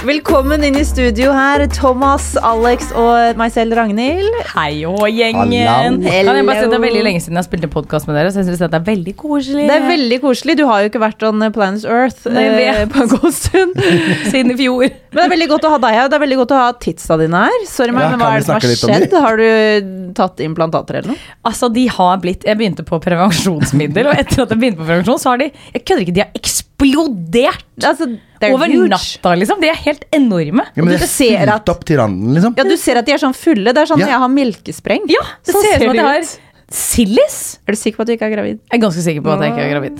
Velkommen 0.00 0.62
inn 0.64 0.78
i 0.80 0.82
studio 0.88 1.28
her, 1.36 1.60
Thomas, 1.76 2.30
Alex 2.40 2.86
og 2.96 3.36
meg 3.36 3.50
selv, 3.52 3.74
Ragnhild. 3.76 4.32
Hei 4.54 4.86
og 4.88 5.02
gjengen! 5.12 5.98
Kan 6.00 6.06
jeg 6.08 6.46
bare 6.48 6.54
si 6.56 6.62
at 6.64 6.72
Det 6.72 6.78
er 6.78 6.84
veldig 6.86 7.02
lenge 7.04 7.20
siden 7.20 7.36
jeg 7.36 7.42
har 7.42 7.44
spilt 7.44 7.66
en 7.66 7.72
podkast 7.74 8.08
med 8.08 8.16
dere, 8.16 8.30
så 8.32 8.40
jeg 8.40 8.46
synes 8.48 8.62
det 8.62 8.78
er 8.78 8.86
veldig 8.86 9.12
koselig. 9.20 9.66
Det 9.68 9.74
er 9.76 9.84
veldig 9.90 10.18
koselig. 10.22 10.54
Du 10.56 10.62
har 10.70 10.80
jo 10.80 10.88
ikke 10.88 11.02
vært 11.02 11.26
on 11.28 11.44
Planet 11.52 11.84
Earth 11.84 12.24
Nei, 12.32 12.46
eh, 12.62 12.80
på 12.88 13.02
en 13.04 13.12
god 13.12 13.36
stund. 13.36 13.76
Siden 14.32 14.54
i 14.54 14.56
fjor. 14.62 14.86
Men 14.88 15.20
det 15.20 15.26
er 15.26 15.34
veldig 15.34 15.50
godt 15.52 15.68
å 15.68 15.74
ha 15.74 15.82
deg 15.84 15.98
her. 15.98 16.08
Det 16.08 16.16
er 16.16 16.24
veldig 16.24 16.40
godt 16.40 16.56
å 16.56 16.62
ha 16.62 16.72
tidsa 16.86 17.20
dine 17.20 17.44
her. 17.44 17.68
Sorry, 17.68 17.96
meg, 17.98 18.06
Ja, 18.06 18.14
men 18.14 18.24
hva 18.24 18.32
er 18.32 18.40
det 18.40 18.48
som 18.48 18.56
har 18.56 18.80
skjedd? 18.86 19.18
Har 19.26 19.44
du 19.44 20.10
tatt 20.16 20.40
implantater 20.46 21.02
eller 21.02 21.12
noe? 21.12 21.28
Altså, 21.52 21.68
de 21.76 21.84
har 21.92 22.24
blitt 22.24 22.48
Jeg 22.48 22.56
begynte 22.56 22.88
på 22.88 23.02
prevensjonsmiddel, 23.04 24.08
og 24.08 24.24
etter 24.24 24.46
at 24.46 24.56
jeg 24.56 24.64
begynte 24.64 24.80
på 24.80 24.88
prevensjon, 24.88 25.20
så 25.20 25.34
har 25.34 25.44
de 25.44 25.52
Jeg 25.52 25.84
kødder 25.84 26.08
ikke, 26.08 26.18
de 26.22 26.24
har 26.24 26.34
eksplodert! 26.40 27.68
Altså, 27.84 28.14
they're 28.40 28.54
Over 28.56 28.66
huge. 28.72 28.88
natta, 28.90 29.34
liksom. 29.36 29.60
De 29.60 29.68
er 29.68 29.74
helt 29.84 30.04
enorme. 30.16 30.64
Ja, 30.74 30.82
men 30.82 30.88
det 30.94 31.02
er 31.02 31.06
ser 31.06 31.48
at- 31.54 31.68
opp 31.68 31.84
til 31.84 31.98
randen, 32.00 32.34
liksom. 32.34 32.54
Ja, 32.56 32.64
du 32.64 32.76
ser 32.76 32.96
at 32.98 33.04
de 33.06 33.12
er 33.12 33.18
sånn 33.22 33.34
fulle. 33.36 33.72
Det 33.72 33.78
er 33.78 33.86
sånn 33.86 33.98
Ja. 34.00 34.06
når 34.06 34.12
jeg 34.16 34.20
har 34.24 34.28
melkespreng. 34.28 35.00
Ja, 35.08 35.20
det 35.44 35.52
Sånn 35.54 35.62
ser 35.62 35.74
ut 35.76 35.80
som 35.82 35.90
at 35.90 35.92
de 35.92 35.98
jeg 35.98 36.06
har 36.06 36.22
sillis. 36.70 37.58
Er 37.66 37.72
du 37.72 37.76
sikker 37.76 37.96
på 37.98 38.02
at 38.02 38.06
du 38.06 38.12
ikke 38.14 38.26
er 38.28 38.32
gravid? 38.36 38.58
Jeg 38.70 38.78
er 38.78 38.82
ganske 38.86 39.02
sikker 39.02 39.20
på 39.26 39.30
at 39.34 39.40
jeg 39.42 39.50
ikke 39.52 39.64
er 39.66 39.70
gravid. 39.74 39.94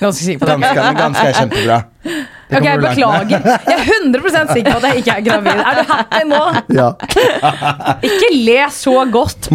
Ganske 0.00 0.22
sikker 0.24 0.38
på 0.40 0.46
det. 0.46 0.52
Ganske, 0.60 0.94
ganske 0.96 1.26
er 1.28 1.32
kjempebra. 1.40 1.78
Det 2.44 2.58
Ok, 2.60 2.64
jeg 2.68 2.76
beklager. 2.78 3.28
Jeg 3.30 3.40
er 3.72 3.78
100% 4.04 4.52
sikker 4.52 4.70
på 4.72 4.76
at 4.76 4.82
jeg 4.84 4.96
ikke 5.00 5.12
er 5.16 5.20
gravid. 5.24 5.58
Er 5.64 5.74
du 5.74 5.82
happy 5.88 6.22
nå? 6.28 6.42
Ja. 6.76 6.88
Ikke 8.04 8.28
le 8.44 8.68
så 8.70 9.04
godt. 9.10 9.48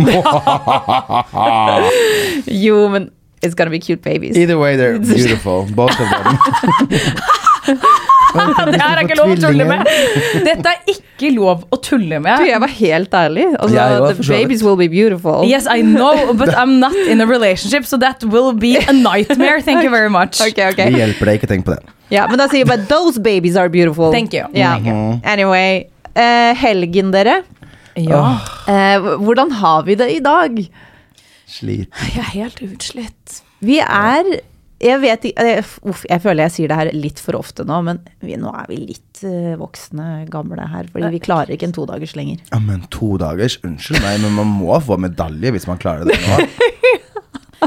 Jo, 2.48 2.88
men 2.90 3.12
it's 3.44 3.54
gonna 3.56 3.70
be 3.70 3.80
cute 3.80 4.02
babies. 4.02 4.36
Either 4.36 4.58
way, 4.58 4.76
they're 4.76 4.98
beautiful. 5.00 5.66
Both 5.70 6.00
of 6.02 6.10
them. 6.10 6.38
Det 8.74 8.82
her 8.82 8.98
er 8.98 9.04
ikke 9.04 9.18
lov 9.20 9.34
å 9.34 9.38
tulle 9.42 9.68
med. 9.70 9.92
Dette 10.46 10.74
er 10.74 10.94
ikke 10.94 11.32
lov 11.36 11.64
å 11.74 11.80
tulle 11.84 12.20
Du, 12.20 12.24
med. 12.26 12.46
jeg 12.48 12.62
var 12.64 12.74
helt 12.80 13.14
ærlig. 13.22 13.46
Altså, 13.60 13.86
også, 14.00 14.24
the 14.24 14.40
babies 14.40 14.64
will 14.64 14.78
be 14.80 14.88
beautiful. 14.88 15.46
Yes, 15.50 15.68
I 15.68 15.82
know, 15.82 16.34
but 16.34 16.54
I'm 16.56 16.80
not 16.80 16.96
in 17.10 17.22
a 17.22 17.28
relationship, 17.30 17.86
so 17.86 17.98
that 17.98 18.24
will 18.24 18.54
be 18.54 18.78
a 18.78 18.94
nightmare. 18.94 19.62
Thank 19.62 19.84
you 19.84 19.90
very 19.90 20.10
much. 20.10 20.42
Okay, 20.42 20.70
okay. 20.72 20.92
Vi 20.94 21.02
hjelper 21.02 21.32
deg, 21.32 21.42
ikke 21.42 21.52
tenk 21.54 21.68
på 21.68 21.78
det. 21.78 21.96
Ja, 22.10 22.26
men 22.30 22.42
da 22.42 22.48
sier 22.50 22.64
jeg 22.64 22.70
bare 22.70 22.86
Those 22.90 23.22
babies 23.22 23.56
are 23.60 23.70
beautiful. 23.70 24.12
Thank 24.12 24.34
you. 24.34 24.48
Ja. 24.58 24.76
Anyway. 25.24 25.88
uh, 26.20 26.54
helgen, 26.58 27.12
dere. 27.14 27.42
Ja. 28.00 28.24
Uh, 28.68 29.16
hvordan 29.24 29.52
har 29.60 29.84
vi 29.88 29.98
det 30.00 30.10
i 30.16 30.20
dag? 30.24 30.60
Slit. 31.50 31.90
Jeg 32.14 32.24
er 32.24 32.34
helt 32.36 32.62
utslitt. 32.64 33.42
Vi 33.66 33.80
er 33.84 34.28
jeg 34.80 35.02
vet 35.04 35.26
ikke 35.30 35.44
eh, 35.44 35.70
uff, 35.92 36.06
Jeg 36.08 36.22
føler 36.24 36.46
jeg 36.46 36.54
sier 36.56 36.72
det 36.72 36.78
her 36.80 36.90
litt 36.96 37.20
for 37.24 37.36
ofte 37.40 37.66
nå, 37.68 37.82
men 37.86 38.00
vi, 38.24 38.38
nå 38.40 38.52
er 38.56 38.70
vi 38.72 38.78
litt 38.94 39.24
eh, 39.28 39.56
voksne, 39.60 40.26
gamle 40.32 40.68
her. 40.72 40.88
Fordi 40.94 41.12
vi 41.16 41.22
klarer 41.24 41.52
ikke 41.56 41.68
en 41.70 41.76
todagers 41.76 42.16
lenger. 42.16 42.40
Ja, 42.54 42.62
men 42.64 42.86
to 42.94 43.18
dagers, 43.20 43.60
unnskyld 43.68 44.00
meg, 44.06 44.22
men 44.24 44.38
man 44.40 44.50
må 44.62 44.80
få 44.86 44.98
medalje 45.02 45.52
hvis 45.56 45.68
man 45.70 45.82
klarer 45.82 46.08
det 46.10 46.20
nå. 46.24 46.40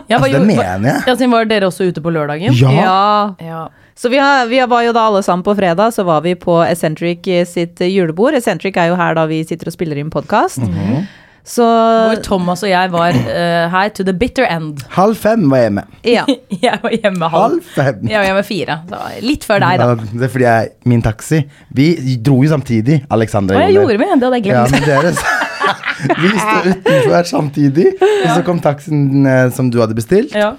Ja, 0.09 0.17
Altså, 0.17 0.39
det 0.39 0.47
mener 0.49 0.87
jeg. 0.89 1.01
Ja, 1.05 1.13
siden 1.21 1.33
var 1.35 1.45
dere 1.49 1.69
også 1.69 1.85
ute 1.85 2.01
på 2.01 2.09
lørdagen? 2.13 2.55
Ja. 2.57 2.71
Ja. 2.73 3.01
Ja. 3.45 3.63
Så 3.95 4.09
vi, 4.09 4.17
har, 4.17 4.47
vi 4.49 4.57
var 4.65 4.87
jo 4.87 4.93
da 4.97 5.03
alle 5.11 5.21
sammen 5.25 5.45
på 5.45 5.53
fredag, 5.57 5.93
så 5.93 6.05
var 6.09 6.23
vi 6.25 6.33
på 6.35 6.55
Eccentric 6.65 7.29
sitt 7.51 7.81
julebord. 7.85 8.33
Eccentric 8.39 8.79
er 8.81 8.89
jo 8.89 8.97
her 8.97 9.13
da 9.19 9.27
vi 9.29 9.43
sitter 9.45 9.69
og 9.69 9.77
spiller 9.77 10.01
inn 10.01 10.09
podkast. 10.13 10.65
Mhm. 10.65 11.05
Så 11.45 11.65
Hvor 11.67 12.21
Thomas 12.23 12.63
og 12.63 12.71
jeg 12.71 12.91
var 12.93 13.17
uh, 13.17 13.71
her 13.73 13.89
to 13.97 14.05
the 14.07 14.13
bitter 14.15 14.47
end. 14.47 14.79
Halv 14.95 15.17
fem 15.19 15.49
var 15.51 15.57
jeg 15.59 15.71
hjemme. 15.71 15.83
ja. 16.07 16.25
Jeg 16.63 16.79
var 16.83 16.93
hjemme 16.95 17.29
halv. 17.33 17.43
Halv 17.43 17.63
fem. 17.75 18.05
Jeg 18.07 18.19
var 18.21 18.25
hjemme 18.29 18.43
fire. 18.47 18.77
Så 18.89 18.99
litt 19.27 19.45
før 19.49 19.59
deg, 19.65 19.81
da. 19.81 19.89
Ja, 19.91 19.95
det 20.13 20.27
er 20.29 20.31
fordi 20.31 20.45
jeg, 20.47 20.69
min 20.87 21.03
taxi 21.03 21.41
Vi 21.75 21.87
dro 22.23 22.37
jo 22.45 22.51
samtidig, 22.53 23.01
Alexandra 23.11 23.59
Å, 23.59 23.65
jeg 23.67 23.75
gjorde 23.81 23.97
vi? 23.99 24.07
det 24.13 24.29
hadde 24.29 24.39
jeg 24.39 24.47
Ja, 24.47 24.63
glemt. 24.63 24.77
men 24.77 24.87
dere 24.87 25.15
Vi 26.23 26.31
sto 26.35 26.59
utenfor 26.71 27.27
samtidig, 27.31 27.89
og 28.03 28.29
så 28.37 28.43
kom 28.47 28.61
taxien 28.63 29.27
eh, 29.27 29.49
som 29.55 29.69
du 29.71 29.81
hadde 29.83 29.95
bestilt. 29.99 30.35
Ja. 30.35 30.53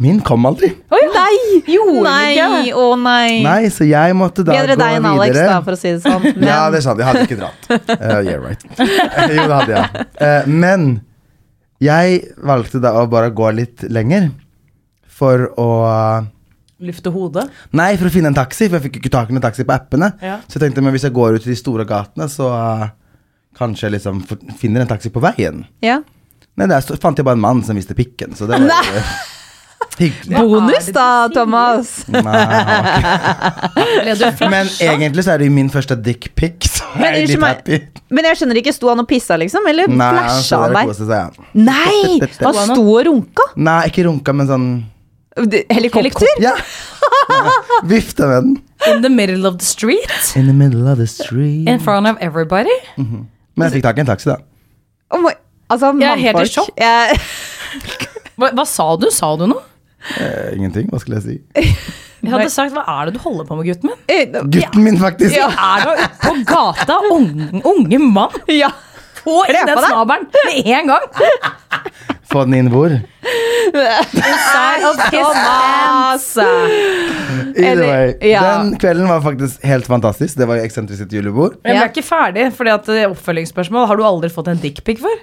Min 0.00 0.20
kom 0.24 0.46
aldri. 0.48 0.70
Nei! 0.88 1.60
Gjorde 1.68 2.02
nei! 2.06 2.32
den 2.32 2.54
ikke? 2.62 2.76
Å 2.80 2.96
nei. 2.96 3.32
Nei, 3.44 3.68
så 3.72 3.84
jeg 3.84 4.14
måtte 4.16 4.44
da 4.46 4.54
Bedre 4.56 4.76
gå 4.78 4.80
deg 4.80 4.96
enn 4.96 5.08
Alex, 5.10 5.36
da, 5.36 5.58
for 5.66 5.76
å 5.76 5.80
si 5.80 5.90
det 5.92 6.00
sånn. 6.06 6.22
Men, 6.38 6.46
Ja, 6.48 6.60
det 6.72 6.78
er 6.80 6.84
sant. 6.86 7.02
Jeg 7.02 7.08
hadde 7.10 7.24
ikke 7.26 7.36
dratt. 7.36 7.66
Uh, 7.68 8.20
yeah, 8.24 8.38
right. 8.40 8.64
Eh, 8.80 9.34
jo, 9.36 9.44
det 9.44 9.58
hadde 9.58 9.74
jeg. 9.74 10.04
Uh, 10.16 10.48
men 10.48 10.86
jeg 11.84 12.22
valgte 12.48 12.80
da 12.80 12.94
å 12.96 13.02
bare 13.12 13.28
gå 13.36 13.50
litt 13.58 13.84
lenger 13.92 14.30
for 15.20 15.50
å 15.60 15.70
Lufte 16.80 17.10
hodet. 17.12 17.42
Nei, 17.76 17.90
for 18.00 18.08
å 18.08 18.12
finne 18.14 18.30
en 18.32 18.36
taxi, 18.38 18.70
for 18.70 18.78
jeg 18.78 18.86
fikk 18.86 19.02
ikke 19.02 19.10
tak 19.12 19.28
i 19.28 19.34
noen 19.36 19.44
taxi 19.44 19.66
på 19.68 19.74
appene. 19.74 20.14
Ja. 20.24 20.38
Så 20.48 20.56
jeg 20.56 20.62
tenkte 20.62 20.80
men 20.80 20.94
hvis 20.94 21.04
jeg 21.04 21.12
går 21.12 21.36
ut 21.36 21.44
i 21.44 21.50
de 21.50 21.56
store 21.60 21.84
gatene, 21.84 22.24
så 22.32 22.48
uh, 22.48 22.86
kanskje 23.60 23.90
jeg 23.90 23.98
liksom 23.98 24.22
finner 24.56 24.86
en 24.86 24.88
taxi 24.88 25.12
på 25.12 25.20
veien. 25.20 25.66
ja. 25.84 25.98
Nei, 26.58 26.66
der 26.68 26.82
fant 27.00 27.16
jeg 27.16 27.24
bare 27.24 27.38
en 27.38 27.44
mann 27.44 27.60
som 27.64 27.78
viste 27.78 27.94
pikken, 27.96 28.34
så 28.36 28.48
det 28.48 28.58
var 28.58 28.88
jo 28.88 29.04
hyggelig. 29.98 30.36
Bonus, 30.38 30.86
da, 30.94 31.06
Thomas. 31.34 31.90
Nei, 32.08 32.22
men 34.50 34.70
egentlig 34.80 35.24
så 35.26 35.32
er 35.34 35.38
det 35.42 35.48
jo 35.50 35.54
min 35.54 35.70
første 35.72 35.96
dickpic, 36.04 36.68
så 36.70 36.84
Men 36.96 37.14
jeg 37.14 37.22
er 37.22 37.26
litt 37.32 37.44
happy. 37.44 37.78
men 38.10 38.24
jeg 38.30 38.38
skjønner 38.40 38.60
ikke, 38.62 38.72
sto 38.76 38.88
han 38.92 39.02
og 39.02 39.08
pissa, 39.10 39.36
liksom? 39.40 39.66
Eller 39.70 39.90
Nei, 39.90 40.10
flasha 40.14 40.62
han 40.64 40.74
der 40.78 40.94
seg. 40.96 41.10
ja. 41.10 41.26
Nei! 41.54 42.20
Han 42.44 42.54
sto 42.72 42.84
og 42.94 43.04
runka? 43.08 43.48
Nei, 43.56 43.80
ikke 43.90 44.06
runka, 44.08 44.34
men 44.36 44.46
sånn 44.50 44.68
Helikopter? 45.70 46.26
Ja! 46.42 46.52
Vifta 47.90 48.26
med 48.28 48.42
den. 48.42 48.56
In 48.90 49.02
the 49.04 49.08
middle 49.12 49.46
of 49.48 49.58
the 49.60 49.64
street? 49.66 50.10
In 50.36 50.46
the 50.50 50.52
middle 50.56 50.88
of 50.90 50.98
the 50.98 51.06
street. 51.06 51.68
In 51.68 51.78
front 51.80 52.06
of 52.10 52.16
everybody? 52.20 52.74
Men 52.96 53.68
jeg 53.68 53.78
fikk 53.78 53.84
tak 53.86 54.00
i 54.00 54.04
en 54.04 54.08
taxi, 54.10 54.28
da. 54.32 54.36
Oh 55.14 55.20
my, 55.22 55.32
altså, 55.70 55.92
Jeg 56.00 56.10
er 56.10 56.20
helt 56.26 56.42
i 56.42 56.50
sjokk. 56.50 56.70
Jeg- 56.78 57.18
Hva, 58.40 58.50
hva 58.56 58.64
sa 58.66 58.86
du? 58.96 59.06
Sa 59.12 59.34
du 59.36 59.46
noe? 59.50 59.62
Eh, 60.16 60.56
ingenting, 60.56 60.88
hva 60.90 61.00
skulle 61.02 61.20
jeg 61.20 61.26
si? 61.26 61.40
Jeg 62.20 62.34
hadde 62.34 62.50
sagt 62.52 62.74
hva 62.76 62.82
er 62.84 63.08
det 63.08 63.14
du 63.16 63.22
holder 63.24 63.46
på 63.48 63.56
med, 63.56 63.64
gutten 63.70 63.88
min? 63.88 64.34
Gutten 64.52 64.82
min, 64.84 64.98
faktisk. 65.00 65.32
Ja. 65.32 65.46
Er 65.48 65.86
du 65.86 66.02
på 66.20 66.34
gata, 66.50 66.98
unge, 67.14 67.62
unge 67.64 68.00
mann? 68.04 68.34
Ja. 68.52 68.68
Få 69.22 69.38
inn 69.48 69.56
den 69.68 69.80
snabelen 69.86 70.26
med 70.34 70.68
en 70.68 70.92
gang! 70.92 71.06
Få 72.30 72.44
den 72.44 72.58
inn 72.58 72.68
hvor? 72.72 72.92
Side 73.22 74.84
of 74.88 74.96
Thomas. 75.10 76.36
Either 77.56 77.86
way. 77.86 78.14
ja. 78.30 78.42
Den 78.62 78.78
kvelden 78.78 79.08
var 79.08 79.20
faktisk 79.20 79.62
helt 79.64 79.86
fantastisk. 79.86 80.36
Det 80.38 80.46
var 80.48 80.56
jo 80.60 80.64
Eksentrisk 80.64 81.02
sitt 81.02 81.12
julebord. 81.12 81.56
Jeg 81.64 81.74
ble 81.74 81.74
Ja. 81.80 81.88
ikke 81.90 82.04
ferdig, 82.06 82.46
fordi 82.56 82.70
at 82.72 82.88
eh, 82.88 83.04
oppfølgingsspørsmål 83.10 83.86
Har 83.90 83.96
du 83.96 84.02
aldri 84.04 84.30
fått 84.32 84.48
en 84.52 84.58
dickpic 84.60 85.00
før? 85.02 85.16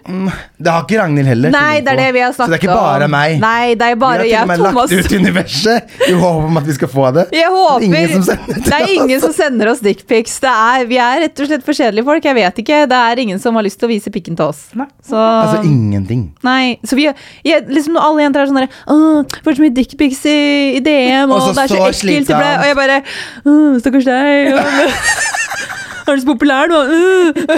Det 0.58 0.72
har 0.72 0.86
ikke 0.86 1.00
Ragnhild 1.02 1.28
heller. 1.32 1.52
Nei, 1.54 1.80
det 1.82 1.94
er 1.94 2.02
det 2.02 2.08
vi 2.18 2.24
har. 2.26 2.32
Så 2.38 2.46
snakket 2.48 2.52
om. 2.52 2.52
det 2.52 2.58
er 2.58 2.68
ikke 2.68 2.78
bare 2.78 3.08
meg. 3.14 3.40
Nei, 3.42 3.74
det 3.76 3.90
er 3.92 3.96
bare 4.02 4.24
vi 4.24 4.32
har 4.34 4.46
til 4.46 4.52
og 4.52 4.52
med 4.54 4.64
Thomas. 4.66 4.92
lagt 4.92 5.06
ut 5.06 5.18
universet 5.22 5.98
i 6.08 6.14
håp 6.22 6.44
om 6.52 6.58
at 6.62 6.68
vi 6.70 6.78
skal 6.78 6.92
få 6.94 7.08
det. 7.18 7.26
Jeg 7.38 7.52
håper 7.54 7.88
Ingen 7.88 8.14
som 8.14 8.24
sender 8.30 8.62
Det 8.68 8.74
er 8.78 8.94
ingen 8.98 9.22
som 9.22 9.34
sender 9.34 9.72
oss 9.74 9.80
dickpics. 9.86 10.38
Er- 10.44 10.86
Vi 10.88 10.98
er 10.98 11.22
rett 11.26 11.40
og 11.40 11.48
slett 11.50 11.64
for 11.66 11.74
kjedelige 11.74 12.06
folk. 12.06 12.24
Jeg 12.24 12.36
vet 12.36 12.56
ikke. 12.64 12.82
Det 12.88 12.98
er 12.98 13.20
ingen 13.20 13.40
som 13.40 13.56
har 13.56 13.64
lyst 13.66 13.80
til 13.80 13.88
å 13.90 13.92
vise 13.92 14.12
pikken 14.14 14.36
til 14.38 14.46
oss. 14.46 14.68
Så, 15.08 15.16
Altså 15.18 15.64
ingenting. 15.66 16.34
nei, 16.44 16.78
så 16.86 16.96
vi, 16.96 17.08
jeg, 17.44 17.66
liksom 17.68 17.87
når 17.96 18.08
alle 18.10 18.26
jenter 18.26 18.44
er 18.44 18.52
sånn 18.52 18.62
der, 18.62 18.78
Åh, 18.94 19.40
får 19.46 19.58
så 19.58 19.66
mye 19.66 19.76
dickpics 19.76 20.24
i, 20.30 20.38
i 20.78 20.84
DM, 20.86 21.32
og, 21.32 21.50
det 21.54 21.66
er 21.66 21.74
så 21.74 21.82
så 21.82 21.90
ekkelt. 21.92 22.32
Og 22.36 22.68
jeg 22.68 22.80
bare 22.80 23.02
Stakkars 23.82 24.08
deg. 24.08 24.56
Er 26.08 26.16
du 26.16 26.22
så 26.22 26.28
populær? 26.30 26.72
Uh. 26.72 27.58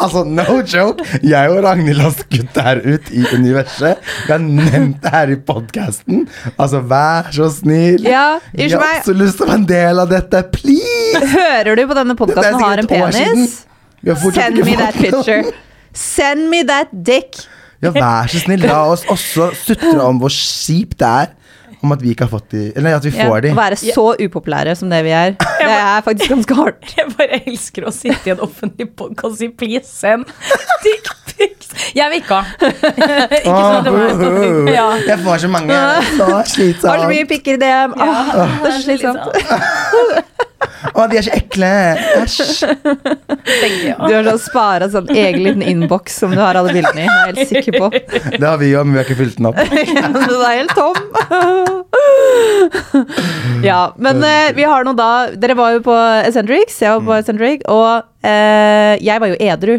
Altså, 0.00 0.22
no 0.24 0.62
joke. 0.62 1.04
Jeg 1.22 1.50
og 1.50 1.64
Ragnhild 1.64 2.00
har 2.00 2.14
skutt 2.16 2.54
det 2.54 2.62
her 2.64 2.80
ut 2.84 3.10
i 3.12 3.24
universet. 3.34 4.00
Vi 4.24 4.32
har 4.32 4.40
nevnt 4.40 5.02
det 5.02 5.12
her 5.12 5.32
i 5.34 5.36
podkasten. 5.36 6.24
Altså, 6.54 6.80
vær 6.80 7.28
så 7.34 7.50
snill. 7.52 8.06
Ja, 8.06 8.38
Vi 8.52 8.70
har 8.70 8.80
meg. 8.80 9.02
også 9.02 9.16
lyst 9.18 9.36
til 9.40 9.44
å 9.44 9.50
være 9.50 9.60
en 9.60 9.68
del 9.68 10.00
av 10.00 10.14
dette. 10.14 10.42
Please! 10.54 11.24
Hører 11.34 11.76
du 11.76 11.84
på 11.90 11.98
denne 11.98 12.16
podkasten 12.16 12.56
og 12.60 12.64
har 12.64 12.84
en 12.84 12.88
penis? 12.88 13.58
Send 14.32 14.62
me 14.62 14.78
that 14.80 14.94
picture. 14.94 15.52
Send 15.92 16.48
me 16.48 16.62
that 16.64 16.88
dick. 17.04 17.44
Ja, 17.84 17.94
vær 17.94 18.30
så 18.32 18.42
snill. 18.42 18.64
La 18.68 18.82
oss 18.90 19.04
også 19.12 19.50
sutre 19.58 19.96
om 20.04 20.20
hvor 20.22 20.32
kjipt 20.32 20.98
det 21.02 21.10
er 21.10 21.32
om 21.84 21.92
at 21.94 22.02
vi 22.02 22.14
ikke 22.14 22.26
har 22.26 22.32
fått 22.32 22.54
de 22.54 22.62
Eller 22.76 22.96
at 22.96 23.04
vi 23.04 23.12
Ja, 23.14 23.28
får 23.28 23.44
de. 23.44 23.52
Å 23.52 23.58
være 23.58 23.78
så 23.82 24.06
upopulære 24.24 24.74
som 24.78 24.92
det 24.92 25.02
vi 25.06 25.12
er. 25.16 25.34
Det 25.38 25.68
er 25.68 26.04
faktisk 26.06 26.32
ganske 26.32 26.56
hardt. 26.58 26.88
Jeg 26.98 27.12
bare 27.18 27.40
elsker 27.44 27.88
å 27.88 27.92
sitte 27.94 28.30
i 28.30 28.34
en 28.34 28.42
offentlig 28.44 28.88
podkast 28.96 29.34
og 29.34 29.40
si 29.40 29.48
'please 29.48 29.90
send 29.90 30.24
dickpics'. 30.84 31.74
Jeg 31.94 32.10
vil 32.10 32.22
ikke 32.22 32.40
ha. 32.40 32.44
ikke 33.40 33.60
sånn 33.60 33.78
at 33.78 33.84
det 33.84 33.92
var 33.94 34.72
ja. 34.78 34.88
Jeg 35.10 35.18
får 35.26 35.44
så 35.44 35.52
mange. 35.52 35.80
Så 36.16 36.30
Har 36.30 37.04
så 37.04 37.10
mye 37.10 37.26
pikker 37.28 37.58
i 37.58 37.62
DM. 37.62 37.96
Ja, 37.98 38.12
det 38.62 38.70
er 38.70 38.78
så 38.78 38.82
slitsomt. 38.86 40.53
Å, 40.94 41.06
de 41.10 41.18
er 41.18 41.24
så 41.26 41.32
ekle. 41.34 41.70
Æsj. 42.20 42.64
Du 44.04 44.12
har 44.12 44.26
sånn 44.28 44.40
spara 44.42 44.88
sånn 44.92 45.08
egen 45.14 45.42
liten 45.46 45.64
innboks 45.64 46.18
som 46.22 46.34
du 46.34 46.40
har 46.40 46.58
alle 46.58 46.74
bildene 46.74 47.02
i. 47.02 47.06
Jeg 47.06 47.14
er 47.14 47.30
helt 47.30 47.50
sikker 47.50 47.78
på. 47.80 47.88
Det 48.40 48.46
har 48.46 48.58
vi 48.60 48.70
òg, 48.76 48.84
men 48.86 48.94
vi 48.94 49.00
har 49.00 49.08
ikke 49.08 49.18
fylt 49.22 49.38
den 49.40 49.50
opp. 49.50 49.58
Den 49.64 50.20
er 50.38 50.58
helt 50.60 50.74
tom. 50.76 50.96
Ja, 53.64 53.94
men 53.96 54.20
eh, 54.24 54.52
vi 54.56 54.64
har 54.68 54.84
nå 54.84 54.92
da 54.98 55.30
Dere 55.40 55.54
var 55.56 55.72
jo 55.74 55.80
på 55.86 55.94
Eccentrics, 55.94 56.76
jeg 56.82 56.92
var 56.92 57.04
på 57.06 57.14
Eccentric, 57.16 57.62
og 57.70 58.26
eh, 58.26 58.94
jeg 59.04 59.22
var 59.22 59.32
jo 59.32 59.38
edru. 59.40 59.76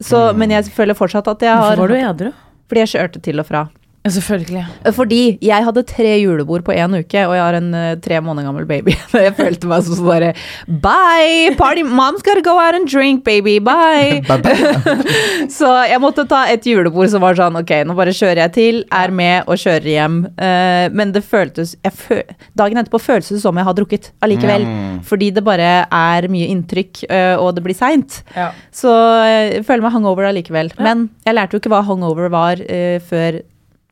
Så, 0.00 0.28
Men 0.38 0.52
jeg 0.54 0.70
føler 0.74 0.94
fortsatt 0.94 1.26
at 1.30 1.42
jeg 1.42 1.50
har 1.50 1.74
Hvorfor 1.74 1.88
var 1.88 1.94
du 1.94 1.98
edru? 2.12 2.30
Fordi 2.70 2.84
jeg 2.84 2.92
kjørte 2.94 3.22
til 3.24 3.42
og 3.42 3.48
fra. 3.48 3.64
Ja, 4.06 4.12
selvfølgelig. 4.14 4.62
Fordi 4.94 5.38
jeg 5.42 5.64
hadde 5.66 5.82
tre 5.82 6.12
julebord 6.22 6.62
på 6.64 6.72
én 6.72 6.94
uke, 6.96 7.24
og 7.26 7.34
jeg 7.34 7.42
har 7.42 7.56
en 7.58 7.68
uh, 7.74 7.96
tre 8.00 8.20
måneder 8.24 8.46
gammel 8.46 8.64
baby. 8.68 8.94
Jeg 9.28 9.34
følte 9.36 9.68
meg 9.68 9.82
som 9.84 9.96
sånn 9.98 10.06
bare 10.06 10.28
Bye! 10.68 11.56
Party, 11.58 11.82
mom's 11.82 12.22
gotta 12.24 12.40
go 12.44 12.54
out 12.56 12.76
and 12.78 12.88
drink, 12.88 13.24
baby. 13.26 13.58
Bye! 13.58 14.22
så 15.58 15.72
jeg 15.90 16.00
måtte 16.00 16.24
ta 16.30 16.44
et 16.48 16.64
julebord 16.66 17.10
som 17.10 17.22
var 17.24 17.36
sånn 17.36 17.58
Ok, 17.60 17.72
nå 17.88 17.96
bare 17.98 18.14
kjører 18.16 18.44
jeg 18.46 18.54
til, 18.54 18.80
er 18.94 19.12
med 19.12 19.50
og 19.50 19.60
kjører 19.60 19.90
hjem. 19.92 20.20
Uh, 20.38 20.86
men 20.94 21.12
det 21.12 21.24
føltes 21.26 21.74
jeg 21.82 21.98
fø 21.98 22.20
Dagen 22.58 22.80
etterpå 22.80 23.02
føltes 23.02 23.34
det 23.34 23.42
som 23.42 23.58
jeg 23.58 23.66
har 23.68 23.76
drukket 23.76 24.10
allikevel. 24.24 24.64
Fordi 25.08 25.32
det 25.34 25.44
bare 25.44 25.68
er 25.84 26.30
mye 26.32 26.48
inntrykk, 26.54 27.04
uh, 27.10 27.36
og 27.42 27.52
det 27.58 27.66
blir 27.66 27.76
seint. 27.76 28.22
Ja. 28.36 28.50
Så 28.72 28.94
jeg 29.26 29.66
føler 29.68 29.84
meg 29.84 29.94
hungover 29.98 30.30
allikevel. 30.30 30.72
Men 30.80 31.08
jeg 31.26 31.36
lærte 31.36 31.56
jo 31.56 31.62
ikke 31.62 31.72
hva 31.72 31.84
hungover 31.86 32.30
var 32.32 32.62
eh, 32.64 32.98
før 33.04 33.42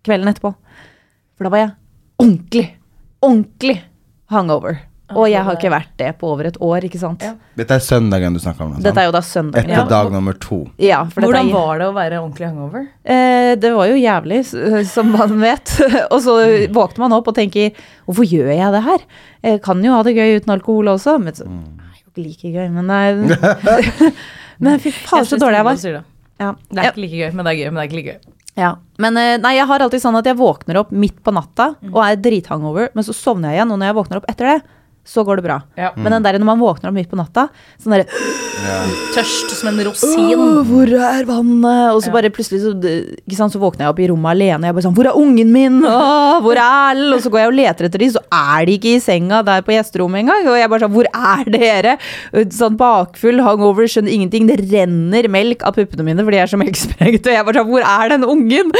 kvelden 0.06 0.32
etterpå. 0.32 0.55
For 1.37 1.47
da 1.49 1.53
var 1.53 1.64
jeg 1.67 1.73
ordentlig, 2.23 2.67
ordentlig 3.23 3.81
hungover. 4.32 4.79
Og 5.14 5.29
jeg 5.31 5.38
har 5.47 5.55
ikke 5.55 5.70
vært 5.70 5.93
det 6.00 6.08
på 6.19 6.26
over 6.32 6.49
et 6.49 6.56
år, 6.67 6.82
ikke 6.88 6.99
sant. 6.99 7.23
Ja. 7.23 7.37
Dette 7.55 7.76
er 7.76 7.82
søndagen 7.85 8.35
du 8.35 8.41
snakker 8.43 8.64
om? 8.64 8.73
sant? 8.75 8.82
Dette 8.88 8.99
er 8.99 9.06
jo 9.06 9.12
da 9.14 9.20
søndagen. 9.23 9.69
Etter 9.70 9.85
Ja. 9.85 9.88
dag 9.93 10.08
nummer 10.11 10.35
to. 10.43 10.58
Ja, 10.82 11.05
for 11.05 11.20
dette 11.23 11.31
Hvordan 11.31 11.47
er, 11.47 11.55
var 11.55 11.79
det 11.79 11.87
å 11.87 11.94
være 11.94 12.19
ordentlig 12.19 12.49
hangover? 12.49 12.88
eh, 13.05 13.55
det 13.55 13.70
var 13.76 13.87
jo 13.87 13.94
jævlig, 14.03 14.41
som 14.91 15.12
man 15.12 15.37
vet. 15.41 15.76
og 16.11 16.19
så 16.25 16.35
våkner 16.75 16.99
man 17.05 17.12
opp 17.20 17.29
og 17.31 17.37
tenker 17.38 17.70
hvorfor 18.05 18.26
gjør 18.26 18.50
jeg 18.50 18.73
det 18.75 18.82
her? 18.82 19.06
Jeg 19.47 19.62
kan 19.62 19.85
jo 19.87 19.93
ha 19.94 20.02
det 20.02 20.17
gøy 20.17 20.41
uten 20.41 20.56
alkohol 20.56 20.91
også. 20.97 21.20
Men 21.23 21.35
så, 21.38 21.47
Mm. 21.47 21.79
det 21.79 21.87
er 21.87 22.02
jo 22.02 22.11
ikke 22.11 22.26
like 22.26 22.52
gøy, 22.59 22.69
men 22.75 22.87
nei. 22.91 24.11
Men 24.59 24.81
fy 24.81 24.91
faen, 24.91 25.23
så 25.29 25.38
dårlig 25.38 25.61
jeg 25.61 25.64
var. 25.70 26.05
Ja. 26.41 26.50
det 26.73 26.79
er 26.82 26.91
ikke 26.91 27.00
like 27.06 27.17
gøy, 27.23 27.31
men 27.32 27.44
det 27.47 27.52
er 27.55 27.59
gøy. 27.62 27.70
Men 27.70 27.79
det 27.79 27.85
er 27.85 27.88
ikke 27.93 28.00
like 28.02 28.12
gøy. 28.17 28.32
Ja, 28.56 28.73
men 29.03 29.19
eh, 29.20 29.35
nei, 29.43 29.53
jeg 29.58 29.69
har 29.69 29.82
alltid 29.85 30.00
sånn 30.00 30.17
at 30.17 30.29
jeg 30.29 30.38
våkner 30.38 30.79
opp 30.81 30.93
midt 30.94 31.19
på 31.25 31.35
natta 31.37 31.75
og 31.91 31.99
er 32.00 32.17
drithangover, 32.25 32.88
men 32.97 33.05
så 33.05 33.12
sovner 33.17 33.53
jeg 33.53 33.61
igjen, 33.61 33.75
og 33.75 33.81
når 33.82 33.91
jeg 33.91 33.99
våkner 33.99 34.20
opp 34.23 34.31
etter 34.32 34.49
det, 34.49 34.56
så 35.06 35.23
går 35.26 35.41
det 35.41 35.47
bra. 35.47 35.61
Ja. 35.79 35.93
Men 35.97 36.17
den 36.17 36.26
der 36.26 36.41
når 36.41 36.50
man 36.50 36.62
våkner 36.62 36.91
opp 36.91 36.99
midt 36.99 37.11
på 37.12 37.19
natta, 37.19 37.49
sånn 37.82 37.97
derre 37.97 38.11
Tørst 39.14 39.53
som 39.53 39.69
en 39.70 39.81
rosin. 39.87 40.32
Åh, 40.32 40.61
hvor 40.67 40.91
er 40.91 41.26
vannet? 41.29 41.93
Og 41.94 42.00
så 42.05 42.12
bare 42.12 42.31
plutselig 42.35 42.62
så, 42.64 42.73
ikke 42.75 43.38
sant, 43.38 43.53
så 43.55 43.61
våkner 43.61 43.87
jeg 43.87 43.93
opp 43.93 44.00
i 44.03 44.08
rommet 44.11 44.32
alene. 44.32 44.69
Jeg 44.69 44.76
bare 44.76 44.87
sånn 44.87 44.97
Hvor 44.97 45.08
er 45.11 45.19
ungen 45.20 45.53
min? 45.55 45.79
Åh, 45.87 46.38
hvor 46.44 46.58
er? 46.61 47.00
Og 47.14 47.23
så 47.25 47.32
går 47.32 47.43
jeg 47.43 47.53
og 47.53 47.56
leter 47.56 47.88
etter 47.88 48.03
de, 48.03 48.11
så 48.17 48.23
er 48.32 48.67
de 48.67 48.76
ikke 48.79 48.94
i 48.97 49.03
senga 49.03 49.43
der 49.47 49.64
på 49.67 49.75
gjesterommet 49.76 50.25
engang. 50.25 50.49
Og 50.50 50.58
jeg 50.58 50.73
bare 50.73 50.87
sånn 50.87 50.94
Hvor 50.97 51.11
er 51.12 51.50
dere? 51.52 51.97
Sånn 52.56 52.79
bakfull, 52.81 53.43
hangover, 53.44 53.88
skjønner 53.91 54.14
ingenting. 54.17 54.49
Det 54.50 54.59
renner 54.73 55.31
melk 55.32 55.64
av 55.67 55.76
puppene 55.79 56.06
mine 56.09 56.26
fordi 56.26 56.41
jeg 56.41 56.49
er 56.49 56.55
så 56.55 56.61
melksprengt. 56.61 57.26
Og 57.29 57.37
jeg 57.37 57.49
bare 57.50 57.61
sånn 57.61 57.73
Hvor 57.73 57.87
er 57.93 58.14
den 58.17 58.26
ungen? 58.26 58.73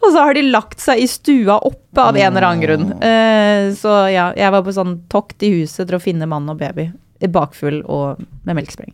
Og 0.00 0.08
så 0.08 0.16
har 0.22 0.38
de 0.38 0.46
lagt 0.48 0.82
seg 0.82 1.02
i 1.02 1.10
stua 1.10 1.58
oppe 1.60 1.85
av 2.02 2.16
en 2.16 2.30
eller 2.30 2.46
annen 2.48 2.64
grunn. 2.64 2.88
Uh, 3.00 3.74
så 3.76 3.98
ja, 4.12 4.30
jeg 4.36 4.54
var 4.54 4.64
på 4.66 4.74
sånn 4.76 4.98
tokt 5.12 5.44
i 5.46 5.52
huset 5.60 5.86
til 5.86 5.98
å 5.98 6.02
finne 6.02 6.28
mann 6.30 6.48
og 6.52 6.60
baby. 6.60 6.90
Bakfull 7.32 7.80
og 7.88 8.20
med 8.44 8.58
melkespreng. 8.58 8.92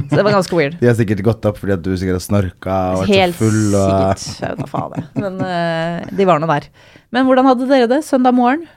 Så 0.00 0.16
det 0.16 0.24
var 0.24 0.34
ganske 0.34 0.56
weird. 0.56 0.76
De 0.80 0.88
har 0.88 0.96
sikkert 0.98 1.22
gått 1.26 1.46
opp 1.48 1.60
fordi 1.60 1.76
at 1.76 1.84
du 1.84 1.92
sikkert 1.92 2.20
har 2.20 2.24
snorka 2.24 2.76
og 2.94 3.04
vært 3.04 3.14
Helt 3.14 3.36
så 3.36 3.44
full. 3.44 3.62
Og... 3.68 3.86
sikkert. 3.86 4.42
Jeg 4.42 4.54
vet 4.54 4.62
da 4.62 4.68
faen 4.70 4.96
jeg. 4.96 5.08
Men 5.20 5.40
uh, 5.44 6.12
de 6.16 6.28
var 6.28 6.42
nå 6.42 6.50
der. 6.50 6.68
Men 7.14 7.26
hvordan 7.28 7.50
hadde 7.50 7.70
dere 7.70 7.90
det 7.90 8.02
søndag 8.06 8.36
morgen? 8.36 8.68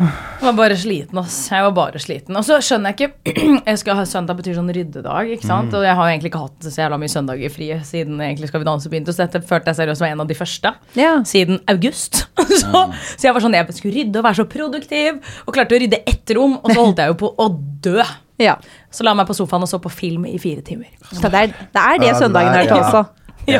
Jeg 0.00 0.46
var 0.48 0.54
bare 0.56 0.76
sliten, 0.80 1.18
ass. 1.20 1.34
Jeg 1.52 1.62
var 1.66 1.72
bare 1.76 2.00
sliten. 2.00 2.34
Og 2.38 2.44
så 2.46 2.56
skjønner 2.64 2.94
jeg 2.94 3.10
ikke 3.12 3.34
jeg 3.68 3.78
skal 3.82 3.98
ha 3.98 4.04
Søndag 4.08 4.38
betyr 4.38 4.56
sånn 4.56 4.70
ryddedag, 4.72 5.28
ikke 5.36 5.46
sant. 5.46 5.74
Og 5.76 5.84
jeg 5.84 5.94
har 5.98 6.08
jo 6.08 6.14
egentlig 6.14 6.30
ikke 6.32 6.40
hatt 6.42 6.64
så 6.66 6.72
jævla 6.82 6.98
mye 7.02 7.12
søndager 7.12 7.52
fri 7.52 7.68
siden 7.86 8.16
egentlig 8.24 8.48
Skal 8.50 8.62
vi 8.64 8.68
danse 8.70 8.90
begynte. 8.90 9.12
Så 9.14 9.22
dette 9.26 9.42
følte 9.46 9.70
jeg 9.70 9.78
seriøst 9.82 10.02
var 10.02 10.14
en 10.14 10.24
av 10.24 10.30
de 10.32 10.36
første 10.38 10.72
Ja. 10.98 11.12
siden 11.28 11.60
august. 11.70 12.22
så, 12.62 12.82
så 12.88 13.28
jeg 13.28 13.36
var 13.36 13.44
sånn, 13.44 13.54
jeg 13.58 13.76
skulle 13.76 13.94
rydde 14.00 14.18
og 14.22 14.26
være 14.26 14.40
så 14.40 14.46
produktiv, 14.56 15.20
og 15.46 15.54
klarte 15.58 15.76
å 15.76 15.82
rydde 15.84 16.00
ett 16.08 16.34
rom, 16.38 16.56
og 16.62 16.72
så 16.72 16.78
holdt 16.80 17.02
jeg 17.04 17.12
jo 17.12 17.18
på 17.22 17.30
å 17.44 17.48
dø. 17.86 17.98
ja. 18.48 18.56
Så 18.90 19.04
la 19.06 19.12
meg 19.18 19.28
på 19.28 19.36
sofaen 19.38 19.62
og 19.68 19.70
så 19.70 19.78
på 19.84 19.92
film 19.92 20.24
i 20.26 20.38
fire 20.42 20.64
timer. 20.66 20.88
Så 21.12 21.28
det 21.28 21.44
er 21.44 21.52
det, 21.52 21.82
er 21.84 22.00
det 22.02 22.08
Ja, 22.10 22.16
søndagen 22.24 22.56
er- 22.56 22.64
er 22.64 22.72
til 22.72 22.80
ja. 22.80 22.88
også. 22.88 23.04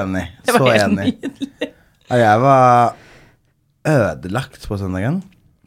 Enig. 0.00 0.24
Så 0.48 0.64
enig. 0.72 1.12
jeg 2.08 2.40
var 2.42 2.96
ødelagt 3.84 4.66
på 4.70 4.78
søndagen. 4.80 5.20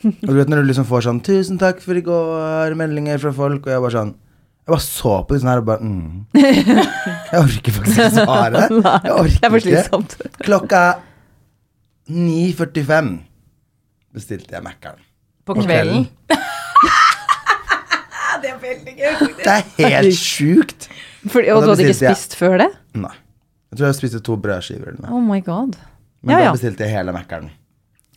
Og 0.03 0.27
du 0.27 0.35
vet 0.35 0.49
når 0.51 0.61
du 0.61 0.67
liksom 0.69 0.85
får 0.89 1.05
sånn 1.07 1.21
'Tusen 1.23 1.57
takk 1.61 1.79
for 1.81 1.95
i 1.95 2.01
går', 2.03 2.75
meldinger 2.75 3.17
fra 3.21 3.31
folk, 3.33 3.65
og 3.65 3.71
jeg 3.71 3.81
bare 3.81 3.95
sånn 3.95 4.13
Jeg 4.65 4.73
bare 4.73 4.81
så 4.81 5.13
på 5.27 5.33
de 5.35 5.39
sånn 5.39 5.51
her 5.53 5.61
og 5.61 5.65
bare 5.65 5.81
mm. 5.85 6.25
Jeg 7.31 7.39
orker 7.39 7.71
faktisk 7.71 7.99
ikke 8.01 8.25
svare. 8.25 8.63
Jeg 8.65 8.81
er 9.05 9.15
orker 9.21 9.57
ikke. 9.61 10.29
Klokka 10.43 10.81
9.45 12.09 13.11
bestilte 14.15 14.55
jeg 14.55 14.63
Mækkern. 14.65 14.99
På 15.45 15.53
kvelden. 15.57 16.07
Det 18.41 18.51
er 18.51 18.57
veldig 18.61 18.93
gøy 18.99 19.13
helt 19.79 20.17
sjukt. 20.19 20.89
Fordi, 21.25 21.49
Og 21.49 21.57
og 21.57 21.63
du 21.63 21.69
hadde 21.71 21.85
ikke 21.87 21.97
spist 21.97 22.35
jeg- 22.35 22.39
før 22.39 22.57
det? 22.61 22.69
Nei. 22.93 23.13
Jeg 23.71 23.77
tror 23.79 23.87
jeg 23.87 23.95
spiste 23.95 24.19
to 24.23 24.35
brødskiver 24.37 24.87
eller 24.91 25.01
noe. 25.01 25.11
Oh 25.17 25.21
my 25.21 25.39
god. 25.41 25.75
Men 26.21 26.37
Ja, 26.37 26.45
da 26.45 26.51
bestilte 26.51 26.85
jeg 26.85 26.93
hele 26.95 27.11
Mækkern. 27.15 27.49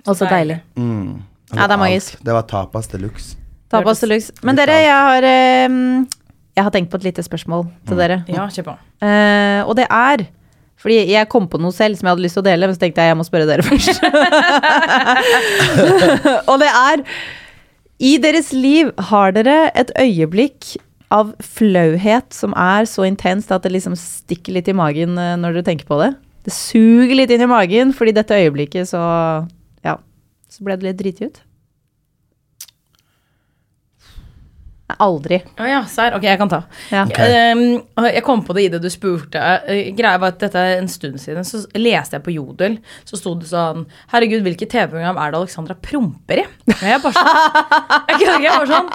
Altså 0.07 0.29
deilig. 0.29 0.61
Mm. 0.76 1.23
Ja, 1.55 1.67
det 1.67 1.76
er 1.76 1.81
magisk. 1.81 2.19
Det 2.25 2.35
var 2.35 2.47
tapas 2.49 2.90
de 2.93 3.00
luxe. 3.02 3.37
Tapas 3.73 4.00
deluxe. 4.00 4.33
Men 4.45 4.57
dere, 4.57 4.81
jeg 4.85 5.05
har 5.09 5.28
eh, 5.28 5.76
Jeg 6.57 6.67
har 6.67 6.73
tenkt 6.75 6.90
på 6.90 6.99
et 6.99 7.11
lite 7.11 7.23
spørsmål 7.23 7.69
til 7.87 8.00
dere. 8.00 8.23
Ja, 8.28 8.49
kjør 8.50 8.73
på. 8.73 8.75
Uh, 8.99 9.62
og 9.69 9.76
det 9.78 9.87
er 9.87 10.26
fordi 10.78 10.99
jeg 11.11 11.26
kom 11.31 11.49
på 11.50 11.59
noe 11.59 11.75
selv 11.75 11.99
som 11.99 12.07
jeg 12.07 12.14
hadde 12.14 12.23
lyst 12.23 12.37
til 12.38 12.45
å 12.45 12.47
dele, 12.47 12.69
men 12.69 12.76
så 12.76 12.85
tenkte 12.85 13.02
jeg 13.02 13.11
jeg 13.11 13.19
må 13.19 13.25
spørre 13.26 13.49
dere 13.49 13.64
først. 13.67 13.99
og 16.50 16.61
det 16.62 16.69
er 16.71 17.02
I 17.99 18.12
deres 18.23 18.52
liv 18.55 18.93
har 19.11 19.35
dere 19.35 19.57
et 19.78 19.90
øyeblikk 19.99 20.76
av 21.14 21.33
flauhet 21.43 22.31
som 22.37 22.55
er 22.55 22.87
så 22.87 23.09
intenst 23.09 23.50
at 23.55 23.67
det 23.67 23.75
liksom 23.75 23.97
stikker 23.99 24.55
litt 24.55 24.71
i 24.71 24.76
magen 24.76 25.19
eh, 25.19 25.35
når 25.40 25.59
dere 25.59 25.69
tenker 25.71 25.88
på 25.88 25.99
det? 26.02 26.12
Det 26.47 26.55
suger 26.55 27.17
litt 27.17 27.33
inn 27.35 27.43
i 27.43 27.50
magen, 27.50 27.90
fordi 27.97 28.14
dette 28.14 28.38
øyeblikket 28.38 28.93
så 28.93 29.02
så 30.59 30.67
ble 30.67 30.79
det 30.79 30.91
litt 30.91 30.99
driti 30.99 31.31
ut. 31.31 31.43
Aldri. 34.97 35.37
Å 35.61 35.67
ja, 35.69 35.83
serr. 35.87 36.15
Ok, 36.17 36.25
jeg 36.25 36.38
kan 36.41 36.49
ta. 36.49 36.62
Ja. 36.88 37.03
Um, 37.05 37.61
jeg 38.09 38.23
kom 38.25 38.41
på 38.47 38.55
det 38.57 38.62
i 38.65 38.71
det 38.73 38.81
du 38.81 38.88
spurte. 38.91 39.37
Uh, 39.69 39.91
Greia 39.95 40.17
var 40.21 40.33
at 40.33 40.41
dette 40.41 40.62
er 40.65 40.79
en 40.79 40.88
stund 40.88 41.21
siden, 41.21 41.45
så 41.45 41.61
leste 41.77 42.17
jeg 42.17 42.25
på 42.25 42.33
Jodel, 42.33 42.79
så 43.07 43.21
sto 43.21 43.35
det 43.38 43.50
sånn 43.50 43.85
Herregud, 44.15 44.41
hvilket 44.47 44.73
TV-program 44.73 45.21
er 45.21 45.35
det 45.35 45.43
Alexandra 45.43 45.77
promper 45.85 46.43
i? 46.43 46.47
Og 46.73 46.87
jeg 46.88 47.05
bare 47.05 47.21
sånn 47.21 47.31
Jeg 48.09 48.17
kødder 48.17 48.33
ikke. 48.33 48.49
Jeg 48.49 48.57
var 48.57 48.73
sånn 48.73 48.91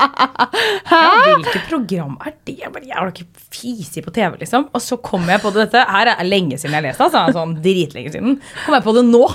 ja, 0.89 1.13
Hvilket 1.29 1.69
program 1.69 2.17
er 2.17 2.35
det? 2.41 2.57
Jeg, 2.63 2.73
bare, 2.73 2.89
jeg 2.89 2.97
har 2.97 3.13
ikke 3.13 3.47
fisi 3.53 4.03
på 4.03 4.17
TV, 4.17 4.41
liksom. 4.41 4.67
Og 4.73 4.83
så 4.83 4.97
kom 4.97 5.29
jeg 5.29 5.45
på 5.45 5.53
det. 5.53 5.69
Dette 5.69 5.87
her 5.93 6.15
er 6.17 6.25
lenge 6.25 6.57
siden 6.57 6.79
jeg 6.79 6.89
leste, 6.89 7.05
altså. 7.05 7.27
Sånn 7.37 7.59
dritlenge 7.61 8.17
siden. 8.17 8.39
Kom 8.65 8.79
jeg 8.79 8.87
på 8.89 8.97
det 8.97 9.05
nå. 9.13 9.27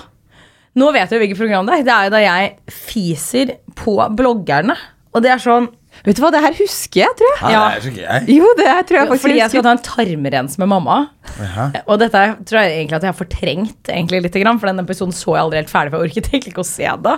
Nå 0.78 0.92
vet 0.94 1.10
jeg 1.10 1.22
hvilket 1.22 1.40
program 1.40 1.68
det 1.68 1.80
er. 1.80 1.86
Det 1.86 1.94
er 1.94 2.06
jo 2.08 2.14
da 2.14 2.22
jeg 2.22 2.54
fiser 2.68 3.56
på 3.78 3.96
bloggerne. 4.18 4.76
Og 5.16 5.24
det 5.24 5.32
er 5.34 5.42
sånn 5.42 5.70
Vet 6.06 6.14
du 6.14 6.20
hva, 6.22 6.28
det 6.30 6.40
her 6.44 6.54
husker 6.54 7.00
jeg, 7.00 7.14
tror 7.18 7.30
jeg. 7.32 7.50
Ja, 7.50 7.62
det 7.72 7.78
er 7.78 7.82
så 7.82 7.90
gøy. 7.90 8.36
Jo, 8.36 8.50
det 8.54 8.66
her 8.68 8.84
tror 8.86 8.98
jeg 9.00 9.08
faktisk 9.08 9.24
Fordi 9.24 9.38
jeg 9.40 9.50
skal 9.50 9.64
ta 9.66 9.72
en 9.74 9.80
tarmrens 9.82 10.54
med 10.60 10.70
mamma. 10.70 10.98
Jaha. 11.40 11.64
Og 11.80 11.98
dette 11.98 12.20
tror 12.46 12.60
jeg 12.60 12.76
egentlig 12.76 12.98
at 13.00 13.06
jeg 13.06 13.10
har 13.10 13.18
fortrengt 13.18 13.90
egentlig 13.90 14.20
litt, 14.22 14.38
for 14.46 14.70
den 14.70 14.84
episoden 14.84 15.16
så 15.16 15.34
jeg 15.34 15.42
aldri 15.42 15.58
helt 15.58 15.72
ferdig, 15.72 15.90
for 15.90 16.04
jeg 16.04 16.12
orket 16.12 16.30
egentlig 16.30 16.54
ikke 16.54 16.62
å 16.62 16.68
se 16.68 16.92
det. 17.08 17.16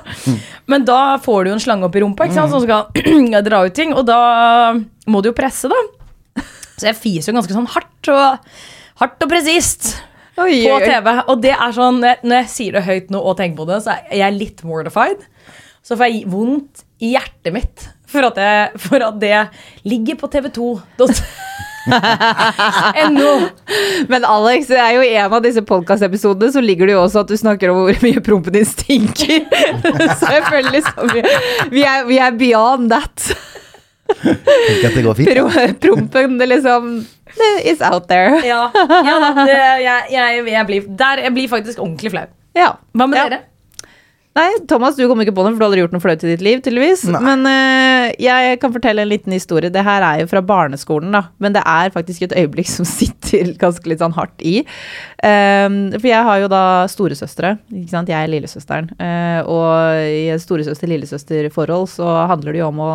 Men 0.73 0.87
da 0.89 1.01
får 1.21 1.45
du 1.45 1.53
jo 1.53 1.59
en 1.59 1.65
slange 1.67 1.91
opp 1.91 1.99
i 1.99 2.05
rumpa 2.07 2.31
ikke 2.31 2.39
sant, 2.39 2.55
som 2.55 2.65
skal 2.65 3.45
dra 3.51 3.63
ut 3.67 3.77
ting, 3.77 3.93
og 3.93 4.07
da 4.09 4.21
må 5.13 5.21
du 5.21 5.29
jo 5.29 5.37
presse, 5.37 5.69
da. 5.69 6.47
Så 6.81 6.89
jeg 6.89 6.97
fiser 7.03 7.35
jo 7.35 7.37
ganske 7.37 7.59
sånn 7.59 7.69
hardt 7.75 8.13
og, 8.15 8.55
hardt 9.03 9.27
og 9.27 9.35
presist 9.35 9.93
Oi, 10.41 10.63
på. 10.65 10.79
TV. 10.85 11.11
Og 11.31 11.43
det 11.45 11.55
er 11.55 11.77
sånn, 11.77 12.01
når 12.01 12.37
jeg 12.43 12.53
sier 12.55 12.79
det 12.79 12.87
høyt 12.87 13.13
nå 13.13 13.21
og 13.21 13.37
tenker 13.41 13.63
på 13.63 13.69
det, 13.71 13.83
så 13.85 13.99
er 13.99 14.19
jeg 14.23 14.39
litt 14.39 14.65
mortified. 14.67 15.21
Så 15.85 15.97
får 15.97 16.11
jeg 16.11 16.29
vondt 16.31 16.85
i 17.01 17.15
hjertet 17.15 17.55
mitt 17.55 17.89
for 18.11 18.27
at, 18.27 18.37
jeg, 18.41 18.81
for 18.83 19.03
at 19.07 19.21
det 19.23 19.37
ligger 19.89 20.19
på 20.21 20.29
tv2.no. 20.33 20.81
Men 24.11 24.27
Alex, 24.29 24.67
det 24.69 24.81
er 24.83 24.97
jo 24.99 25.05
i 25.07 25.15
en 25.15 25.33
av 25.33 25.41
disse 25.45 25.63
podkastepisodene 25.67 26.53
så 26.53 26.61
ligger 26.65 26.85
det 26.91 26.95
jo 26.97 27.05
også 27.05 27.23
at 27.23 27.31
du 27.31 27.37
snakker 27.41 27.73
om 27.73 27.79
hvor 27.87 27.97
mye 28.05 28.21
prompen 28.25 28.53
din 28.59 28.69
stinker. 28.69 29.39
Selvfølgelig. 30.25 30.83
så 30.89 31.07
mye. 31.07 31.15
vi, 31.15 31.21
vi, 31.79 31.83
er, 31.87 31.99
vi 32.11 32.17
er 32.21 32.33
beyond 32.41 32.85
that. 32.93 33.17
Tenk 34.21 34.85
at 34.91 34.95
det 34.99 35.05
går 35.07 35.15
fint. 35.23 35.31
Pro, 35.31 35.45
prompen 35.87 36.31
det 36.41 36.47
liksom 36.51 36.83
is 37.65 37.81
out 37.81 38.09
there. 38.09 38.41
Ja, 38.47 38.65
ja 38.75 39.19
det, 39.45 39.61
jeg, 39.85 40.11
jeg, 40.15 40.43
jeg, 40.53 40.67
blir, 40.67 40.91
der, 40.99 41.25
jeg 41.27 41.37
blir 41.37 41.49
faktisk 41.53 41.79
ordentlig 41.83 42.13
flau. 42.17 42.27
Ja. 42.59 42.75
Hva 42.97 43.07
med 43.07 43.19
Ja. 43.21 43.29
dere? 43.29 43.45
Nei, 44.39 44.47
Thomas, 44.71 44.95
du 44.95 45.03
kommer 45.11 45.27
ikke 45.27 45.35
på 45.35 45.43
den, 45.43 45.57
for 45.57 45.59
du 45.59 45.65
har 45.65 45.69
aldri 45.73 45.81
gjort 45.83 45.95
noe 45.97 46.03
flaut 46.05 46.21
i 46.23 46.29
ditt 46.31 46.43
liv, 46.47 46.61
tydeligvis. 46.63 47.01
Nei. 47.11 47.19
Men 47.27 47.41
uh, 47.51 48.05
jeg 48.23 48.61
kan 48.63 48.71
fortelle 48.71 49.03
en 49.03 49.11
liten 49.11 49.35
historie. 49.35 49.73
Det 49.75 49.83
her 49.83 50.05
er 50.07 50.21
jo 50.23 50.29
fra 50.31 50.39
barneskolen, 50.47 51.11
da. 51.17 51.25
Men 51.43 51.57
det 51.57 51.65
er 51.67 51.91
faktisk 51.91 52.29
et 52.29 52.37
øyeblikk 52.39 52.71
som 52.71 52.87
sitter 53.01 53.51
ganske 53.59 53.91
litt 53.91 53.99
sånn 54.01 54.15
hardt 54.15 54.39
i. 54.47 54.61
Um, 55.19 55.81
for 55.97 56.07
jeg 56.13 56.29
har 56.31 56.45
jo 56.45 56.53
da 56.53 56.63
storesøstre, 56.95 57.57
ikke 57.75 57.91
sant. 57.91 58.15
Jeg 58.15 58.23
er 58.23 58.31
lillesøsteren. 58.31 58.93
Uh, 59.03 59.41
og 59.51 60.07
i 60.07 60.29
et 60.31 60.47
storesøster-lillesøster-forhold 60.47 61.91
så 61.91 62.15
handler 62.31 62.55
det 62.55 62.63
jo 62.63 62.71
om 62.71 62.85
å 62.87 62.93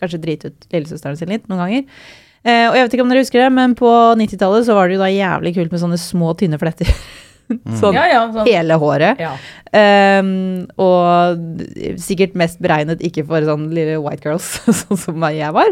kanskje 0.00 0.22
drite 0.24 0.50
ut 0.50 0.68
lillesøsteren 0.72 1.20
sin 1.20 1.30
litt 1.36 1.44
noen 1.52 1.66
ganger. 1.66 2.08
Eh, 2.42 2.66
og 2.68 2.76
jeg 2.76 2.86
vet 2.86 2.94
ikke 2.96 3.04
om 3.04 3.12
dere 3.12 3.22
husker 3.22 3.44
det, 3.44 3.50
men 3.54 3.74
på 3.78 3.90
90-tallet 4.18 4.66
så 4.66 4.74
var 4.74 4.88
det 4.88 4.96
jo 4.96 5.02
da 5.04 5.10
jævlig 5.12 5.54
kult 5.58 5.74
med 5.74 5.82
sånne 5.82 5.98
små, 6.00 6.32
tynne 6.38 6.58
fletter. 6.58 6.90
sånn 7.80 7.96
Ja, 7.96 8.06
ja, 8.10 8.22
sånn. 8.34 8.48
hele 8.48 8.78
håret. 8.82 9.22
Ja. 9.22 9.34
Um, 9.72 10.64
og 10.82 11.62
sikkert 12.02 12.34
mest 12.38 12.60
beregnet 12.62 13.04
ikke 13.04 13.24
for 13.28 13.44
sånn 13.46 13.68
lille 13.74 14.00
white 14.02 14.26
girls, 14.26 14.48
sånn 14.82 15.00
som 15.00 15.28
jeg 15.30 15.54
var. 15.54 15.70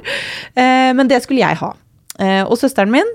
Uh, 0.54 0.92
men 0.96 1.10
det 1.10 1.22
skulle 1.24 1.42
jeg 1.42 1.58
ha. 1.62 1.74
Uh, 2.20 2.44
og 2.46 2.56
søsteren 2.60 2.92
min 2.92 3.08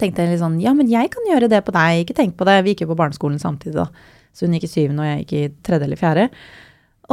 tenkte 0.00 0.26
litt 0.26 0.40
sånn 0.40 0.58
Ja, 0.62 0.72
men 0.74 0.88
jeg 0.90 1.10
kan 1.12 1.26
gjøre 1.28 1.50
det 1.52 1.62
på 1.66 1.74
deg. 1.74 2.02
Ikke 2.02 2.16
tenk 2.16 2.38
på 2.38 2.48
det. 2.48 2.58
Vi 2.64 2.74
gikk 2.74 2.86
jo 2.86 2.92
på 2.94 2.98
barneskolen 2.98 3.40
samtidig, 3.42 3.76
da. 3.84 4.14
Så 4.34 4.48
hun 4.48 4.56
gikk 4.56 4.66
i 4.66 4.72
syvende, 4.72 5.04
og 5.04 5.10
jeg 5.10 5.22
gikk 5.22 5.34
i 5.38 5.44
tredje 5.66 5.86
eller 5.86 6.00
fjerde. 6.00 6.28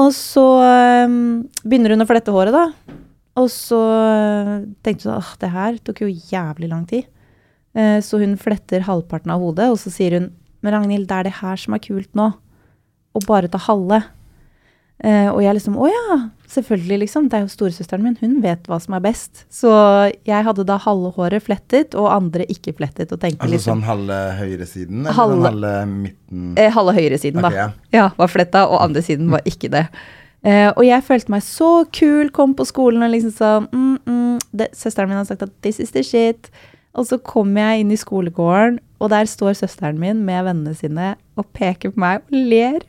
Og 0.02 0.10
så 0.16 0.46
um, 1.06 1.42
begynner 1.68 1.94
hun 1.94 2.06
å 2.06 2.10
flette 2.10 2.34
håret, 2.34 2.56
da. 2.56 2.96
Og 3.40 3.48
så 3.54 3.78
uh, 3.80 4.54
tenkte 4.84 5.08
hun 5.08 5.18
at 5.22 5.36
det 5.40 5.50
her 5.54 5.78
tok 5.88 6.02
jo 6.04 6.10
jævlig 6.12 6.68
lang 6.72 6.86
tid. 6.90 7.06
Eh, 7.72 8.02
så 8.04 8.20
hun 8.20 8.34
fletter 8.36 8.84
halvparten 8.84 9.32
av 9.32 9.40
hodet, 9.40 9.70
og 9.72 9.78
så 9.80 9.88
sier 9.94 10.18
hun 10.18 10.26
Men 10.60 10.74
Ragnhild, 10.76 11.06
det 11.08 11.16
er 11.16 11.24
det 11.30 11.38
her 11.38 11.56
som 11.56 11.72
er 11.74 11.80
kult 11.80 12.10
nå 12.20 12.26
Å 13.16 13.22
bare 13.24 13.48
ta 13.48 13.58
halve. 13.64 14.02
Eh, 15.02 15.30
og 15.32 15.40
jeg 15.42 15.56
liksom 15.56 15.78
Å 15.80 15.88
ja, 15.88 16.18
selvfølgelig, 16.52 16.98
liksom. 17.06 17.30
Det 17.32 17.40
er 17.40 17.46
jo 17.46 17.54
storesøsteren 17.56 18.04
min. 18.04 18.18
Hun 18.20 18.36
vet 18.44 18.68
hva 18.70 18.78
som 18.84 18.94
er 19.00 19.02
best. 19.08 19.46
Så 19.50 19.72
jeg 20.28 20.46
hadde 20.46 20.66
da 20.68 20.76
halve 20.84 21.14
håret 21.16 21.48
flettet, 21.48 21.96
og 21.96 22.12
andre 22.12 22.44
ikke 22.52 22.76
flettet. 22.78 23.10
Og 23.16 23.24
tenkte 23.24 23.40
Altså 23.48 23.56
liksom 23.56 23.80
sånn 23.80 23.88
halve 23.88 24.20
høyresiden, 24.44 25.00
eller 25.06 25.16
Halve- 25.18 25.40
sånn 25.40 25.48
halve 25.48 25.74
midten? 25.96 26.44
eh, 26.60 26.70
Halve 26.76 26.94
høyresiden, 27.00 27.40
okay, 27.40 27.56
da. 27.56 27.64
ja. 27.64 27.70
Ja, 27.96 28.10
var 28.20 28.28
fletta, 28.36 28.68
og 28.68 28.84
andre 28.84 29.02
siden 29.08 29.32
var 29.32 29.48
ikke 29.48 29.72
det. 29.72 29.88
Eh, 30.42 30.72
og 30.74 30.82
jeg 30.88 31.06
følte 31.06 31.32
meg 31.34 31.44
så 31.46 31.84
kul, 31.94 32.32
kom 32.34 32.56
på 32.58 32.66
skolen 32.66 33.06
og 33.06 33.12
liksom 33.14 33.34
sa 33.36 33.52
mm, 33.62 33.98
mm, 34.10 34.40
det, 34.58 34.72
Søsteren 34.74 35.12
min 35.12 35.20
har 35.20 35.28
sagt 35.30 35.44
at 35.46 35.54
'this 35.62 35.80
is 35.80 35.92
the 35.92 36.02
shit'. 36.02 36.50
Og 36.94 37.06
så 37.06 37.18
kommer 37.18 37.62
jeg 37.62 37.80
inn 37.80 37.92
i 37.92 37.96
skolegården, 37.96 38.80
og 39.00 39.10
der 39.10 39.26
står 39.26 39.54
søsteren 39.54 40.00
min 40.00 40.26
med 40.26 40.44
vennene 40.44 40.76
sine 40.76 41.16
og 41.40 41.46
peker 41.54 41.94
på 41.94 42.00
meg 42.00 42.20
og 42.20 42.36
ler. 42.36 42.82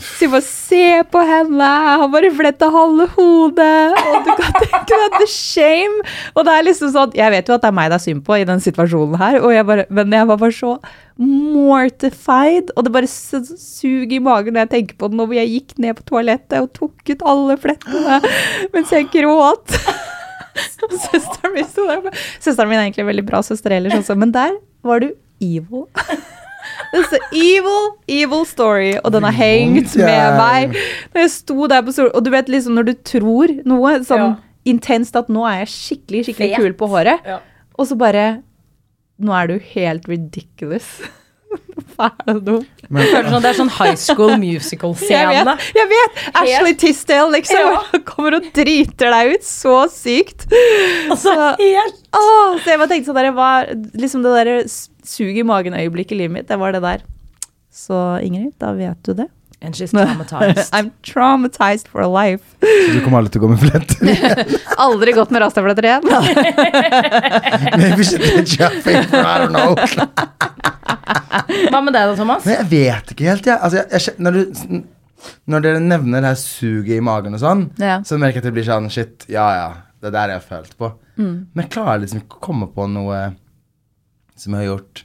Så 0.00 0.24
jeg 0.24 0.32
bare 0.32 0.44
Se 0.46 0.84
på 1.12 1.20
henne! 1.28 1.68
han 2.00 2.12
bare 2.12 2.30
fletta 2.32 2.68
halve 2.72 3.06
hodet! 3.12 3.92
Og 4.00 4.24
du 4.24 4.30
kan 4.38 4.54
tenke 4.56 4.98
deg 5.02 5.18
the 5.18 5.28
shame! 5.28 6.04
Og 6.32 6.46
det 6.48 6.54
er 6.54 6.64
liksom 6.64 6.92
sånn 6.94 7.16
Jeg 7.18 7.34
vet 7.34 7.50
jo 7.50 7.56
at 7.58 7.64
det 7.64 7.68
er 7.68 7.76
meg 7.76 7.90
det 7.92 7.98
er 7.98 8.04
synd 8.06 8.24
på 8.24 8.38
i 8.40 8.46
den 8.48 8.62
situasjonen 8.64 9.20
her, 9.20 9.38
og 9.42 9.52
jeg 9.52 9.66
bare, 9.68 9.84
men 9.92 10.16
jeg 10.16 10.28
var 10.30 10.40
bare 10.40 10.56
så 10.56 10.72
mortified. 11.20 12.72
Og 12.76 12.86
det 12.86 12.94
bare 12.94 13.10
suger 13.10 14.16
i 14.16 14.22
magen 14.22 14.56
når 14.56 14.64
jeg 14.64 14.72
tenker 14.76 15.00
på 15.00 15.12
det 15.12 15.20
nå 15.20 15.28
hvor 15.28 15.38
jeg 15.38 15.52
gikk 15.52 15.76
ned 15.84 15.98
på 15.98 16.08
toalettet 16.08 16.58
og 16.62 16.72
tok 16.78 17.12
ut 17.12 17.26
alle 17.34 17.58
flettene 17.60 18.20
mens 18.72 18.94
jeg 18.96 19.10
gråt. 19.12 19.76
Søsteren 21.02 21.54
min 21.54 22.78
er 22.78 22.84
egentlig 22.86 23.04
en 23.04 23.12
veldig 23.12 23.28
bra 23.28 23.40
søster 23.44 23.76
ellers 23.76 24.00
også, 24.00 24.16
men 24.18 24.32
der 24.34 24.56
var 24.84 25.04
du 25.04 25.12
evil. 25.42 25.86
This 26.92 27.12
is 27.12 27.18
evil, 27.32 27.96
evil 28.08 28.44
story, 28.44 28.98
og 29.02 29.12
den 29.14 29.24
har 29.24 29.32
hengt 29.32 29.94
med 29.96 30.36
meg. 30.38 30.76
Når 31.14 31.22
jeg 31.24 31.30
sto 31.30 31.66
der 31.72 31.82
på 31.86 31.92
stolen, 31.96 32.12
og 32.14 32.24
du 32.26 32.30
vet 32.34 32.50
liksom 32.52 32.76
når 32.76 32.90
du 32.90 32.94
tror 33.08 33.54
noe 33.64 33.94
sånn 34.04 34.26
Ja. 34.26 34.36
intenst 34.66 35.16
at 35.16 35.28
nå 35.32 35.46
er 35.48 35.62
jeg 35.64 35.72
skikkelig, 35.72 36.24
skikkelig 36.28 36.50
Fet. 36.52 36.60
kul 36.60 36.72
på 36.82 36.88
håret, 36.92 37.24
Ja. 37.26 37.38
og 37.78 37.86
så 37.88 37.96
bare 37.98 38.42
Nå 39.22 39.30
er 39.38 39.46
du 39.46 39.58
helt 39.74 40.08
ridiculous. 40.08 40.86
Hva 41.94 42.08
er 42.26 42.32
det 42.40 42.42
nå? 42.48 42.56
Sånn, 42.90 43.42
det 43.44 43.50
er 43.52 43.54
sånn 43.58 43.70
high 43.70 43.94
school 43.94 44.32
musical-scene. 44.40 45.32
Jeg, 45.36 45.58
jeg 45.76 45.88
vet 45.92 46.18
Ashley 46.40 46.74
Tisdale, 46.74 47.30
liksom. 47.36 47.60
Ja. 47.60 48.00
Kommer 48.08 48.38
og 48.40 48.48
driter 48.56 49.12
deg 49.14 49.34
ut 49.36 49.44
så 49.46 49.84
sykt. 49.92 50.48
Altså, 51.12 51.28
Så- 51.28 51.56
helt 51.60 52.00
å, 52.12 52.24
så 52.58 52.66
jeg 52.72 52.78
bare 52.82 52.88
tenkte 52.88 53.12
sånn 53.12 53.20
der, 53.20 53.30
var, 53.36 53.66
liksom 53.94 54.22
det 54.26 54.32
der 54.40 54.50
s- 54.64 54.88
sug 55.06 55.38
i 55.38 55.44
magen-øyeblikket 55.46 56.16
i 56.16 56.22
livet 56.22 56.34
mitt, 56.40 56.48
det 56.48 56.58
var 56.60 56.72
det 56.76 56.82
der. 56.84 57.04
Så 57.72 57.98
Ingrid, 58.22 58.52
da 58.60 58.72
vet 58.76 59.00
du 59.06 59.14
det. 59.22 59.28
And 59.62 59.74
she's 59.78 59.92
traumatized. 59.94 60.72
I'm 60.76 60.90
traumatized 61.06 61.86
for 61.88 62.02
life. 62.10 62.42
Så 62.60 62.92
du 62.96 63.00
kommer 63.04 63.18
aldri 63.22 63.30
til 63.36 63.42
å 63.42 63.46
gå 63.46 63.50
med 63.52 63.60
fletter? 63.62 64.56
Aldri 64.82 65.12
gått 65.14 65.30
med 65.30 65.44
rastafletter 65.44 65.86
igjen. 65.86 66.08
Maybe 67.78 68.02
she 68.04 68.18
did 68.18 68.50
jumping, 68.58 69.04
for 69.06 69.22
I 69.22 69.38
don't 69.38 69.54
know. 69.54 69.76
Hva 71.70 71.80
med 71.84 71.94
deg 71.94 72.10
da, 72.10 72.16
Thomas? 72.18 72.44
Men 72.46 72.58
jeg 72.58 72.68
vet 72.72 73.14
ikke 73.14 73.28
helt, 73.30 73.46
jeg. 73.46 73.58
Altså, 73.58 73.84
jeg, 73.84 74.02
jeg 74.02 74.26
når, 74.26 74.32
du, 74.40 74.42
når 75.54 75.64
dere 75.68 75.82
nevner 75.84 76.24
det 76.26 76.32
her 76.32 76.40
suget 76.42 76.96
i 76.98 77.04
magen 77.04 77.38
og 77.38 77.42
sånn, 77.44 77.62
Ja. 77.80 78.00
så 78.06 78.18
merker 78.18 78.40
jeg 78.40 78.44
at 78.44 78.50
det 78.50 78.54
blir 78.58 78.66
sånn 78.66 78.90
Shit, 78.92 79.28
ja 79.32 79.46
ja, 79.60 79.68
det 80.02 80.10
er 80.10 80.16
der 80.18 80.34
jeg 80.34 80.42
har 80.42 80.48
følt 80.58 80.74
på. 80.80 80.90
Mm. 81.20 81.34
Men 81.54 81.64
jeg 81.64 81.72
klarer 81.76 82.02
liksom 82.02 82.24
ikke 82.24 82.40
å 82.40 82.44
komme 82.50 82.66
på 82.74 82.88
noe 82.90 83.22
som 84.42 84.56
jeg 84.56 84.64
har 84.64 84.70
gjort 84.72 85.04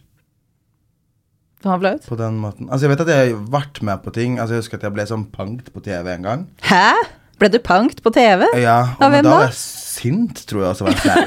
flaut. 1.61 2.07
på 2.07 2.17
den 2.19 2.39
måten. 2.41 2.69
Altså, 2.69 2.87
jeg 2.87 2.93
vet 2.93 3.05
at 3.05 3.13
jeg 3.13 3.29
har 3.29 3.45
vært 3.53 3.81
med 3.85 4.03
på 4.03 4.13
ting. 4.15 4.39
Altså, 4.39 4.55
jeg 4.55 4.65
husker 4.65 4.79
at 4.79 4.87
jeg 4.87 4.95
ble 4.95 5.05
sånn 5.09 5.27
pangt 5.33 5.71
på 5.73 5.83
TV 5.85 6.11
en 6.15 6.27
gang. 6.27 6.45
Hæ? 6.65 6.91
Ble 7.37 7.51
du 7.53 7.59
pangt 7.61 8.01
på 8.01 8.09
TV? 8.13 8.47
Ja, 8.57 8.95
og 8.97 9.03
Av 9.05 9.13
hvem 9.13 9.25
da 9.27 9.33
var 9.35 9.43
jeg 9.45 9.57
sint, 9.59 10.41
tror 10.49 10.63
jeg 10.63 10.71
også 10.71 10.87
var 10.87 10.97
flau. 11.03 11.19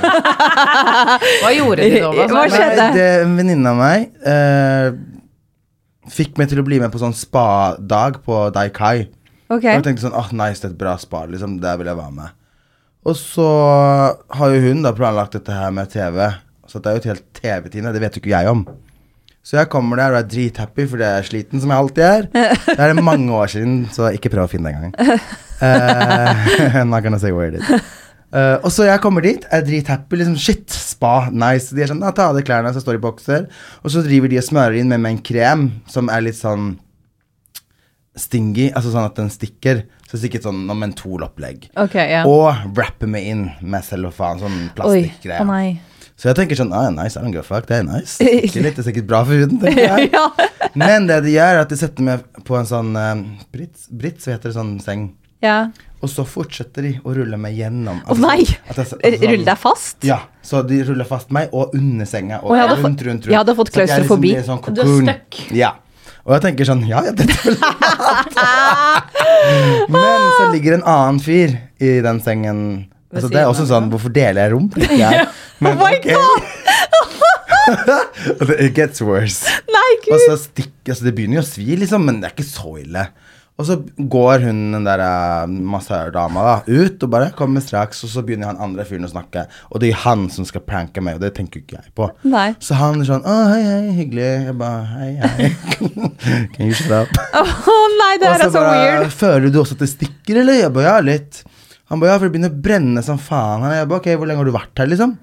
Hva 1.44 1.52
gjorde 1.54 1.86
de, 1.86 2.00
da? 2.02 2.26
Hva 2.32 2.44
skjedde? 2.50 2.80
Nei, 2.80 2.90
det, 2.96 3.06
en 3.22 3.36
venninne 3.38 3.70
av 3.70 3.78
meg 3.78 4.26
eh, 4.26 4.88
fikk 6.10 6.40
meg 6.40 6.50
til 6.50 6.62
å 6.62 6.66
bli 6.66 6.80
med 6.82 6.90
på 6.90 6.98
sånn 7.02 7.14
spa-dag 7.14 8.18
på 8.26 8.42
Daikai. 8.56 9.06
Okay. 9.50 9.70
Og 9.70 9.78
jeg 9.78 9.86
tenkte 9.86 10.06
sånn, 10.08 10.18
åh, 10.18 10.32
nice, 10.34 10.58
det 10.62 10.70
er 10.70 10.74
et 10.74 10.82
bra 10.82 10.96
spa, 10.98 11.24
liksom, 11.30 11.58
der 11.62 11.78
vil 11.78 11.90
jeg 11.90 11.98
være 11.98 12.16
med. 12.18 12.36
Og 13.06 13.16
så 13.16 13.48
har 14.36 14.54
jo 14.54 14.64
hun 14.66 14.82
da 14.84 14.92
planlagt 14.96 15.38
dette 15.38 15.54
her 15.54 15.70
med 15.74 15.90
TV, 15.94 16.26
så 16.70 16.78
det 16.78 16.90
er 16.90 16.96
jo 16.96 17.02
et 17.02 17.10
helt 17.10 17.26
TV-tine. 17.36 17.92
det 17.92 18.02
vet 18.02 18.16
jo 18.16 18.22
ikke 18.22 18.32
jeg 18.32 18.50
om. 18.50 18.64
Så 19.42 19.56
jeg 19.56 19.70
kommer 19.72 19.98
der 19.98 20.14
og 20.14 20.20
er 20.20 20.28
drithappy 20.28 20.84
fordi 20.86 21.06
jeg 21.06 21.20
er 21.20 21.26
sliten, 21.26 21.62
som 21.62 21.72
jeg 21.72 21.82
alltid 21.82 22.04
er. 22.06 22.26
Det 22.66 22.76
er 22.76 22.92
det 22.92 23.04
mange 23.04 23.32
år 23.34 23.50
siden, 23.50 23.80
så 23.92 24.10
ikke 24.14 24.30
prøv 24.34 24.46
å 24.46 24.50
finne 24.52 24.70
det 24.70 24.76
engang. 24.78 25.22
Uh, 25.60 26.84
not 26.88 27.02
gonna 27.04 27.18
say 27.20 27.34
where 27.36 27.50
it 27.52 27.58
is. 27.60 27.68
Uh, 28.32 28.56
og 28.64 28.70
så 28.72 28.86
jeg 28.86 29.02
kommer 29.04 29.20
dit, 29.20 29.42
er 29.52 29.60
drithappy, 29.60 30.16
liksom 30.16 30.38
shit, 30.40 30.72
spa, 30.72 31.26
nice. 31.28 31.74
De 31.76 31.82
er 31.84 31.90
sånn, 31.90 32.00
ta 32.16 32.30
av 32.30 32.38
deg 32.38 32.46
klærne, 32.48 32.70
så 32.72 32.80
står 32.80 32.96
de 32.96 33.00
i 33.02 33.02
bokser. 33.04 33.44
Og 33.84 33.92
så 33.92 34.00
driver 34.06 34.32
de 34.32 34.38
og 34.40 34.46
smører 34.46 34.78
inn 34.80 34.88
med 34.88 35.02
meg 35.04 35.18
en 35.18 35.20
krem 35.26 35.66
som 35.90 36.08
er 36.08 36.24
litt 36.24 36.38
sånn 36.38 36.78
stingy, 38.16 38.70
altså 38.72 38.94
sånn 38.94 39.10
at 39.10 39.20
den 39.20 39.28
stikker. 39.34 39.84
Så 40.08 40.18
sikkert 40.18 40.48
sånn 40.48 40.64
mentolopplegg. 40.64 41.68
Okay, 41.78 42.08
yeah. 42.08 42.24
Og 42.26 42.72
wrapper 42.72 43.10
meg 43.10 43.28
inn 43.30 43.44
med 43.60 43.84
cellofan, 43.86 44.40
sånn 44.40 44.58
Oi. 44.88 45.04
Å 45.36 45.44
nei. 45.46 45.76
Så 46.20 46.28
jeg 46.28 46.36
tenker 46.36 46.58
sånn, 46.58 46.72
ah, 46.76 46.90
nice, 46.92 47.16
I 47.16 47.22
don't 47.24 47.32
give 47.32 47.40
a 47.40 47.48
fuck, 47.48 47.64
det 47.70 47.78
er 47.80 47.86
nice. 47.88 48.18
Det 48.20 48.60
er 48.76 48.82
sikkert 48.84 49.06
bra 49.08 49.22
for 49.24 49.40
huden, 49.40 49.56
tenker 49.62 49.86
jeg. 49.86 50.10
ja. 50.16 50.26
Men 50.76 51.06
det 51.08 51.22
de 51.24 51.32
gjør, 51.32 51.54
er 51.56 51.60
at 51.64 51.70
de 51.72 51.78
setter 51.80 52.04
meg 52.04 52.26
på 52.44 52.58
en 52.58 52.68
sånn 52.68 52.90
uh, 52.92 53.14
brits, 53.54 53.86
brits, 53.88 54.28
heter 54.28 54.50
det, 54.50 54.56
sånn 54.58 54.74
seng. 54.84 55.06
ja. 55.40 55.70
Og 56.00 56.08
så 56.08 56.22
fortsetter 56.24 56.80
de 56.86 56.90
å 57.04 57.12
rulle 57.12 57.36
meg 57.36 57.58
gjennom. 57.58 57.98
Å 58.08 58.14
nei! 58.16 58.38
at 58.70 58.70
jeg- 58.72 58.86
altså, 58.86 58.96
rulle 59.20 59.44
deg 59.44 59.58
fast? 59.60 59.98
Ja, 60.08 60.16
så 60.40 60.62
de 60.64 60.78
ruller 60.88 61.04
fast 61.04 61.28
meg 61.36 61.52
og 61.52 61.74
under 61.76 62.08
senga. 62.08 62.38
Og 62.40 62.52
Og 62.52 62.56
jeg 62.56 62.62
hadde 62.64 62.76
rundt, 62.78 62.84
fått- 62.86 63.04
rundt, 63.04 63.26
rundt. 63.26 63.28
jeg 63.28 63.36
hadde 63.36 63.54
fått 63.58 63.72
klaustrofobi. 63.74 64.30
blir 64.32 64.46
sånn 64.46 64.62
Du 64.78 64.80
er 64.80 64.88
stuck. 65.02 65.40
Ja. 65.52 65.74
Og 66.24 66.32
jeg 66.38 66.42
tenker 66.46 66.64
sånn 66.70 66.86
Ja, 66.88 67.02
ja, 67.04 67.12
dette 67.12 67.36
er 67.36 67.56
ha. 67.60 69.04
Men 69.92 70.24
så 70.38 70.48
ligger 70.54 70.78
en 70.78 70.84
annen 70.88 71.20
fyr 71.20 71.52
i 71.80 71.92
den 72.00 72.20
sengen. 72.24 72.62
Altså, 73.10 73.28
det 73.32 73.40
er 73.42 73.48
også 73.50 73.64
sånn 73.66 73.88
Hvorfor 73.90 74.12
deler 74.14 74.44
jeg 74.44 74.52
rom? 74.54 74.68
Jeg. 75.02 75.26
Men, 75.62 75.74
Oh 75.74 75.82
my 75.82 75.96
god! 76.04 76.46
It 78.60 78.72
gets 78.74 79.02
worse. 79.04 79.44
Nei, 79.70 79.88
Og 79.98 80.06
gud! 80.14 80.22
så 80.28 80.36
stikk, 80.40 80.72
altså 80.88 81.04
Det 81.08 81.12
begynner 81.18 81.40
jo 81.40 81.44
å 81.44 81.50
svi, 81.50 81.74
liksom, 81.78 82.06
men 82.08 82.22
det 82.22 82.30
er 82.30 82.34
ikke 82.36 82.46
så 82.48 82.72
ille. 82.80 83.04
Og 83.60 83.66
så 83.68 83.74
går 84.08 84.46
hun 84.46 84.60
den 84.72 84.86
der 84.86 85.02
uh, 85.04 85.44
massørdama 85.44 86.44
da 86.46 86.54
ut 86.64 87.02
og 87.04 87.10
bare 87.12 87.28
kommer 87.36 87.60
straks, 87.60 88.00
og 88.06 88.12
så 88.14 88.22
begynner 88.24 88.48
han 88.48 88.62
andre 88.64 88.86
fyren 88.88 89.04
å 89.04 89.10
snakke. 89.12 89.42
Og 89.68 89.82
det 89.82 89.90
er 89.92 90.00
han 90.06 90.24
som 90.32 90.46
skal 90.48 90.64
pranke 90.64 91.02
meg, 91.04 91.18
og 91.18 91.26
det 91.26 91.34
tenker 91.36 91.60
ikke 91.60 91.76
jeg 91.76 91.92
på. 91.98 92.08
Nei. 92.32 92.46
Så 92.64 92.78
han 92.80 93.02
er 93.04 93.10
sånn 93.10 93.26
Å, 93.28 93.36
hei, 93.52 93.60
hei, 93.66 93.92
hyggelig. 93.98 94.30
Jeg 94.48 94.56
bare 94.62 94.80
Hei, 94.94 95.10
hei. 95.20 95.50
Can 96.56 96.70
you 96.70 96.78
shut 96.78 96.94
up? 97.02 97.12
Å 97.36 97.44
nei, 98.00 98.14
det 98.22 98.30
Og 98.30 98.32
her 98.32 98.46
er 98.46 98.54
så 98.56 98.64
weird. 98.64 99.12
Føler 99.20 99.52
du 99.52 99.60
også 99.60 99.76
at 99.76 99.84
det 99.84 99.92
stikker, 99.92 100.40
eller? 100.40 100.62
Jeg 100.62 100.72
bare 100.78 100.88
ja, 100.88 100.96
litt. 101.12 101.42
Han 101.90 102.00
bare 102.02 102.12
ja, 102.14 102.18
for 102.20 102.28
det 102.28 102.34
begynner 102.36 102.52
å 102.54 102.60
brenne 102.64 103.02
som 103.06 103.18
faen. 103.18 103.64
her. 103.66 103.80
Jeg 103.80 103.88
ba, 103.90 103.98
ok, 103.98 104.10
hvor 104.16 104.28
lenge 104.30 104.42
har 104.44 104.50
du 104.50 104.54
vært 104.54 104.78
her, 104.84 104.90
liksom? 104.92 105.16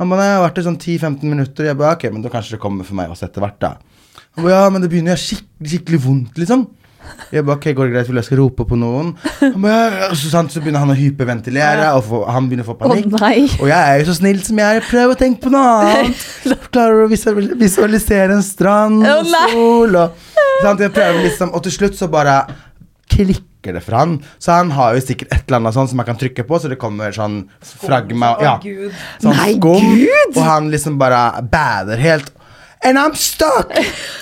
Han 0.00 0.08
ba, 0.12 0.18
nei, 0.20 0.28
jeg 0.30 0.36
har 0.38 0.44
vært 0.46 0.60
her 0.60 0.68
sånn 0.68 0.78
10-15 0.78 1.26
minutter. 1.28 1.66
Jeg 1.68 1.78
ba, 1.80 1.90
ok, 1.96 2.06
men 2.14 2.22
da 2.24 2.30
kanskje 2.32 2.56
det 2.56 2.62
kommer 2.62 2.86
for 2.86 2.98
meg 2.98 3.10
også 3.12 3.26
etter 3.28 3.42
hvert, 3.44 3.58
da. 3.62 3.74
Han 4.38 4.46
ba, 4.46 4.52
ja, 4.54 4.62
men 4.72 4.84
det 4.84 4.88
begynner 4.92 5.12
å 5.12 5.16
gjøre 5.16 5.24
skikkelig, 5.26 5.72
skikkelig 5.74 6.00
vondt, 6.06 6.38
liksom. 6.40 6.62
Jeg 7.34 7.42
bare 7.42 7.58
ok, 7.58 7.64
går 7.74 7.88
det 7.88 7.92
greit, 7.96 8.06
vil 8.12 8.18
jeg 8.20 8.26
skal 8.28 8.38
rope 8.38 8.64
på 8.70 8.76
noen? 8.78 9.08
Han 9.42 9.58
bare, 9.64 10.12
så, 10.14 10.28
sant, 10.30 10.52
så 10.54 10.60
begynner 10.62 10.84
han 10.84 10.92
å 10.94 10.96
hyperventilere, 10.96 11.88
og 11.98 12.04
få, 12.06 12.20
han 12.30 12.46
begynner 12.46 12.62
å 12.62 12.70
få 12.70 12.76
Å 12.78 12.82
panikk. 12.84 13.08
nei. 13.18 13.48
Og 13.58 13.66
jeg 13.72 13.78
er 13.82 13.98
jo 13.98 14.06
så 14.12 14.14
snill 14.20 14.38
som 14.46 14.60
jeg 14.62 14.78
er. 14.78 14.86
Prøv 14.86 15.16
å 15.16 15.18
tenke 15.18 15.42
på 15.42 15.50
noe 15.50 15.72
annet. 15.82 16.22
Klarer 16.72 17.02
å 17.02 17.10
visualisere 17.10 18.36
en 18.38 18.44
strand 18.46 19.02
Å, 19.02 19.16
og 19.18 19.32
sol. 19.34 19.98
Og, 20.04 20.28
sant? 20.62 20.86
Jeg 20.86 20.94
prøver 20.94 21.26
liksom, 21.26 21.50
og 21.58 21.66
til 21.66 21.74
slutt 21.80 21.98
så 21.98 22.06
bare 22.12 22.38
klikker 23.12 23.48
det 23.70 23.84
for 23.86 23.94
han. 23.94 24.16
Så 24.42 24.56
han 24.56 24.72
har 24.74 24.96
jo 24.96 25.04
sikkert 25.06 25.30
et 25.30 25.46
eller 25.46 25.60
annet 25.60 25.76
sånn 25.78 25.90
som 25.92 26.00
man 26.02 26.08
kan 26.08 26.18
trykke 26.18 26.42
på, 26.48 26.58
så 26.58 26.70
det 26.72 26.80
kommer 26.82 27.14
sånn 27.14 27.44
fragma 27.62 28.34
ja, 28.42 28.56
sånn 29.22 29.36
Nei, 29.38 29.52
skum. 29.54 29.86
Gud! 30.02 30.34
Og 30.34 30.42
han 30.42 30.70
liksom 30.74 30.98
bare 30.98 31.22
bader 31.46 32.02
helt. 32.02 32.32
And 32.84 32.98
I'm 32.98 33.14
stuck! 33.14 33.70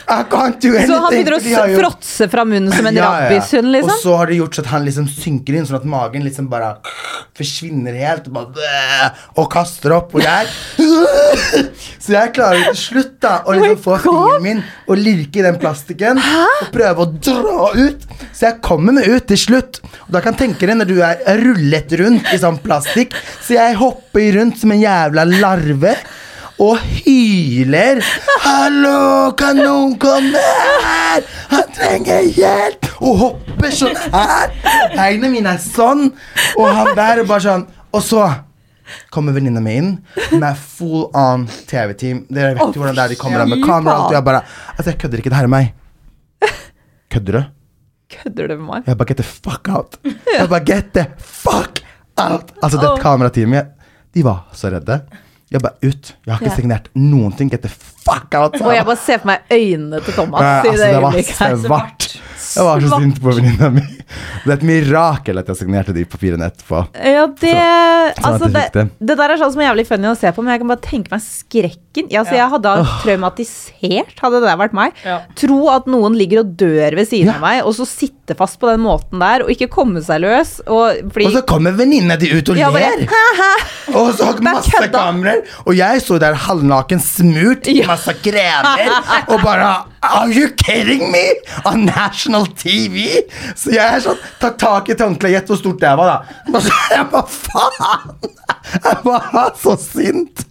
I 0.08 0.22
can't 0.30 0.60
do 0.60 0.68
anything. 0.68 0.86
Så 0.86 0.96
han 1.00 1.14
begynner 1.14 1.36
å 1.38 1.78
fråtse 1.78 2.26
fra 2.28 2.44
munnen 2.44 2.72
som 2.74 2.86
en 2.90 2.98
ja, 2.98 3.06
ja. 3.06 3.30
rabbishund, 3.30 3.70
Og 3.70 3.72
liksom? 3.72 4.00
så 4.02 4.16
har 4.20 4.28
det 4.28 4.36
gjort 4.36 4.58
så 4.58 4.64
at 4.64 4.68
han 4.74 4.84
liksom 4.84 5.06
synker 5.08 5.56
inn, 5.56 5.68
sånn 5.68 5.78
at 5.78 5.86
magen 5.88 6.26
liksom 6.26 6.50
bare 6.52 6.74
forsvinner 7.38 7.96
helt. 7.96 8.28
Bare, 8.34 9.08
og 9.40 9.48
kaster 9.54 9.96
opp. 9.96 10.12
Og 10.12 10.26
jeg 10.26 10.50
Så 12.04 12.12
jeg 12.12 12.34
klarer 12.36 12.68
til 12.70 12.80
slutt 12.82 13.16
da 13.24 13.34
å 13.48 13.56
liksom 13.56 13.80
få 13.84 13.98
fingeren 14.04 14.44
min 14.44 14.62
og 14.90 15.00
lirke 15.00 15.40
i 15.40 15.44
den 15.46 15.58
plastikken 15.60 16.20
og 16.20 16.70
prøve 16.74 17.06
å 17.06 17.10
dra 17.16 17.70
ut. 17.76 18.08
Så 18.32 18.50
jeg 18.50 18.60
kommer 18.64 18.96
meg 18.96 19.08
ut 19.08 19.28
til 19.30 19.40
slutt. 19.40 19.80
Og 20.08 20.16
da 20.16 20.24
kan 20.24 20.36
tenke 20.36 20.68
deg 20.68 20.82
når 20.82 20.90
du 20.90 20.98
er 21.06 21.20
rullet 21.40 21.96
rundt 22.00 22.32
i 22.34 22.40
sånn 22.40 22.60
plastikk. 22.60 23.16
Så 23.40 23.56
jeg 23.56 23.80
hopper 23.80 24.34
rundt 24.36 24.60
som 24.60 24.74
en 24.74 24.84
jævla 24.84 25.24
larve 25.32 25.96
og 26.60 26.76
hyler 26.78 28.00
'Hallo, 28.44 29.30
kan 29.32 29.56
noen 29.56 29.96
komme 29.98 30.42
her? 30.84 31.24
Han 31.50 31.72
trenger 31.76 32.22
hjelp!' 32.36 32.88
Og 33.00 33.16
hopper 33.18 33.72
sånn 33.72 33.96
her. 34.12 34.52
Beina 34.94 35.28
mine 35.32 35.54
er 35.56 35.62
sånn. 35.64 36.10
Og 36.58 36.68
han 36.68 36.94
der 36.96 37.22
er 37.22 37.24
bare 37.24 37.40
sånn 37.40 37.66
Og 37.92 38.02
så 38.06 38.22
kommer 39.10 39.32
venninna 39.34 39.60
mi 39.62 39.72
inn 39.78 39.90
med 40.38 40.56
full 40.58 41.08
on 41.14 41.46
TV-team. 41.66 42.26
Dere 42.30 42.54
vet 42.54 42.74
jo 42.74 42.82
hvordan 42.82 42.94
det 42.94 43.04
er, 43.04 43.08
de 43.08 43.18
kommer 43.18 43.38
der 43.42 43.50
med 43.50 43.64
kamera 43.64 43.94
og 43.94 44.00
alt. 44.00 44.10
Og 44.10 44.18
jeg 44.18 44.24
bare 44.24 44.42
Altså, 44.76 44.90
jeg 44.90 44.98
kødder 44.98 45.18
ikke. 45.18 45.30
Det 45.30 45.36
her 45.36 45.48
er 45.48 45.54
meg. 45.54 45.72
Kødder 47.10 47.32
du? 47.32 47.42
Kødder 48.10 48.48
du 48.48 48.56
med 48.58 48.66
meg? 48.66 48.86
Jeg 48.86 48.98
bare 48.98 49.06
get 49.08 49.16
the 49.16 49.24
fuck 49.24 49.68
out. 49.70 49.98
Jeg 50.04 50.48
bare 50.48 50.64
get 50.64 50.92
the 50.94 51.06
fuck 51.18 51.80
out. 52.16 52.52
Altså, 52.62 52.78
det 52.78 53.02
kamerateamet, 53.02 53.66
de 54.14 54.24
var 54.24 54.48
så 54.52 54.70
redde. 54.70 55.00
Jeg 55.50 55.62
bare 55.64 55.82
ut. 55.82 56.10
Jeg 56.26 56.30
har 56.30 56.44
ikke 56.44 56.56
signert 56.60 56.84
noen 56.94 57.32
ting. 57.34 57.48
Get 57.50 57.64
the 57.64 57.70
fuck 57.72 58.34
out. 58.38 58.54
Og 58.60 58.70
jeg 58.70 58.86
bare 58.86 59.00
ser 59.02 59.18
for 59.18 59.32
meg 59.32 59.50
øynene 59.50 59.98
til 60.06 60.14
Thomas 60.14 60.44
i 60.46 60.70
altså, 60.70 60.84
det 60.84 60.92
det 60.94 61.00
var 61.02 61.56
svart. 61.64 62.06
Jeg 62.56 62.64
var 62.66 62.80
så 62.82 62.98
sint 63.00 63.18
på 63.22 63.32
venninna 63.36 63.68
mi. 63.70 63.82
Det 64.44 64.50
er 64.50 64.56
et 64.56 64.62
mirakel 64.66 65.38
at 65.38 65.46
jeg 65.52 65.58
signerte 65.60 65.92
de 65.94 66.02
papirene 66.08 66.48
etterpå. 66.50 66.80
Ja, 66.98 67.26
det 67.40 67.52
sånn 67.54 68.24
Altså, 68.26 68.48
det, 68.50 68.62
det. 68.74 68.84
det 69.06 69.16
der 69.20 69.30
er 69.34 69.38
sånn 69.38 69.52
som 69.54 69.60
er 69.62 69.68
jævlig 69.68 69.84
funny 69.86 70.08
å 70.10 70.16
se 70.18 70.32
på, 70.34 70.42
men 70.42 70.54
jeg 70.56 70.62
kan 70.64 70.70
bare 70.72 70.82
tenke 70.82 71.12
meg 71.12 71.22
skrekken. 71.22 72.08
Ja, 72.10 72.24
altså, 72.24 72.34
Jeg 72.40 72.50
hadde 72.50 72.72
traumatisert, 73.04 74.16
hadde 74.22 74.40
det 74.42 74.54
vært 74.60 74.74
meg. 74.76 74.98
Ja. 75.06 75.18
Tro 75.38 75.60
at 75.72 75.86
noen 75.90 76.16
ligger 76.18 76.42
og 76.42 76.54
dør 76.58 76.96
ved 76.98 77.08
siden 77.10 77.30
Ja. 77.30 77.36
av 77.38 77.44
meg, 77.44 77.60
og 77.66 77.74
så 77.76 77.86
sitte 77.86 78.34
fast 78.38 78.58
på 78.62 78.70
den 78.70 78.82
måten 78.82 79.20
der, 79.22 79.44
og 79.44 79.50
ikke 79.54 79.68
komme 79.70 80.02
seg 80.02 80.22
løs. 80.24 80.56
Og, 80.66 81.04
fordi 81.12 81.26
Og 81.30 81.36
så 81.38 81.44
kommer 81.46 81.76
venninna 81.78 82.16
di 82.18 82.30
ut 82.34 82.48
og 82.50 82.56
Ja, 82.58 82.70
bare, 82.70 82.90
ler. 82.98 83.06
Og 83.94 84.12
så 84.18 84.24
har 84.30 84.40
masse 84.42 84.88
kameraer. 84.92 85.44
Og 85.66 85.74
jeg 85.78 86.02
sto 86.02 86.18
der 86.18 86.34
halvnaken, 86.34 87.00
smurt 87.02 87.68
i 87.70 87.80
Ja. 87.80 87.86
masse 87.92 88.14
kremer. 88.22 88.90
Og 89.28 89.40
bare 89.42 89.84
Are 90.02 90.30
you 90.32 90.48
kidding 90.56 91.10
me? 91.12 91.34
On 91.66 91.84
national 91.84 92.39
TV? 92.58 93.06
Så 93.58 93.72
jeg 93.74 93.84
er 93.84 94.02
sånn 94.04 94.18
Tar 94.40 94.54
tak 94.60 94.88
i 94.90 94.94
et 94.96 95.00
håndkle. 95.04 95.30
Gjett 95.34 95.50
hvor 95.50 95.58
stort 95.60 95.80
det 95.82 95.92
var, 96.00 96.10
da. 96.10 96.42
Og 96.52 96.60
så 96.64 96.74
er 96.86 96.96
jeg 96.96 97.08
bare 97.12 97.28
faen! 97.36 98.36
Jeg 98.70 98.98
var 99.04 99.54
så 99.60 99.76
sint. 99.80 100.44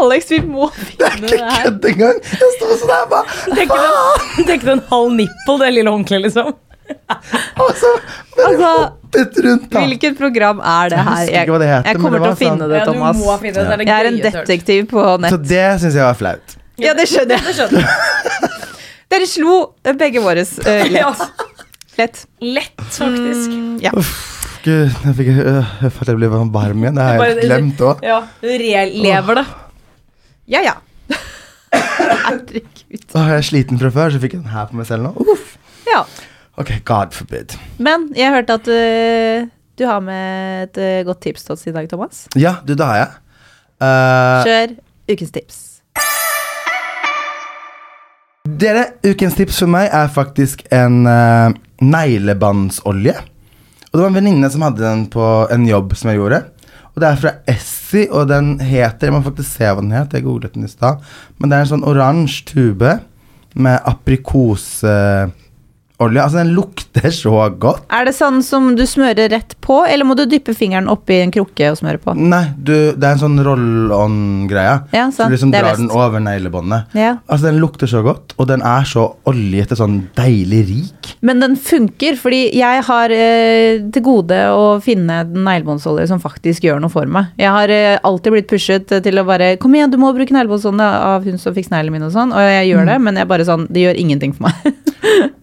Alex, 0.00 0.30
vi 0.32 0.40
må 0.46 0.70
finne 0.72 0.96
Det 0.96 1.06
er 1.06 1.16
ikke 1.16 1.28
det 1.28 1.40
her. 1.44 1.62
kødd 1.66 1.88
engang. 1.92 2.20
Jeg 2.40 2.54
står 2.56 2.72
sånn 2.80 2.94
her 2.94 3.06
bare 3.10 3.36
Faen! 3.74 4.46
deg 4.48 4.66
en 4.74 4.82
halv 4.90 5.12
nippel, 5.18 5.60
det 5.60 5.72
lille 5.76 5.92
håndkleet, 5.94 6.24
liksom. 6.28 6.54
altså, 7.60 7.90
Altså, 8.40 8.70
rundt. 9.44 9.66
Hvilket 9.74 10.16
program 10.18 10.60
er 10.64 10.88
det 10.94 10.98
her? 10.98 11.20
Jeg, 11.26 11.34
jeg, 11.34 11.50
heter, 11.50 11.88
jeg 11.90 12.00
kommer 12.00 12.22
til 12.22 12.30
å 12.30 12.38
finne 12.38 12.64
sånn- 12.64 12.72
det, 12.72 12.80
Thomas. 12.88 13.20
Ja, 13.26 13.36
finne 13.42 13.54
det. 13.58 13.66
det 13.66 13.74
er 13.76 13.90
Jeg 13.90 13.98
er 14.00 14.10
en 14.10 14.20
detektiv 14.24 14.88
på 14.94 15.04
nett. 15.20 15.34
Så 15.34 15.42
det 15.50 15.66
syns 15.82 15.98
jeg 15.98 16.06
var 16.06 16.18
flaut. 16.18 16.56
Ja, 16.80 16.94
det 16.96 17.06
skjønner 17.10 17.36
jeg. 17.36 17.84
Dere 19.10 19.26
slo 19.26 19.54
begge 19.82 20.22
våre 20.22 20.44
uh, 20.46 20.84
Ja. 21.00 21.10
lett. 21.10 21.56
Lett. 21.98 22.20
Lett, 22.40 22.84
faktisk. 22.94 23.50
Mm, 23.50 23.78
ja. 23.82 23.90
Gud, 24.60 24.92
jeg 25.04 25.14
fikk 25.16 25.28
øh, 25.32 25.70
jeg 25.82 25.92
følte 25.96 26.12
jeg 26.12 26.20
ble 26.20 26.28
varm 26.30 26.84
igjen. 26.84 26.96
Det 26.98 27.04
har 27.06 27.20
helt 27.24 27.42
glemt 27.44 27.80
òg. 27.84 28.02
Ja, 28.04 28.20
du 28.42 28.48
relever 28.48 29.40
det. 29.40 29.44
ja, 30.52 30.62
ja. 30.68 30.76
Herregud. 31.72 33.06
Jeg 33.14 33.36
er 33.36 33.46
sliten 33.46 33.80
fra 33.80 33.90
før, 33.94 34.12
så 34.14 34.20
fikk 34.22 34.36
jeg 34.36 34.42
den 34.44 34.52
her 34.52 34.68
på 34.70 34.78
meg 34.78 34.88
selv 34.88 35.08
nå. 35.08 35.12
Uff. 35.32 35.56
Ja. 35.88 36.02
Ok, 36.60 36.72
God 36.86 37.14
forbid. 37.16 37.56
Men 37.82 38.08
jeg 38.16 38.34
hørte 38.34 38.58
at 38.60 38.68
uh, 38.70 39.48
du 39.80 39.86
har 39.88 40.04
med 40.04 40.68
et 40.68 40.80
uh, 40.82 41.06
godt 41.08 41.22
tips 41.24 41.46
til 41.46 41.56
oss 41.56 41.66
i 41.70 41.74
dag, 41.74 41.88
Thomas. 41.90 42.26
Ja, 42.38 42.56
du, 42.66 42.74
det 42.76 42.86
har 42.86 43.00
jeg. 43.00 43.10
Uh, 43.80 44.44
Kjør 44.46 44.76
ukens 45.14 45.34
tips. 45.36 45.60
Dere, 48.58 48.86
ukens 49.06 49.36
tips 49.38 49.60
for 49.62 49.70
meg 49.70 49.90
er 49.94 50.10
faktisk 50.12 50.62
en 50.74 51.02
uh, 51.06 51.50
neglebåndsolje. 51.82 53.14
Og 53.90 53.92
det 53.92 54.02
var 54.02 54.10
en 54.10 54.18
venninne 54.20 54.50
som 54.52 54.64
hadde 54.66 54.84
den 54.84 55.04
på 55.12 55.26
en 55.50 55.66
jobb 55.68 55.94
som 55.98 56.10
jeg 56.10 56.20
gjorde. 56.20 56.40
Og 56.90 57.02
det 57.02 57.08
er 57.08 57.20
fra 57.22 57.32
Essie, 57.50 58.08
og 58.10 58.28
den 58.30 58.52
heter 58.62 59.08
Jeg 59.08 59.14
må 59.14 59.22
faktisk 59.24 59.52
se 59.56 59.68
hva 59.68 59.82
den 59.82 59.94
het, 59.94 60.14
jeg 60.14 60.26
googlet 60.26 60.54
den 60.54 60.66
i 60.66 60.70
stad. 60.70 61.02
Men 61.38 61.50
det 61.50 61.56
er 61.56 61.66
en 61.66 61.72
sånn 61.74 61.86
oransje 61.86 62.46
tube 62.50 62.96
med 63.54 63.82
aprikoseolje. 66.00 66.22
Altså, 66.22 66.38
den 66.38 66.54
lukter 66.54 67.10
så 67.10 67.50
godt. 67.58 67.84
Er 67.92 68.06
det 68.06 68.14
sånn 68.16 68.42
som 68.42 68.74
du 68.76 68.84
smører 68.86 69.30
rett 69.30 69.56
på, 69.60 69.84
eller 69.86 70.04
må 70.04 70.16
du 70.16 70.24
dyppe 70.26 70.54
fingeren 70.54 70.88
oppi 70.88 71.20
en 71.20 71.32
krukke 71.32 71.70
og 71.70 71.78
smøre 71.78 72.00
på? 72.00 72.14
Nei, 72.16 72.52
du, 72.56 72.92
det 72.96 73.06
er 73.06 73.16
en 73.16 73.22
sånn 73.22 73.40
roll-on-greie. 73.44 74.76
Ja, 74.96 75.10
så 75.12 75.28
du 75.28 75.34
liksom 75.34 75.52
drar 75.52 75.76
den 75.76 75.90
over 75.90 76.20
neglebåndet. 76.20 76.94
Ja. 76.96 77.18
Altså, 77.26 77.50
den 77.50 77.60
lukter 77.60 77.90
så 77.90 78.02
godt, 78.02 78.34
og 78.38 78.48
den 78.50 78.62
er 78.62 78.86
så 78.88 79.10
oljete, 79.28 79.78
sånn 79.78 80.02
deilig 80.18 80.62
rik. 80.70 81.12
Men 81.26 81.42
den 81.42 81.56
funker, 81.60 82.16
fordi 82.20 82.42
jeg 82.56 82.84
har 82.86 83.14
eh, 83.14 83.80
til 83.92 84.04
gode 84.04 84.40
å 84.54 84.78
finne 84.84 85.22
neglebåndsolje 85.30 86.08
som 86.10 86.22
faktisk 86.22 86.64
gjør 86.66 86.80
noe 86.82 86.92
for 86.92 87.08
meg. 87.10 87.32
Jeg 87.40 87.52
har 87.52 87.72
eh, 87.74 87.98
alltid 88.06 88.36
blitt 88.36 88.50
pushet 88.50 88.88
til 88.90 89.20
å 89.20 89.26
bare 89.28 89.52
Kom 89.60 89.74
igjen, 89.74 89.90
du 89.92 89.98
må 90.00 90.12
bruke 90.16 90.32
neglebåndsolje 90.34 90.86
av 90.86 91.26
hun 91.26 91.40
som 91.40 91.54
fikk 91.54 91.68
neglene 91.72 91.96
mine 91.96 92.08
og 92.08 92.14
sånn. 92.14 92.32
Og 92.32 92.44
jeg 92.44 92.70
gjør 92.70 92.86
det, 92.88 92.96
men 93.02 93.18
jeg 93.18 93.28
bare 93.28 93.46
sånn 93.46 93.66
Det 93.72 93.82
gjør 93.82 93.98
ingenting 94.00 94.32
for 94.36 94.48
meg. 94.48 94.70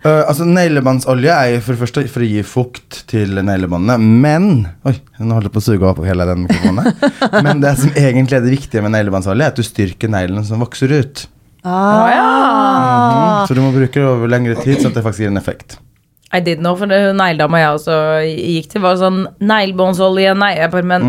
Uh, 0.05 0.23
altså, 0.29 0.46
Neglebåndsolje 0.47 1.33
er 1.33 1.53
jo 1.55 1.63
for 1.65 1.75
det 1.75 1.81
første 1.81 2.03
for 2.11 2.23
å 2.23 2.27
gi 2.29 2.43
fukt 2.47 3.01
til 3.11 3.39
neglebåndene, 3.43 3.97
men 4.23 4.45
Oi, 4.87 4.93
nå 5.19 5.35
holder 5.35 5.49
jeg 5.49 5.55
på 5.55 5.63
å 5.63 5.65
suge 5.65 5.89
opp 5.89 6.03
hele 6.05 6.27
den 6.29 6.45
mikrofonen. 6.45 6.91
men 7.45 7.63
det 7.63 7.73
som 7.81 7.91
egentlig 7.93 8.39
er 8.39 8.45
det 8.45 8.53
viktige 8.53 8.83
med 8.85 8.95
neglebåndsolje, 8.95 9.43
er 9.43 9.55
at 9.55 9.59
du 9.59 9.65
styrker 9.65 10.11
neglene 10.13 10.45
som 10.47 10.63
vokser 10.63 10.93
ut. 10.95 11.25
Ah. 11.67 13.43
Så 13.47 13.57
du 13.57 13.61
må 13.63 13.73
bruke 13.75 13.99
det 13.99 14.07
over 14.07 14.31
lengre 14.31 14.55
tid, 14.61 14.79
sånn 14.79 14.93
at 14.93 15.01
det 15.01 15.03
faktisk 15.05 15.25
gir 15.25 15.33
en 15.33 15.41
effekt. 15.41 15.79
I 16.37 16.41
did 16.45 16.61
know, 16.61 16.75
for 16.79 16.89
det 16.89 16.99
negledama 17.17 17.59
jeg 17.61 17.75
også 17.79 17.95
gikk 18.27 18.71
til, 18.71 18.83
var 18.83 18.97
sånn 19.01 19.23
neglebåndsolje, 19.41 20.33
nei, 20.37 20.51
jeg 20.59 20.71
bare, 20.73 20.87
men 20.93 21.07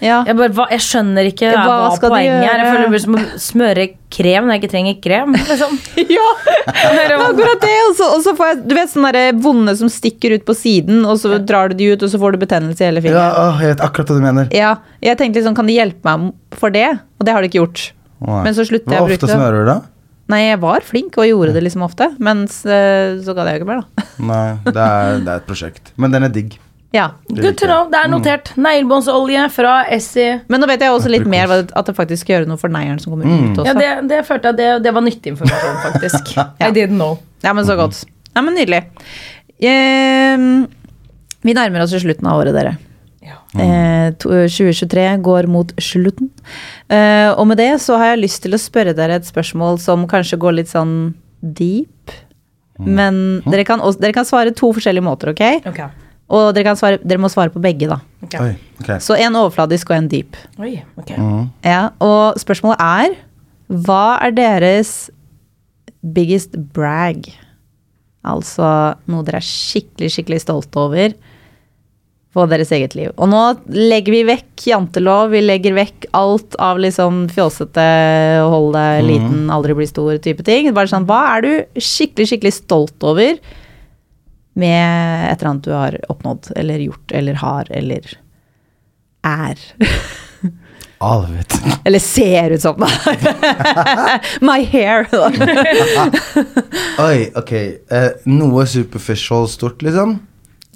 Ja. 0.00 0.22
jeg, 0.24 0.36
bare, 0.38 0.52
hva, 0.56 0.66
jeg 0.72 0.84
skjønner 0.86 1.28
ikke 1.28 1.50
Ja, 1.50 1.64
hva, 1.66 1.76
hva 1.92 2.10
poenget 2.14 2.46
er. 2.46 2.62
Jeg 2.62 2.68
føler 2.70 2.84
det 2.86 2.92
blir 2.94 3.04
som 3.04 3.18
å 3.18 3.24
smøre 3.44 3.86
krem 4.10 4.48
når 4.48 4.56
jeg 4.56 4.62
ikke 4.62 4.72
trenger 4.72 4.96
krem. 5.04 5.36
Liksom. 5.36 5.76
ja. 6.16 6.30
Det 6.80 7.04
er 7.04 7.14
akkurat 7.18 7.62
det. 7.66 7.76
Og 7.90 8.24
så, 8.24 8.34
får 8.38 8.52
jeg 8.52 8.58
du 8.70 8.74
vet 8.78 8.92
sånne 8.92 9.24
vonde 9.44 9.76
som 9.78 9.90
stikker 9.92 10.34
ut 10.38 10.46
på 10.48 10.56
siden, 10.56 11.04
og 11.04 11.20
så 11.20 11.38
drar 11.38 11.70
du 11.70 11.78
de 11.80 11.92
ut, 11.94 12.02
og 12.06 12.12
så 12.12 12.20
får 12.20 12.36
du 12.36 12.42
betennelse 12.46 12.84
i 12.84 12.88
hele 12.88 13.04
Ja, 13.10 13.28
å, 13.28 13.46
jeg 13.60 13.74
vet 13.74 13.84
akkurat 13.86 14.10
hva 14.12 14.18
du 14.18 14.24
mener. 14.24 14.50
Ja, 14.56 14.74
jeg 15.04 15.18
tenkte 15.20 15.40
liksom, 15.40 15.56
Kan 15.58 15.68
de 15.70 15.76
hjelpe 15.76 16.04
meg 16.16 16.58
for 16.60 16.72
det? 16.74 16.88
Og 17.20 17.26
det 17.26 17.34
har 17.34 17.42
de 17.42 17.50
ikke 17.50 17.62
gjort. 17.62 17.90
Nei. 18.20 18.42
Men 18.44 18.56
så 18.56 18.66
slutter 18.68 18.92
jeg 18.92 19.00
å 19.00 19.06
Hvor 19.08 19.16
ofte 19.16 19.30
smører 19.30 19.64
du 19.64 19.70
da? 19.70 19.78
Nei, 20.30 20.40
jeg 20.46 20.60
var 20.62 20.84
flink 20.86 21.18
og 21.18 21.26
gjorde 21.26 21.54
det 21.56 21.62
liksom 21.66 21.84
ofte, 21.86 22.10
mens 22.22 22.60
eh, 22.68 23.18
så 23.24 23.34
gadd 23.36 23.50
jeg 23.50 23.58
jo 23.58 23.62
ikke 23.62 23.70
mer, 23.72 23.84
da. 23.84 24.08
Nei, 24.30 24.48
det 24.66 24.76
er, 24.76 25.22
det 25.24 25.32
er 25.32 25.38
et 25.40 25.48
prosjekt. 25.48 25.94
Men 26.00 26.14
den 26.14 26.26
er 26.28 26.34
digg. 26.34 26.58
Ja. 26.94 27.12
Good 27.28 27.54
to 27.60 27.66
know. 27.68 27.86
Det 27.90 27.98
er 28.00 28.08
notert. 28.10 28.50
Neglebåndsolje 28.58 29.44
fra 29.54 29.74
Essie. 29.94 30.40
Men 30.50 30.62
nå 30.62 30.66
vet 30.70 30.82
jeg 30.82 30.90
også 30.90 31.12
litt 31.12 31.26
mer 31.30 31.52
at 31.62 31.86
det 31.86 31.94
faktisk 31.94 32.24
skal 32.24 32.40
gjøre 32.40 32.50
noe 32.50 32.58
for 32.58 32.72
neglen 32.74 32.98
som 33.02 33.14
kommer 33.14 33.30
ut 33.30 33.60
også. 33.62 33.68
Ja, 33.68 33.74
det, 33.78 33.90
det 34.10 34.24
følte 34.26 34.50
jeg 34.50 34.58
det, 34.58 34.70
det 34.86 34.94
var 34.96 35.06
nyttig 35.06 35.34
informasjon, 35.36 35.78
faktisk. 35.86 36.32
I 36.66 36.72
didn't 36.74 36.98
know. 36.98 37.20
Ja, 37.46 37.54
men 37.54 37.66
så 37.68 37.78
godt. 37.78 38.02
Ja, 38.34 38.42
men 38.42 38.58
nydelig. 38.58 38.82
Ehm, 39.70 40.66
vi 41.46 41.54
nærmer 41.56 41.84
oss 41.84 41.94
slutten 41.94 42.26
av 42.26 42.42
året, 42.42 42.56
dere. 42.58 42.74
Ja. 43.54 43.64
Eh, 43.64 44.12
2023 44.22 45.06
går 45.26 45.48
mot 45.50 45.72
slutten. 45.82 46.30
Eh, 46.88 47.30
og 47.32 47.48
med 47.50 47.58
det 47.58 47.72
så 47.82 47.98
har 47.98 48.12
jeg 48.12 48.24
lyst 48.24 48.44
til 48.44 48.54
å 48.54 48.60
spørre 48.60 48.94
dere 48.96 49.18
et 49.18 49.26
spørsmål 49.26 49.80
som 49.82 50.06
kanskje 50.10 50.38
går 50.40 50.60
litt 50.60 50.70
sånn 50.70 51.14
deep. 51.42 52.14
Men 52.80 53.42
dere 53.44 53.66
kan, 53.68 53.82
også, 53.84 54.00
dere 54.00 54.16
kan 54.16 54.24
svare 54.24 54.54
to 54.56 54.70
forskjellige 54.72 55.04
måter, 55.04 55.34
ok? 55.34 55.66
okay. 55.68 55.90
Og 56.30 56.52
dere, 56.54 56.64
kan 56.70 56.78
svare, 56.78 57.00
dere 57.02 57.20
må 57.20 57.28
svare 57.32 57.52
på 57.52 57.60
begge, 57.62 57.90
da. 57.90 57.98
Okay. 58.24 58.52
Oi, 58.52 58.78
ok. 58.80 58.90
Så 59.02 59.18
en 59.18 59.36
overfladisk 59.36 59.90
og 59.90 59.98
en 59.98 60.08
deep. 60.08 60.38
Oi, 60.62 60.76
ok. 61.00 61.12
Ja, 61.66 61.90
og 62.00 62.38
spørsmålet 62.40 62.80
er 62.84 63.18
Hva 63.70 64.18
er 64.24 64.34
deres 64.34 65.10
biggest 66.00 66.56
brag? 66.74 67.26
Altså 68.26 68.70
noe 69.10 69.26
dere 69.26 69.40
er 69.40 69.46
skikkelig, 69.46 70.10
skikkelig 70.14 70.40
stolte 70.44 70.80
over 70.80 71.12
på 72.30 72.44
deres 72.46 72.70
eget 72.74 72.94
liv. 72.94 73.10
Og 73.18 73.30
nå 73.30 73.40
legger 73.74 74.14
vi 74.14 74.20
vekk 74.28 74.66
jantelov, 74.70 75.32
vi 75.32 75.42
legger 75.42 75.74
vekk 75.74 76.06
alt 76.14 76.54
av 76.62 76.78
liksom 76.82 77.24
fjåsete, 77.34 77.86
hold 78.46 78.72
deg 78.76 79.02
liten, 79.08 79.42
aldri 79.50 79.74
bli 79.78 79.88
stor 79.90 80.20
type 80.22 80.46
ting. 80.46 80.70
Bare 80.76 80.90
sånn, 80.90 81.08
hva 81.10 81.20
er 81.34 81.46
du 81.46 81.82
skikkelig, 81.82 82.30
skikkelig 82.30 82.54
stolt 82.60 83.06
over 83.06 83.40
med 84.60 85.26
et 85.26 85.40
eller 85.40 85.50
annet 85.50 85.66
du 85.66 85.74
har 85.74 85.98
oppnådd, 86.12 86.52
eller 86.60 86.86
gjort, 86.86 87.14
eller 87.18 87.42
har, 87.42 87.70
eller 87.74 88.18
er? 89.26 89.70
Eller 91.84 91.98
ser 91.98 92.50
ut 92.50 92.62
som, 92.62 92.80
da. 92.80 92.88
My 94.40 94.64
hair. 94.64 95.06
Oi, 97.00 97.30
ok. 97.34 97.52
Uh, 97.88 98.10
noe 98.28 98.66
superficial 98.68 99.48
stort, 99.48 99.80
liksom? 99.82 100.18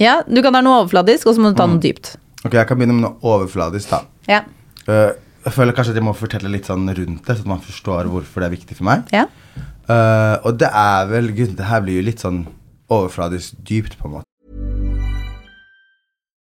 Ja, 0.00 0.22
du 0.26 0.40
kan 0.42 0.56
ha 0.56 0.62
noe 0.64 0.82
overfladisk, 0.82 1.28
og 1.30 1.36
så 1.36 1.42
må 1.42 1.52
du 1.52 1.58
ta 1.58 1.68
noe 1.70 1.82
dypt. 1.82 2.16
Ok, 2.44 2.56
jeg 2.56 2.66
kan 2.68 2.78
begynne 2.80 2.96
med 2.96 3.06
noe 3.06 3.34
overfladisk, 3.34 3.92
da. 3.94 4.00
Ja. 4.28 4.42
Uh, 4.88 5.14
jeg 5.44 5.54
føler 5.54 5.76
kanskje 5.76 5.94
at 5.94 6.00
jeg 6.00 6.06
må 6.06 6.16
fortelle 6.16 6.50
litt 6.50 6.68
sånn 6.68 6.88
rundt 6.88 7.28
det, 7.28 7.36
så 7.38 7.48
man 7.48 7.62
forstår 7.62 8.08
hvorfor 8.10 8.42
det 8.42 8.48
er 8.48 8.56
viktig 8.56 8.78
for 8.80 8.90
meg. 8.90 9.08
ja. 9.14 9.28
Uh, 9.84 10.40
og 10.48 10.54
det 10.56 10.70
er 10.72 11.08
vel 11.10 11.26
Gud, 11.36 11.50
det 11.58 11.66
her 11.68 11.82
blir 11.84 11.98
jo 11.98 12.04
litt 12.06 12.22
sånn 12.24 12.46
overfladisk 12.88 13.58
dypt, 13.68 13.98
på 14.00 14.08
en 14.08 14.14
måte. 14.14 14.23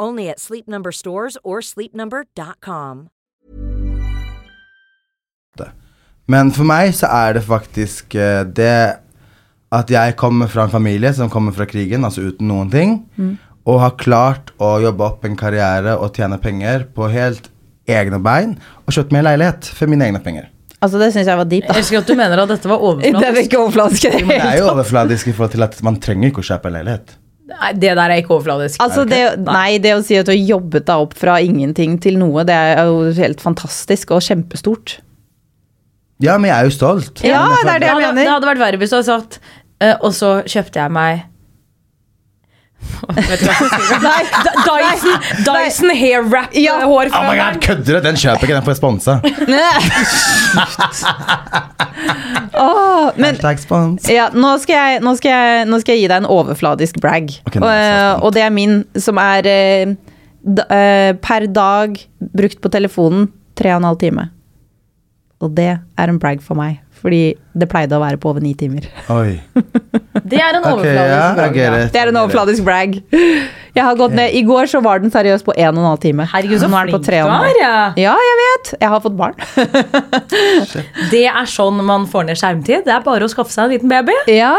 Only 0.00 0.28
at 0.28 0.40
Sleep 0.40 0.66
Number 0.68 0.92
stores 0.92 1.36
or 1.44 1.60
sleepnumber.com. 1.60 3.08
Men 6.26 6.48
for 6.56 6.64
meg 6.64 6.94
så 6.96 7.04
er 7.12 7.34
det 7.36 7.42
faktisk 7.44 8.14
eh, 8.16 8.46
det 8.56 8.96
at 9.74 9.90
jeg 9.92 10.14
kommer 10.16 10.48
fra 10.48 10.64
en 10.64 10.72
familie 10.72 11.10
som 11.12 11.28
kommer 11.28 11.52
fra 11.52 11.66
krigen, 11.68 12.06
altså 12.06 12.22
uten 12.30 12.48
noen 12.48 12.70
ting, 12.72 12.94
og 13.68 13.80
har 13.82 13.92
klart 14.00 14.52
å 14.62 14.78
jobbe 14.80 15.04
opp 15.04 15.26
en 15.28 15.36
karriere 15.36 15.98
og 16.00 16.14
tjene 16.16 16.38
penger 16.40 16.86
på 16.96 17.10
helt 17.12 17.50
egne 17.90 18.20
bein, 18.24 18.54
og 18.86 18.96
kjøpt 18.96 19.12
meg 19.12 19.20
en 19.20 19.28
leilighet 19.28 19.68
for 19.76 19.90
mine 19.92 20.06
egne 20.08 20.22
penger. 20.24 20.46
Altså, 20.78 20.96
det 21.02 21.10
syns 21.12 21.28
jeg 21.28 21.36
var 21.42 21.50
deep, 21.50 21.66
Jeg 21.66 21.74
da. 21.74 21.80
elsker 21.82 22.00
at 22.00 22.08
du 22.08 22.16
mener 22.16 22.40
at 22.44 22.54
dette 22.54 22.70
var 22.72 22.80
Det 23.02 23.12
er 23.28 23.42
ikke 23.42 23.60
overfladisk. 23.66 24.06
i 24.08 24.14
det 24.14 24.22
det 24.24 24.38
er 24.38 24.40
hele 24.46 24.56
jo 24.62 24.64
tatt. 24.64 24.74
overfladisk 24.78 25.28
i 25.28 25.36
forhold 25.36 25.52
til 25.58 25.66
at 25.68 25.76
man 25.84 26.00
trenger 26.00 26.30
ikke 26.32 26.40
å 26.44 26.48
kjøpe 26.54 26.70
en 26.72 26.76
leilighet. 26.78 27.14
Nei, 27.44 27.72
det 27.76 27.90
der 27.92 28.08
er 28.08 28.20
ikke 28.22 28.32
overfladisk. 28.38 28.80
Altså, 28.80 29.02
det, 29.04 29.18
nei, 29.44 29.76
det 29.84 29.90
å 29.92 30.02
si 30.04 30.16
at 30.16 30.24
du 30.24 30.32
har 30.32 30.38
jobbet 30.40 30.86
deg 30.88 31.02
opp 31.04 31.12
fra 31.20 31.34
ingenting 31.44 31.98
til 32.00 32.16
noe, 32.16 32.40
det 32.48 32.54
er 32.56 32.86
jo 32.88 33.10
helt 33.18 33.42
fantastisk 33.44 34.14
og 34.16 34.22
kjempestort. 34.24 34.94
Ja, 36.24 36.38
men 36.40 36.48
jeg 36.48 36.56
er 36.56 36.64
jo 36.70 36.72
stolt. 36.72 37.20
Ja, 37.26 37.42
det 37.66 37.74
er 37.74 37.82
det 37.82 37.90
jeg 37.90 38.00
mener. 38.00 38.22
det 38.22 38.30
hadde 38.32 38.48
vært 38.48 38.62
verre 38.62 38.78
hvis 38.80 38.92
du 38.94 38.96
hadde 38.96 39.08
sagt 39.10 39.40
eh, 39.82 39.96
Og 39.98 40.12
så 40.14 40.28
kjøpte 40.46 40.78
jeg 40.78 40.92
meg 40.94 41.14
Vet 41.18 41.22
du 41.22 41.22
hva 41.24 41.24
jeg 41.24 41.24
skal 41.24 41.28
si? 41.28 42.73
Nei, 42.73 42.73
D- 42.73 42.73
Dyson, 44.64 45.14
Dyson 45.44 45.90
hair 45.96 46.22
wrap 46.22 46.54
Ja. 46.56 46.78
hår 46.84 47.10
Oh 47.12 47.24
my 47.26 47.36
god, 47.38 47.60
kødder 47.64 47.98
du? 47.98 48.00
Den 48.06 48.16
kjøper 48.16 48.46
ikke, 48.46 48.54
den 48.54 48.64
får 48.64 48.72
jeg 48.74 48.80
sponsa. 48.80 49.12
oh, 52.58 53.10
men 53.16 53.34
Hashtag 53.34 53.58
spons. 53.62 54.08
Ja, 54.10 54.28
nå 54.34 54.54
skal, 54.62 54.74
jeg, 54.78 55.02
nå, 55.04 55.14
skal 55.18 55.34
jeg, 55.34 55.68
nå 55.70 55.80
skal 55.82 55.96
jeg 55.96 56.04
gi 56.04 56.10
deg 56.12 56.22
en 56.22 56.30
overfladisk 56.30 57.00
brag. 57.02 57.30
Okay, 57.48 57.60
og, 57.60 57.70
eh, 57.70 58.12
og 58.24 58.34
det 58.36 58.44
er 58.46 58.52
min, 58.54 58.82
som 59.00 59.20
er 59.20 59.48
eh, 59.50 59.94
d 60.44 60.64
eh, 60.68 61.12
per 61.24 61.48
dag 61.48 61.96
brukt 62.36 62.60
på 62.60 62.72
telefonen 62.72 63.30
tre 63.58 63.72
og 63.74 63.82
en 63.82 63.88
halv 63.90 64.00
time. 64.02 64.28
Og 65.44 65.52
det 65.56 65.70
er 65.76 66.10
en 66.12 66.20
brag 66.20 66.42
for 66.44 66.56
meg, 66.58 66.80
fordi 67.04 67.20
det 67.54 67.66
pleide 67.70 67.94
å 67.98 68.00
være 68.00 68.16
på 68.16 68.30
over 68.32 68.40
ni 68.40 68.54
timer. 68.58 68.86
Oi. 69.12 69.36
Det 70.24 70.38
er 70.40 70.56
en 70.56 70.64
overfladisk 70.64 70.78
okay, 70.80 71.10
yeah, 71.10 71.34
brag, 71.36 71.56
ja. 71.58 71.70
Det 71.92 72.00
er 72.00 72.08
en 72.08 72.16
overfladisk 72.16 72.64
brag. 72.64 72.94
Jeg 73.74 73.82
har 73.84 73.96
gått 73.98 74.14
ned, 74.16 74.32
I 74.38 74.40
går 74.46 74.68
så 74.70 74.80
var 74.80 75.02
den 75.02 75.10
seriøst 75.12 75.44
på 75.44 75.52
en 75.58 75.74
og 75.74 75.82
en 75.82 75.88
halv 75.90 76.00
time. 76.00 76.24
Herregud, 76.30 76.62
så 76.62 76.68
Nå 76.70 76.78
er 76.78 76.88
den 76.88 76.94
på 76.94 77.00
flink 77.02 77.08
tre 77.10 77.18
du 77.18 77.26
og 77.26 77.28
en 77.28 77.34
halv. 77.42 77.50
er. 77.50 77.58
Ja. 77.60 77.74
Ja, 78.06 78.14
jeg 78.28 78.38
vet. 78.40 78.70
Jeg 78.80 78.92
har 78.94 79.02
fått 79.04 79.18
barn. 79.18 79.34
Det 81.12 81.24
er 81.28 81.50
sånn 81.50 81.82
man 81.84 82.06
får 82.10 82.28
ned 82.30 82.40
skjermtid. 82.40 82.86
Det 82.86 82.94
er 82.94 83.04
bare 83.04 83.26
å 83.26 83.32
skaffe 83.34 83.52
seg 83.52 83.66
en 83.66 83.74
liten 83.74 83.92
baby. 83.92 84.16
Ja. 84.32 84.54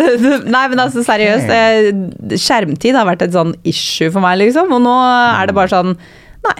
Nei, 0.54 0.64
men 0.72 0.80
altså 0.86 1.04
seriøst. 1.04 1.50
eh, 1.52 2.38
Skjermtid 2.40 2.96
har 2.96 3.08
vært 3.10 3.26
et 3.26 3.34
sånn 3.36 3.52
issue 3.68 4.08
for 4.14 4.24
meg, 4.24 4.38
liksom. 4.46 4.72
Og 4.78 4.80
nå 4.86 4.96
er 5.04 5.50
det 5.50 5.56
bare 5.58 5.72
sånn 5.74 5.96
Nei. 6.46 6.56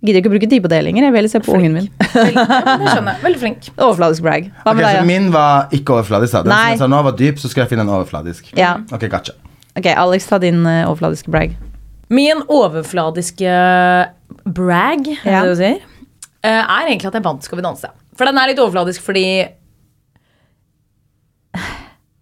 Gidder 0.00 0.22
ikke 0.22 0.30
å 0.30 0.32
bruke 0.32 0.48
tid 0.48 0.62
på 0.64 0.68
det 0.72 0.78
lenger. 0.86 1.04
Jeg 1.04 1.12
vil 1.12 1.18
heller 1.20 1.28
se 1.32 1.40
på 1.44 1.52
ungen 1.58 1.74
min. 1.76 1.88
Veldig, 2.14 2.32
ja, 2.40 3.34
flink. 3.42 3.66
Overfladisk 3.84 4.24
brag. 4.24 4.46
Hva 4.62 4.72
Ok, 4.72 4.78
med 4.78 4.86
så 4.86 4.92
deg? 4.96 5.06
min 5.10 5.26
var 5.34 5.74
ikke 5.76 5.98
overfladisk. 5.98 6.32
da. 6.32 6.42
Den 6.46 6.54
Nei. 6.54 6.60
som 6.62 6.70
jeg 6.72 6.80
sa 6.80 6.88
nå 6.94 7.00
var 7.04 7.16
dyp, 7.18 7.42
så 7.42 7.50
skal 7.52 7.62
jeg 7.66 7.72
finne 7.74 7.84
en 7.84 7.92
overfladisk. 7.98 8.48
Ja. 8.56 8.78
Ok, 8.96 9.04
gotcha. 9.12 9.34
Ok, 9.76 9.90
Alex, 9.92 10.26
ta 10.30 10.38
din 10.40 10.62
uh, 10.64 10.88
overfladiske 10.88 11.30
brag. 11.34 11.52
Min 12.10 12.40
overfladiske 12.48 13.52
brag, 14.56 15.04
er 15.08 15.30
Ja. 15.30 15.42
det 15.42 15.50
det 15.50 15.52
du 15.52 15.60
sier, 15.60 15.78
uh, 16.44 16.48
er 16.48 16.88
egentlig 16.88 17.06
at 17.12 17.14
jeg 17.20 17.24
vant 17.28 17.44
Skal 17.44 17.60
vi 17.60 17.62
danse. 17.68 17.92
For 18.16 18.24
den 18.24 18.38
er 18.40 18.50
litt 18.50 18.58
overfladisk 18.58 19.04
fordi 19.04 19.26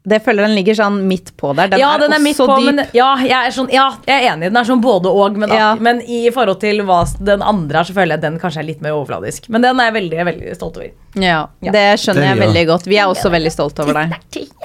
Det 0.09 0.21
føler 0.25 0.47
den 0.47 0.55
ligger 0.57 0.75
sånn 0.79 1.01
midt 1.09 1.33
på 1.37 1.51
der. 1.59 1.69
Den 1.69 1.81
Ja, 1.83 1.89
er 1.97 1.99
den 2.01 2.13
er 2.17 2.21
midt 2.23 2.39
også 2.39 2.47
på, 2.49 2.55
dyp. 2.63 2.67
men 2.75 2.87
ja 2.97 3.09
jeg, 3.19 3.33
er 3.35 3.51
sånn, 3.53 3.69
ja, 3.75 3.89
jeg 4.07 4.23
er 4.25 4.29
enig. 4.33 4.47
Den 4.49 4.57
er 4.57 4.65
sånn 4.65 4.81
både 4.81 5.11
og. 5.11 5.37
Men, 5.37 5.51
Ja. 5.53 5.75
men 5.75 6.01
i 6.01 6.31
forhold 6.33 6.61
til 6.63 6.81
hva 6.87 7.01
den 7.21 7.43
andre 7.43 7.81
er, 7.81 7.85
så 7.85 7.93
føler 7.93 8.15
jeg 8.17 8.21
den 8.23 8.39
kanskje 8.41 8.59
er 8.63 8.69
litt 8.71 8.81
mer 8.81 8.93
overfladisk. 8.97 9.49
Men 9.51 9.61
den 9.67 9.81
er 9.81 9.91
jeg 9.91 9.97
veldig, 9.99 10.25
veldig 10.31 10.55
stolt 10.57 10.77
over. 10.79 10.91
Ja, 11.17 11.47
Ja. 11.61 11.73
Det 11.73 11.85
skjønner 12.01 12.23
Det 12.25 12.31
jeg 12.31 12.39
veldig 12.47 12.67
godt. 12.71 12.85
Vi 12.87 12.97
er 12.97 13.07
også 13.11 13.31
veldig 13.31 13.53
stolt 13.53 13.79
over 13.81 13.93
deg. 13.93 14.17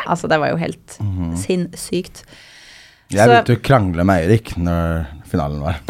Altså, 0.08 0.30
det 0.30 0.39
var 0.39 0.50
jo 0.54 0.58
helt 0.58 0.98
sinnssykt. 1.41 2.24
Jeg 3.12 3.28
begynte 3.30 3.58
å 3.58 3.62
krangle 3.62 4.04
med 4.06 4.24
Eirik 4.24 4.56
når 4.58 5.06
finalen 5.30 5.60
var. 5.62 5.76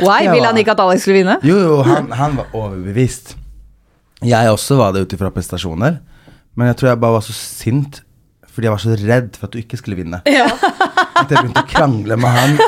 Why? 0.00 0.24
Ja. 0.24 0.32
Ville 0.32 0.46
han 0.46 0.56
ikke 0.60 0.72
at 0.76 0.80
Alex 0.80 1.02
skulle 1.04 1.18
vinne? 1.22 1.38
Jo, 1.46 1.58
jo, 1.58 1.76
han, 1.86 2.10
han 2.16 2.36
var 2.38 2.46
overbevist. 2.56 3.34
Jeg 4.22 4.50
også 4.52 4.76
var 4.78 4.92
det 4.94 5.02
ut 5.06 5.12
ifra 5.16 5.30
prestasjoner. 5.34 5.98
Men 6.56 6.68
jeg 6.72 6.76
tror 6.80 6.92
jeg 6.92 7.00
bare 7.02 7.18
var 7.18 7.24
så 7.26 7.34
sint 7.36 8.02
fordi 8.52 8.66
jeg 8.68 8.72
var 8.74 8.80
så 8.82 8.94
redd 9.00 9.36
for 9.40 9.48
at 9.48 9.54
du 9.54 9.60
ikke 9.62 9.78
skulle 9.80 9.96
vinne. 9.96 10.18
At 10.28 11.30
jeg 11.32 11.38
begynte 11.38 11.62
å 11.62 11.68
krangle 11.70 12.18
med 12.20 12.34
han 12.34 12.58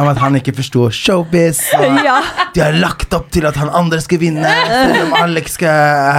om 0.00 0.06
at 0.08 0.16
han 0.22 0.38
ikke 0.38 0.54
forsto 0.56 0.86
showbiz. 0.96 1.58
Og 1.76 1.98
Ja. 2.00 2.14
De 2.54 2.62
har 2.64 2.72
lagt 2.80 3.12
opp 3.12 3.26
til 3.34 3.44
at 3.44 3.58
han 3.60 3.68
andre 3.76 3.98
skal 4.00 4.22
vinne, 4.22 4.48
selv 4.64 5.02
om 5.02 5.12
Alex 5.18 5.58
skal, 5.58 5.68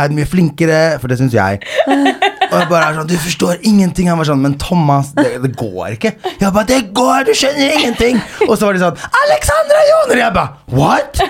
er 0.06 0.14
mye 0.14 0.30
flinkere. 0.30 1.00
For 1.02 1.10
det 1.10 1.18
syns 1.24 1.34
jeg. 1.34 1.58
Og 1.90 2.54
jeg 2.54 2.70
bare 2.70 2.84
er 2.92 3.00
sånn, 3.00 3.10
Du 3.10 3.18
forstår 3.18 3.66
ingenting. 3.66 4.12
Han 4.14 4.22
var 4.22 4.30
sånn, 4.30 4.44
men 4.46 4.60
Thomas, 4.62 5.10
det, 5.18 5.40
det 5.42 5.56
går 5.58 5.98
ikke. 5.98 6.14
Jeg 6.30 6.54
bare, 6.54 6.68
det 6.70 6.82
går, 6.94 7.26
du 7.32 7.34
skjønner 7.34 7.80
ingenting. 7.80 8.22
Og 8.46 8.54
så 8.62 8.70
var 8.70 8.78
de 8.78 8.86
sånn, 8.86 9.02
Alexandra 9.26 9.82
Joner! 9.90 10.22
Jeg 10.22 10.38
bare, 10.38 10.54
what? 10.78 11.26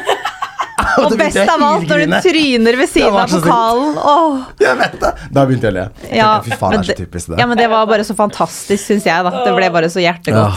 Og 1.03 1.15
best 1.21 1.39
av 1.43 1.63
alt, 1.63 1.87
når 1.89 2.03
du 2.05 2.15
tryner 2.25 2.77
ved 2.79 2.89
siden 2.91 3.15
av 3.19 3.31
pokalen. 3.31 3.97
Åh. 3.97 4.43
Jeg 4.63 4.79
vet 4.81 4.99
det. 5.01 5.13
Da 5.35 5.45
begynte 5.49 5.69
jeg 5.69 5.75
å 5.75 5.77
le. 5.79 5.87
Ja, 6.15 6.29
Fy 6.45 6.55
faen, 6.59 6.75
det 6.75 6.79
er 6.81 6.89
så 6.91 6.97
typisk 7.01 7.33
det. 7.33 7.39
Ja, 7.41 7.47
men 7.49 7.59
det 7.59 7.67
var 7.71 7.89
bare 7.89 8.05
så 8.07 8.15
fantastisk, 8.17 8.83
syns 8.85 9.07
jeg. 9.09 9.25
da 9.27 9.43
Det 9.45 9.55
ble 9.57 9.71
bare 9.73 9.91
så 9.91 10.03
hjertegodt. 10.03 10.53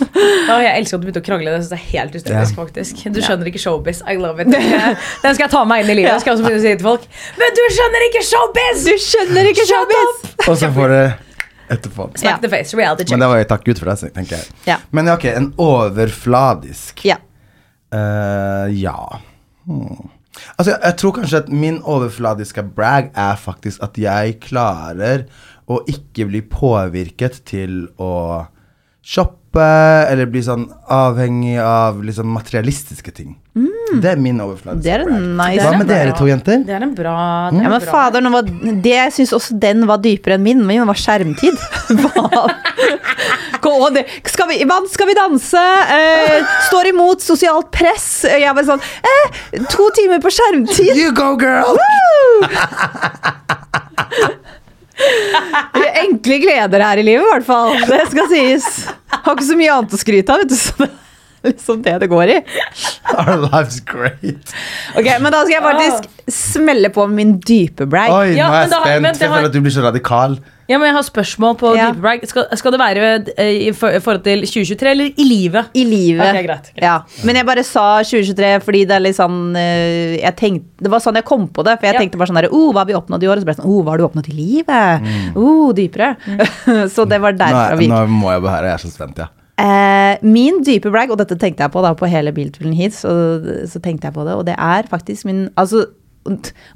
Oh. 0.00 0.60
jeg 0.64 0.72
elsker 0.80 0.96
at 0.96 1.02
du 1.02 1.06
begynte 1.06 1.22
å 1.22 1.26
krangle. 1.26 1.54
Det 1.54 1.62
synes 1.64 1.72
jeg 1.76 1.80
er 1.80 2.00
helt 2.00 2.14
hysterisk. 2.18 2.58
Faktisk 2.60 3.02
Du 3.14 3.20
skjønner 3.24 3.50
ikke 3.52 3.62
showbiz. 3.62 4.02
I 4.08 4.16
love 4.20 4.42
it. 4.42 4.52
Den 5.24 5.34
skal 5.36 5.44
jeg 5.46 5.52
ta 5.52 5.64
meg 5.68 5.84
inn 5.84 5.94
i 5.94 5.98
livet. 6.00 6.14
Jeg 6.16 6.24
skal 6.24 6.36
også 6.36 6.46
begynne 6.46 6.62
å 6.62 6.66
si 6.66 6.76
til 6.76 6.86
folk 6.86 7.08
Men 7.40 7.58
du 7.58 7.64
skjønner 7.76 8.06
ikke 8.10 8.22
showbiz! 8.26 8.86
Du 8.86 8.94
skjønner 9.06 9.50
ikke 9.52 9.66
showbiz! 9.68 10.30
Og 10.46 10.54
så 10.60 10.70
får 10.74 10.94
du 10.94 11.00
etterpå. 11.70 12.10
Smack 12.18 12.40
the 12.42 12.50
face. 12.50 12.74
Reality 12.76 13.04
check. 13.04 13.14
Men 13.14 13.24
det 13.24 13.30
var 13.30 13.42
jo 13.42 13.48
takk 13.52 13.66
Gud 13.68 13.78
for 13.80 13.90
det, 13.92 14.12
tenker 14.16 14.40
jeg. 14.40 14.54
Ja. 14.66 14.78
Men 14.96 15.10
ok, 15.12 15.26
en 15.30 15.50
overfladisk 15.60 17.04
Ja. 17.06 17.20
Eh, 17.94 18.80
Ja. 18.80 19.20
Hmm. 19.70 20.10
Altså, 20.58 20.76
jeg, 20.76 20.96
tror 20.98 21.14
kanskje 21.16 21.42
at 21.44 21.50
min 21.52 21.80
overfladiske 21.82 22.62
brag 22.76 23.10
er 23.18 23.38
faktisk 23.38 23.82
at 23.84 23.98
jeg 23.98 24.38
klarer 24.42 25.26
å 25.70 25.80
ikke 25.90 26.26
bli 26.30 26.42
påvirket 26.46 27.42
til 27.48 27.84
å 28.00 28.46
shoppe 29.02 29.66
eller 30.10 30.30
bli 30.30 30.42
sånn 30.46 30.68
avhengig 30.92 31.58
av 31.62 32.02
liksom 32.04 32.30
materialistiske 32.34 33.14
ting. 33.16 33.36
Det 33.54 34.06
er 34.12 34.16
min 34.22 34.38
Mm. 34.40 34.80
Det 34.80 34.92
er 34.94 35.00
en 35.02 35.08
brag. 35.10 35.50
nice 35.50 35.64
Hva 35.64 35.78
med 35.78 35.88
dere 35.90 36.12
to 36.16 36.26
jenter? 36.28 36.60
Det 36.64 36.74
er 36.76 36.82
en 36.86 36.94
bra, 36.94 37.14
det 37.50 37.58
er 37.58 37.64
Ja, 37.64 37.68
men 37.72 37.80
bra. 37.80 37.90
fader, 37.90 38.28
var, 38.30 38.42
det, 38.82 38.92
jeg 38.94 39.12
syns 39.16 39.32
også 39.34 39.58
den 39.58 39.86
var 39.90 39.98
dypere 39.98 40.34
enn 40.38 40.44
min. 40.44 40.62
Min 40.66 40.86
var 40.86 40.94
skjermtid. 40.94 41.58
Skal, 43.60 44.48
vi, 44.48 44.56
skal 44.92 45.06
vi 45.10 45.14
danse? 45.14 45.60
Eh, 45.96 46.46
står 46.68 46.86
imot 46.94 47.20
sosialt 47.20 47.68
press. 47.74 48.24
Jeg 48.24 48.54
var 48.56 48.64
sånn 48.64 48.80
eh, 48.80 49.60
To 49.74 49.90
timer 49.98 50.22
på 50.22 50.30
skjermtid. 50.32 50.94
You 50.96 51.12
go, 51.12 51.34
girl! 51.36 51.76
Enkle 56.00 56.38
gleder 56.42 56.82
her 56.84 57.00
i 57.00 57.04
livet, 57.04 57.24
i 57.26 57.30
hvert 57.34 57.46
fall. 57.46 57.76
Det 57.88 58.00
skal 58.14 58.30
sies. 58.32 58.66
Har 59.20 59.36
ikke 59.36 59.48
så 59.50 59.58
mye 59.58 59.76
annet 59.76 59.94
å 59.96 60.00
skryte 60.00 60.34
av, 60.34 60.44
vet 60.44 60.56
du. 60.56 60.88
Liksom 61.46 61.82
det 61.82 61.98
det 62.02 62.08
går 62.12 62.28
i. 62.36 62.38
Our 63.16 63.46
life's 63.48 63.80
great. 63.80 64.52
Ok, 64.96 65.06
Men 65.20 65.32
da 65.32 65.40
skal 65.46 65.56
jeg 65.56 65.64
faktisk 65.64 66.08
smelle 66.30 66.90
på 66.94 67.06
min 67.10 67.38
dype 67.40 67.86
brag. 67.90 68.12
Oi, 68.12 68.36
Ja, 68.36 68.48
nå 68.48 68.54
er 68.54 68.64
jeg 68.66 68.70
da 68.70 68.80
har- 68.84 68.96
spent. 69.00 69.20
Jeg 69.24 69.30
føler 69.34 69.46
at 69.50 69.52
du 69.56 69.60
blir 69.64 69.72
så 69.74 69.82
radikal. 69.88 70.38
Ja, 70.70 70.78
men 70.78 70.86
Jeg 70.86 70.94
har 70.94 71.02
spørsmål 71.02 71.56
på 71.58 71.72
Ja. 71.74 71.88
dype 71.90 72.00
Brag. 72.04 72.20
Skal, 72.30 72.44
skal 72.54 72.70
det 72.70 72.78
være 72.78 73.06
eh, 73.42 73.56
i 73.66 73.72
forhold 73.74 74.20
til 74.22 74.44
2023 74.46 74.90
eller 74.92 75.08
i 75.18 75.24
livet? 75.26 75.72
I 75.74 75.82
livet. 75.84 76.22
Okay, 76.28 76.44
greit, 76.46 76.68
greit. 76.76 76.84
Ja. 76.84 77.00
Men 77.26 77.34
jeg 77.40 77.46
bare 77.48 77.64
sa 77.66 77.86
2023 78.06 78.52
fordi 78.68 78.84
det 78.86 78.94
er 78.94 79.02
litt 79.02 79.16
sånn 79.18 79.56
eh, 79.58 80.20
jeg 80.20 80.36
tenkte, 80.38 80.68
Det 80.84 80.92
var 80.92 81.02
sånn 81.02 81.18
jeg 81.18 81.24
kom 81.26 81.48
på 81.48 81.64
det. 81.66 81.74
For 81.80 81.86
jeg 81.90 81.94
Ja. 81.96 82.04
tenkte 82.04 82.18
bare 82.20 82.30
sånn 82.30 82.38
der, 82.42 82.50
oh, 82.54 82.70
Hva 82.70 82.84
har 82.84 82.86
vi 82.92 82.94
oppnådd 83.00 83.22
i 83.26 83.26
år? 83.32 83.40
Og 83.40 83.42
så 83.42 83.48
ble 83.50 83.54
det 83.56 83.62
sånn 83.64 83.72
oh, 83.72 83.82
Hva 83.82 83.90
har 83.96 83.98
du 83.98 84.06
oppnådd 84.06 84.28
i 84.30 84.36
livet? 84.38 85.10
Oh, 85.34 85.72
dypere. 85.74 86.12
så 86.94 87.08
det 87.08 87.18
var 87.20 87.34
er- 87.34 87.76
vi 87.80 87.88
nå 87.90 88.04
må 88.06 88.30
jeg 88.36 88.42
bare 88.46 88.70
Jeg 88.70 88.74
er 88.78 88.84
så 88.86 88.92
spent, 88.94 89.18
ja. 89.18 89.26
Eh, 89.60 90.18
min 90.24 90.62
dype 90.64 90.90
brag, 90.92 91.12
og 91.12 91.20
dette 91.20 91.36
tenkte 91.38 91.66
jeg 91.66 91.72
på 91.74 91.82
da 91.84 91.92
på 91.98 92.08
hele 92.08 92.32
bilturen 92.32 92.72
hit, 92.76 92.96
så, 92.96 93.12
så 93.68 93.80
tenkte 93.82 94.08
jeg 94.08 94.16
på 94.16 94.24
det, 94.26 94.36
og 94.38 94.46
det 94.48 94.56
er 94.56 94.88
faktisk 94.90 95.28
min 95.28 95.48
altså, 95.60 95.86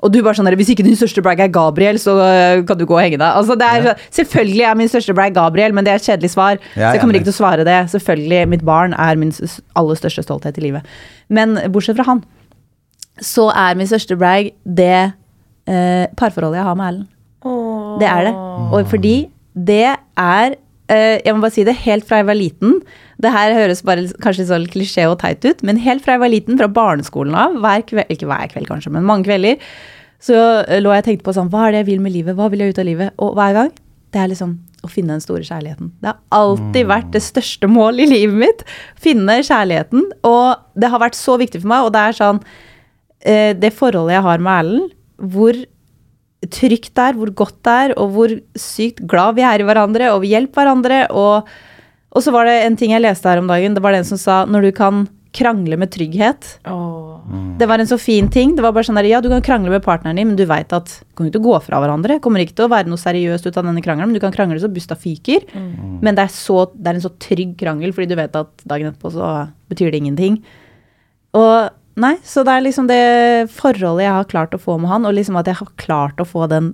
og 0.01 0.09
du 0.09 0.23
bare 0.25 0.33
sånn 0.35 0.49
der, 0.49 0.57
Hvis 0.57 0.70
ikke 0.73 0.87
din 0.87 0.97
største 0.97 1.20
brag 1.23 1.40
er 1.44 1.51
Gabriel, 1.53 1.99
så 2.01 2.14
øh, 2.16 2.62
kan 2.66 2.79
du 2.81 2.87
gå 2.88 2.97
og 2.97 3.03
henge 3.03 3.18
deg. 3.20 3.29
Altså, 3.29 3.55
det 3.61 3.66
er, 3.68 3.88
Ja. 3.90 3.92
Selvfølgelig 4.16 4.64
er 4.64 4.79
min 4.81 4.88
største 4.88 5.14
brag 5.14 5.35
Gabriel, 5.37 5.75
men 5.77 5.85
det 5.85 5.92
er 5.92 6.01
et 6.01 6.07
kjedelig 6.09 6.31
svar. 6.33 6.57
Ja, 6.75 6.88
så 6.88 6.94
jeg 6.97 7.03
kommer 7.03 7.14
enig. 7.14 7.20
ikke 7.20 7.29
til 7.29 7.37
å 7.37 7.40
svare 7.42 7.66
det. 7.68 7.77
Selvfølgelig, 7.92 8.49
Mitt 8.49 8.64
barn 8.64 8.97
er 8.97 9.20
min 9.20 9.35
aller 9.77 10.01
største 10.01 10.25
stolthet 10.25 10.59
i 10.59 10.64
livet. 10.64 10.88
Men 11.29 11.59
bortsett 11.70 12.01
fra 12.01 12.09
han, 12.09 12.25
så 13.20 13.51
er 13.53 13.77
min 13.79 13.87
største 13.92 14.16
brag 14.18 14.51
det 14.64 15.12
eh, 15.68 16.07
parforholdet 16.16 16.62
jeg 16.62 16.68
har 16.70 16.81
med 16.81 16.88
Erlend. 16.88 17.09
Det 18.01 18.09
er 18.09 18.25
det. 18.25 18.35
Og 18.73 18.88
fordi 18.90 19.16
det 19.55 19.85
er 20.16 20.55
eh, 20.57 20.61
Jeg 20.92 21.33
må 21.33 21.40
bare 21.40 21.55
si 21.55 21.62
det 21.64 21.79
helt 21.81 22.05
fra 22.05 22.18
jeg 22.20 22.29
var 22.29 22.37
liten. 22.37 22.75
Det 23.23 23.31
her 23.33 23.55
høres 23.57 23.81
bare 23.87 24.05
kanskje 24.20 24.44
så 24.51 24.59
klisjé 24.68 25.07
og 25.09 25.16
teit 25.23 25.44
ut, 25.47 25.62
men 25.64 25.81
helt 25.81 26.05
fra 26.05 26.18
jeg 26.18 26.23
var 26.25 26.33
liten, 26.33 26.59
fra 26.61 26.68
barneskolen 26.68 27.37
av, 27.38 27.57
hver 27.62 27.87
kveld, 27.88 28.11
ikke 28.12 28.29
hver 28.29 28.51
kveld 28.53 28.68
kanskje, 28.68 28.92
men 28.92 29.07
mange 29.09 29.25
kvelder, 29.29 29.57
så 30.25 30.37
eh, 30.64 30.83
lå 30.83 30.92
jeg 30.94 31.05
og 31.05 31.09
tenkte 31.09 31.27
på 31.27 31.35
sånn 31.37 31.51
Hva 31.53 31.66
er 31.66 31.75
det 31.75 31.83
jeg 31.83 31.90
vil 31.92 32.05
med 32.05 32.14
livet? 32.14 32.37
Hva 32.38 32.51
vil 32.53 32.64
jeg 32.64 32.75
ut 32.75 32.81
av 32.81 32.88
livet? 32.88 33.16
Og 33.23 33.35
hver 33.38 33.57
gang 33.57 33.73
det 34.14 34.20
er 34.23 34.31
liksom 34.31 34.55
å 34.85 34.88
finne 34.90 35.16
den 35.16 35.23
store 35.25 35.42
kjærligheten. 35.42 35.88
Det 35.99 36.11
har 36.12 36.20
alltid 36.37 36.87
vært 36.87 37.09
det 37.16 37.23
største 37.25 37.66
målet 37.70 38.05
i 38.05 38.11
livet 38.12 38.37
mitt. 38.44 38.61
Finne 39.01 39.40
kjærligheten. 39.40 40.05
Og 40.29 40.79
det 40.79 40.90
har 40.92 41.03
vært 41.03 41.18
så 41.18 41.35
viktig 41.40 41.62
for 41.64 41.73
meg, 41.73 41.87
og 41.87 41.94
det 41.97 42.03
er 42.05 42.18
sånn 42.18 42.38
eh, 43.25 43.53
Det 43.59 43.73
forholdet 43.75 44.18
jeg 44.18 44.27
har 44.29 44.44
med 44.44 44.61
Erlend, 44.61 44.94
hvor 45.35 45.59
trygt 46.53 46.93
det 46.95 47.09
er, 47.11 47.19
hvor 47.19 47.33
godt 47.43 47.59
det 47.67 47.75
er, 47.87 47.97
og 48.01 48.15
hvor 48.15 48.37
sykt 48.59 49.05
glad 49.11 49.37
vi 49.39 49.45
er 49.47 49.63
i 49.63 49.67
hverandre, 49.67 50.13
og 50.15 50.23
vi 50.25 50.33
hjelper 50.35 50.63
hverandre. 50.63 51.03
Og, 51.15 51.51
og 52.15 52.25
så 52.25 52.35
var 52.35 52.49
det 52.51 52.61
en 52.65 52.79
ting 52.81 52.95
jeg 52.95 53.05
leste 53.05 53.29
her 53.31 53.43
om 53.43 53.51
dagen. 53.51 53.77
Det 53.77 53.85
var 53.85 53.97
den 53.97 54.09
som 54.09 54.21
sa 54.21 54.43
når 54.49 54.69
du 54.69 54.73
kan 54.77 55.05
krangle 55.35 55.77
med 55.81 55.91
trygghet. 55.91 56.47
Det 57.59 57.67
var 57.67 57.83
en 57.83 57.89
så 57.91 57.99
fin 57.99 58.29
ting. 58.31 58.53
Det 58.55 58.63
var 58.63 58.75
bare 58.77 58.87
sånn 58.87 58.99
der, 59.01 59.09
Ja, 59.11 59.21
du 59.21 59.29
kan 59.33 59.43
krangle 59.43 59.73
med 59.73 59.83
partneren 59.83 60.21
din, 60.21 60.29
men 60.31 60.39
du 60.39 60.45
veit 60.47 60.71
at 60.73 60.87
du 60.87 61.15
kommer 61.17 61.31
ikke 61.31 61.39
til 61.39 61.43
å 61.43 61.49
gå 61.49 61.61
fra 61.67 61.81
hverandre. 61.83 62.21
Kommer 62.23 62.45
ikke 62.45 62.55
til 62.61 62.69
å 62.69 62.71
være 62.71 62.91
noe 62.91 63.03
seriøst 63.03 63.49
ut 63.49 63.59
av 63.59 63.67
denne 63.67 63.83
krangelen, 63.83 64.13
men 64.13 64.19
du 64.19 64.23
kan 64.23 64.35
krangle 64.35 64.61
så 64.63 64.71
busta 64.71 64.95
fyker. 64.99 65.49
Men 66.05 66.15
det 66.15 66.29
er, 66.29 66.35
så, 66.35 66.69
det 66.75 66.93
er 66.93 67.01
en 67.01 67.07
så 67.07 67.15
trygg 67.19 67.57
krangel, 67.59 67.95
fordi 67.97 68.13
du 68.13 68.19
vet 68.21 68.39
at 68.39 68.67
dagen 68.69 68.93
etterpå 68.93 69.11
så 69.17 69.33
betyr 69.73 69.91
det 69.91 70.05
ingenting. 70.05 70.39
Og 71.35 71.73
nei, 72.01 72.15
så 72.27 72.43
det 72.47 72.53
er 72.57 72.65
liksom 72.67 72.89
det 72.91 73.01
forholdet 73.55 74.07
jeg 74.07 74.15
har 74.17 74.29
klart 74.31 74.55
å 74.57 74.61
få 74.63 74.79
med 74.83 74.91
han, 74.91 75.07
og 75.09 75.15
liksom 75.17 75.37
at 75.41 75.47
jeg 75.51 75.59
har 75.61 75.71
klart 75.81 76.21
å 76.23 76.27
få 76.29 76.49
den 76.51 76.73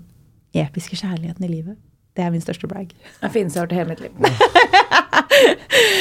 episke 0.56 0.96
kjærligheten 0.98 1.44
i 1.46 1.50
livet. 1.50 1.76
Det 2.16 2.24
er 2.26 2.32
min 2.34 2.42
største 2.42 2.66
brag. 2.68 2.90
Det 3.20 3.30
fineste 3.32 3.60
jeg 3.60 3.62
har 3.62 3.68
hørt 3.68 3.72
i 3.72 3.78
hele 3.78 3.90
mitt 3.92 4.00
liv. 4.02 4.12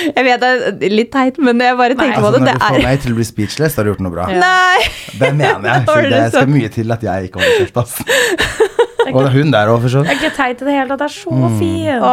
Jeg 0.09 0.25
vet 0.25 0.41
det 0.41 0.49
er 0.89 0.91
litt 0.91 1.11
teit, 1.13 1.37
men 1.39 1.59
jeg 1.61 1.75
bare 1.79 1.95
tenker 1.95 2.19
på 2.19 2.27
Altså, 2.29 2.39
det. 2.41 2.47
når 2.49 2.57
du 2.59 2.63
får 2.65 2.83
meg 2.83 3.01
til 3.03 3.13
å 3.13 3.17
bli 3.19 3.25
speechless, 3.27 3.75
da 3.75 3.79
har 3.81 3.87
du 3.87 3.91
gjort 3.93 4.01
noe 4.03 4.13
bra. 4.13 4.25
Nei! 4.33 4.87
Det 5.21 5.29
mener 5.37 5.67
jeg. 5.69 5.85
For 5.89 6.07
det 6.11 6.21
skal 6.33 6.49
mye 6.51 6.71
til 6.73 6.95
at 6.95 7.05
jeg 7.05 7.29
ikke 7.29 7.39
holder 7.39 7.61
kjeft, 7.61 7.79
ass. 7.79 7.95
Og 9.09 9.15
det 9.23 9.29
er 9.29 9.35
hun 9.39 9.53
der 9.53 9.69
òg, 9.71 9.79
for 9.81 9.89
sånn. 9.93 10.03
Det 10.05 10.11
er 10.11 10.19
ikke 10.19 10.35
teit 10.35 10.59
i 10.61 10.65
det 10.67 10.73
hele 10.75 10.91
tatt. 10.91 10.99
Det 11.01 11.05
er 11.07 11.13
så 11.15 11.51
fin. 11.57 12.03
Å, 12.05 12.11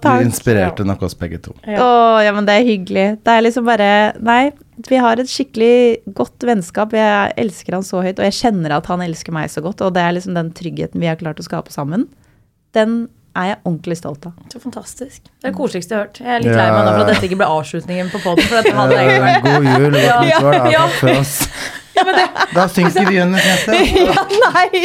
Du 0.00 0.22
inspirerte 0.24 0.86
nok 0.88 1.02
oss 1.04 1.16
begge 1.18 1.40
to. 1.44 1.52
Å, 1.66 1.88
ja, 2.24 2.30
men 2.36 2.46
det 2.48 2.54
er 2.56 2.64
hyggelig. 2.64 3.06
Det 3.26 3.34
er 3.34 3.44
liksom 3.44 3.66
bare 3.68 3.88
Nei, 4.24 4.52
vi 4.88 4.98
har 5.02 5.20
et 5.20 5.28
skikkelig 5.30 6.14
godt 6.16 6.46
vennskap. 6.46 6.92
Jeg 6.96 7.32
elsker 7.40 7.76
han 7.76 7.86
så 7.86 8.02
høyt, 8.04 8.18
og 8.20 8.26
jeg 8.28 8.36
kjenner 8.38 8.76
at 8.78 8.86
han 8.90 9.02
elsker 9.04 9.34
meg 9.34 9.50
så 9.52 9.62
godt. 9.64 9.82
Og 9.84 9.94
det 9.96 10.02
er 10.04 10.14
liksom 10.16 10.36
den 10.38 10.52
tryggheten 10.56 11.00
vi 11.02 11.10
har 11.10 11.18
klart 11.20 11.40
å 11.42 11.46
skape 11.46 11.74
sammen. 11.74 12.06
Den 12.76 13.08
er 13.38 13.52
jeg 13.52 13.58
ordentlig 13.64 13.96
stolt 14.00 14.24
av. 14.26 14.38
Så 14.52 14.58
fantastisk. 14.62 15.20
Det 15.26 15.46
er 15.46 15.52
det 15.52 15.56
koseligste 15.58 15.94
jeg 15.94 15.98
har 16.00 16.06
hørt. 16.08 16.20
Jeg 16.22 16.32
er 16.34 16.44
litt 16.44 16.56
lei 16.56 16.70
meg 16.70 16.80
nå 16.86 16.94
for 16.94 17.02
at 17.04 17.12
dette 17.12 17.28
ikke 17.28 17.38
ble 17.42 17.50
avslutningen 17.58 18.10
på 18.10 18.22
poden. 18.24 18.46
God 19.44 19.68
jul 19.68 20.00
Ja. 20.00 20.18
Ja. 20.74 20.86
Ja. 22.00 22.06
For 22.06 22.16
oss. 22.20 22.54
Da 22.54 22.64
synker 22.72 23.06
vi 23.10 23.18
under 23.22 23.38
kneset. 23.44 23.74
Ja, 24.00 24.24
nei! 24.44 24.80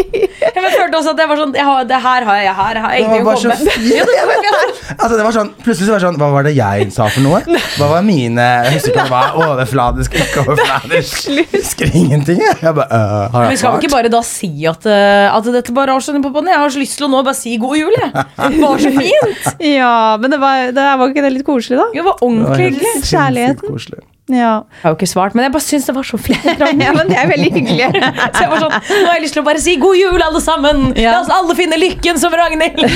Jeg 0.45 0.71
følte 0.75 0.97
også 0.99 1.11
at 1.13 1.17
det 1.19 1.25
var 1.29 1.39
sånn 1.39 1.53
jeg 1.55 1.65
har, 1.65 1.83
Det 1.89 1.99
her 2.03 2.25
har 2.27 2.35
jeg, 2.39 2.45
jeg 2.45 2.55
har, 2.59 2.75
jeg 2.75 2.83
har 2.83 2.91
Det 2.95 3.05
var 3.05 3.15
ingenting 3.15 3.23
å 3.25 3.29
bare 3.29 3.39
så 3.39 3.49
komme 3.49 3.65
med. 3.65 3.71
fint. 3.71 4.93
Altså, 5.05 5.15
det 5.17 5.23
var 5.25 5.33
sånn, 5.35 5.49
plutselig 5.65 5.87
så 5.87 5.93
var 5.95 5.99
det 6.01 6.05
sånn 6.07 6.17
Hva 6.21 6.27
var 6.35 6.45
det 6.47 6.53
jeg 6.55 6.89
sa 6.95 7.07
for 7.11 7.25
noe? 7.25 7.39
Hva 7.79 7.87
var 7.91 8.03
mine 8.05 8.45
Jeg 8.67 8.75
husker 8.77 8.91
ikke 8.93 9.01
om 9.01 9.09
det 9.09 9.15
var 9.15 9.39
overfladisk, 9.45 10.15
ikke 10.21 10.43
overfladisk. 10.45 11.29
Jeg 11.35 11.47
husker 11.51 11.91
ingenting, 11.99 12.39
jeg. 12.43 12.57
jeg 12.61 12.77
bare, 12.77 12.87
øh, 12.99 13.33
har 13.33 13.45
Men 13.47 13.55
jeg 13.55 13.59
skal 13.61 13.71
vi 13.71 13.75
svart? 13.75 13.83
ikke 13.87 13.93
bare 13.95 14.11
da 14.13 14.21
si 14.25 14.51
at, 14.69 14.87
eh, 14.89 15.27
at 15.35 15.49
dette 15.57 15.75
bare 15.75 15.95
avslutter 15.97 16.23
på 16.25 16.45
Jeg 16.45 16.61
har 16.61 16.73
så 16.75 16.81
lyst 16.83 16.97
til 16.99 17.07
å 17.07 17.11
nå 17.11 17.23
bare 17.25 17.37
si 17.37 17.55
god 17.61 17.77
jul, 17.79 17.95
jeg. 17.99 18.11
Det 18.37 18.61
var 18.61 18.83
så 18.85 18.91
fint. 18.95 19.47
Ja, 19.65 19.93
men 20.21 20.31
det 20.35 20.39
var, 20.41 20.69
det 20.75 20.87
var 21.01 21.11
ikke 21.13 21.25
det 21.25 21.33
litt 21.39 21.47
koselig, 21.47 21.79
da? 21.81 21.89
Det 21.93 22.03
var 22.05 22.15
Det 22.15 22.21
var 22.21 22.27
ordentlig 22.29 22.69
hyggelig. 22.71 23.03
Kjærligheten. 23.09 23.71
koselig. 23.73 24.03
Ja. 24.25 24.65
Jeg 24.65 24.81
har 24.81 24.93
jo 24.93 24.95
ikke 24.97 25.07
svart, 25.09 25.35
men 25.37 25.45
jeg 25.45 25.53
bare 25.53 25.61
syns 25.61 25.85
det 25.85 25.93
var 25.93 26.05
så 26.07 26.17
fint. 26.17 26.45
ja, 26.85 26.93
men 26.95 27.11
det 27.11 27.17
er 27.21 27.27
veldig 27.29 27.49
hyggelig. 27.53 27.89
Så 27.93 28.41
jeg 28.41 28.49
var 28.49 28.63
sånn, 28.63 28.73
Nå 28.89 29.01
har 29.05 29.19
jeg 29.19 29.23
lyst 29.25 29.37
til 29.37 29.43
å 29.43 29.45
bare 29.45 29.61
si 29.61 29.75
god 29.81 29.99
jul, 29.99 30.23
alle 30.25 30.41
sammen! 30.41 30.81
Ja. 30.97 31.13
La 31.13 31.19
oss 31.21 31.29
alle 31.35 31.57
finne 31.57 31.77
lykken 31.77 32.17
som 32.21 32.33
Ragnhild! 32.33 32.81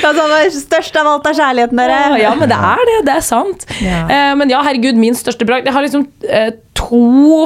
Altså, 0.00 0.12
det 0.16 0.30
var 0.32 0.48
størst 0.54 0.96
av 0.98 1.08
alt 1.10 1.26
er 1.28 1.36
kjærligheten, 1.36 1.78
dere. 1.80 1.98
Ja, 2.20 2.30
men 2.38 2.50
det 2.50 2.56
er 2.56 2.82
det. 2.88 2.96
Det 3.06 3.14
er 3.14 3.24
sant. 3.24 3.64
Ja. 3.84 4.00
Uh, 4.08 4.32
men 4.40 4.52
ja, 4.52 4.60
herregud, 4.64 4.98
min 5.00 5.16
største 5.16 5.46
bragd 5.48 5.68
Jeg 5.68 5.74
har 5.76 5.84
liksom 5.84 6.06
eh, 6.26 6.50
to, 6.80 7.00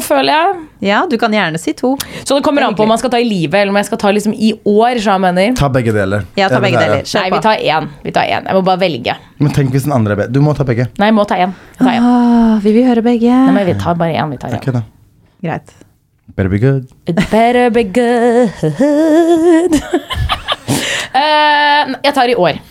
føler 0.05 0.31
jeg. 0.33 0.62
Ja, 0.88 1.03
du 1.11 1.16
kan 1.20 1.35
gjerne 1.35 1.59
si 1.61 1.75
to. 1.77 1.94
Så 2.23 2.37
det 2.38 2.44
kommer 2.47 2.64
an 2.66 2.77
på 2.79 2.85
om 2.87 2.90
man 2.92 3.01
skal 3.01 3.11
ta 3.12 3.18
i 3.20 3.27
livet 3.27 3.57
eller 3.61 3.73
om 3.75 3.79
jeg 3.81 3.88
skal 3.90 4.01
ta 4.01 4.12
liksom 4.14 4.35
i 4.35 4.53
år. 4.62 5.01
Så 5.03 5.11
jeg 5.14 5.23
mener. 5.25 5.55
Ta 5.59 5.68
begge 5.73 5.94
deler. 5.97 6.27
Ja, 6.38 6.49
ta 6.53 6.61
begge 6.62 6.81
deler. 6.81 7.03
Nei, 7.03 7.25
vi 7.35 7.40
tar 7.44 7.62
én. 7.75 7.88
Vi 8.05 8.14
tar 8.14 8.29
én. 8.31 8.47
Jeg 8.49 8.59
må 8.59 8.62
bare 8.66 8.81
velge. 8.85 9.16
Men 9.42 9.55
tenk 9.57 9.75
hvis 9.75 9.87
den 9.88 9.94
andre 9.97 10.14
er 10.16 10.23
bedre. 10.25 10.35
Du 10.37 10.40
må 10.44 10.55
ta 10.57 10.66
begge. 10.68 10.87
Nei, 11.01 11.11
jeg 11.11 11.16
må 11.18 11.27
ta 11.29 11.40
én. 11.42 11.55
Jeg 11.79 11.83
tar 11.83 11.94
én. 11.97 12.11
Ah, 12.11 12.55
vi 12.64 12.77
vil 12.77 12.87
høre 12.88 13.05
begge. 13.07 13.33
Nei, 13.49 13.57
men 13.59 13.66
vi 13.70 13.79
tar 13.81 13.99
bare 14.01 14.14
én. 14.20 14.37
Vi 14.37 14.40
tar 14.44 14.55
én. 14.59 14.79
da. 14.79 14.85
Greit. 15.44 15.75
Better 16.35 16.51
be 16.51 16.59
good. 16.59 16.88
It 17.07 17.16
better 17.31 17.70
be 17.70 17.85
good. 17.85 18.51
uh, 21.14 21.94
jeg 22.07 22.14
tar 22.16 22.33
i 22.33 22.35
år. 22.35 22.62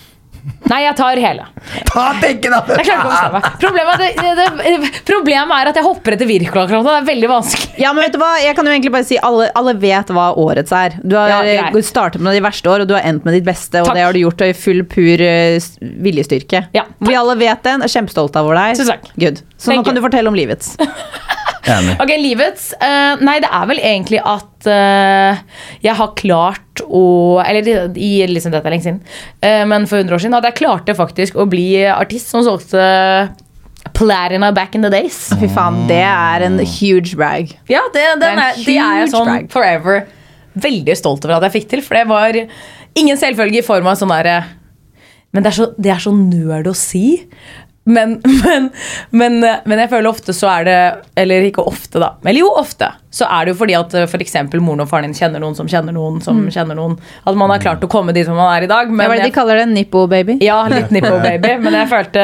Nei, 0.68 0.80
jeg 0.86 0.96
tar 0.96 1.20
hele. 1.20 1.46
Ta 1.90 2.04
begge, 2.22 2.50
da! 2.52 2.60
Jeg 2.68 2.86
klarer 2.88 3.00
ikke 3.00 3.08
å 3.08 3.12
bestemme 3.12 3.40
meg. 3.40 3.48
Problemet, 3.62 4.04
er 4.04 4.38
det, 4.40 4.46
det, 4.64 4.92
problemet 5.08 5.56
er 5.58 5.70
at 5.72 5.80
jeg 5.80 5.86
hopper 5.86 6.16
etter 6.16 6.30
Wirkola. 6.30 6.66
Det 6.72 6.94
er 6.94 7.08
veldig 7.08 7.30
vanskelig. 7.32 7.70
Ja, 7.84 7.92
men 7.96 8.06
vet 8.06 8.16
du 8.16 8.20
hva? 8.22 8.32
Jeg 8.44 8.56
kan 8.58 8.68
jo 8.68 8.74
egentlig 8.74 8.94
bare 8.96 9.08
si 9.08 9.20
Alle, 9.24 9.50
alle 9.60 9.76
vet 9.80 10.12
hva 10.16 10.30
årets 10.40 10.76
er. 10.76 10.98
Du 11.04 11.16
har 11.20 11.32
Ja, 11.32 11.42
eh, 11.68 11.80
startet 11.84 12.24
med 12.24 12.36
de 12.36 12.44
verste 12.44 12.72
år, 12.72 12.84
og 12.84 12.92
du 12.92 12.96
har 12.98 13.06
endt 13.08 13.28
med 13.28 13.38
ditt 13.38 13.48
beste. 13.48 13.84
Og 13.84 13.92
Takk. 13.92 14.00
det 14.00 14.08
har 14.08 14.16
du 14.16 14.22
gjort 14.24 14.44
i 14.48 14.52
full, 14.58 14.84
pur 14.90 15.24
eh, 15.28 15.60
viljestyrke. 16.08 16.66
Ja, 16.76 16.88
takk. 16.88 17.08
Vi 17.12 17.20
alle 17.20 17.38
vet 17.40 17.64
det. 17.68 17.78
Er 17.84 17.96
kjempestolte 17.98 18.44
over 18.44 18.60
deg. 18.60 18.80
Tusen 18.80 18.96
takk. 18.96 19.12
Good. 19.20 19.44
Så 19.58 19.72
nå 19.76 19.84
kan 19.84 19.94
you. 19.96 20.02
du 20.02 20.08
fortelle 20.08 20.32
om 20.32 20.38
livets. 20.38 20.76
Enig. 21.64 21.96
Ok, 22.04 22.12
livets 22.20 22.72
Uh, 22.84 23.22
Nei, 23.24 23.38
det 23.44 23.48
er 23.48 23.68
vel 23.70 23.80
egentlig 23.80 24.20
at 24.20 24.68
uh, 24.68 25.40
jeg 25.84 25.96
har 25.96 26.10
klart 26.20 26.82
å 26.84 27.40
Eller 27.44 27.96
i 27.96 28.10
liksom 28.28 28.52
dette 28.52 28.68
er 28.68 28.76
lenge 28.76 28.86
siden, 28.88 29.00
uh, 29.46 29.64
men 29.70 29.88
for 29.88 30.02
100 30.02 30.18
år 30.18 30.24
siden 30.26 30.38
at 30.40 30.48
jeg 30.50 30.58
klarte 30.60 30.96
faktisk 30.98 31.38
å 31.40 31.48
bli 31.50 31.86
artist 31.88 32.34
som 32.34 32.44
solgte 32.44 32.84
Platina 33.94 34.52
back 34.56 34.76
in 34.76 34.84
the 34.84 34.90
days. 34.92 35.28
Fy 35.40 35.48
faen, 35.52 35.84
det 35.90 36.02
er 36.02 36.46
en 36.48 36.58
huge 36.60 37.18
brag. 37.20 37.52
Ja, 37.70 37.84
det, 37.94 38.04
den 38.18 38.24
Det 38.24 38.30
er 38.30 38.34
en 38.34 38.44
er, 38.44 38.62
det 38.66 38.78
er 38.82 39.12
sånn 39.12 39.30
brag. 39.30 39.50
forever 39.54 40.06
veldig 40.54 40.96
stolt 40.98 41.26
over 41.26 41.38
at 41.38 41.48
jeg 41.48 41.60
fikk 41.60 41.70
til. 41.74 41.84
For 41.86 42.00
det 42.00 42.08
var 42.10 42.40
ingen 43.00 43.20
selvfølge 43.20 43.62
i 43.62 43.66
form 43.66 43.90
av 43.90 44.00
sånn 44.00 44.14
derre 44.14 44.42
Men 45.34 45.46
det 45.46 45.50
er 45.50 45.58
så, 45.58 45.70
det 45.82 45.90
er 45.90 46.02
så 46.02 46.14
nerd 46.14 46.68
å 46.70 46.76
si. 46.78 47.24
Men, 47.96 48.14
men, 48.24 48.70
men, 49.12 49.42
men 49.68 49.80
jeg 49.82 49.90
føler 49.92 50.08
ofte 50.08 50.32
så 50.32 50.48
er 50.54 50.68
det 50.68 50.76
Eller 51.20 51.44
ikke 51.50 51.66
ofte, 51.68 52.00
da. 52.00 52.14
Eller 52.24 52.40
jo, 52.46 52.52
ofte. 52.56 52.88
Så 53.14 53.28
er 53.30 53.46
det 53.46 53.54
jo 53.54 53.58
fordi 53.60 53.76
at 53.78 53.94
f.eks. 54.08 54.34
moren 54.58 54.82
og 54.82 54.88
faren 54.90 55.06
din 55.06 55.14
kjenner 55.14 55.42
noen 55.44 55.54
som 55.54 55.68
kjenner 55.70 55.94
noen 55.94 56.16
som 56.26 56.40
kjenner 56.50 56.74
noen. 56.80 56.96
At 57.30 57.36
man 57.38 57.52
har 57.54 57.62
klart 57.62 57.84
å 57.86 57.90
komme 57.92 58.14
dit 58.16 58.26
hvor 58.26 58.36
man 58.40 58.50
er 58.56 58.66
i 58.66 58.70
dag. 58.72 58.90
Hva 58.90 58.96
Men 58.98 59.12
er 59.14 59.22
det 59.22 59.28
de 59.30 59.36
kaller 59.36 59.60
det? 59.62 59.68
Nippo 59.70 60.08
baby? 60.10 60.40
ja, 60.42 60.58
litt 60.72 60.90
nippo 60.96 61.12
baby. 61.22 61.52
Men 61.62 61.78
jeg 61.78 61.90
følte 61.92 62.24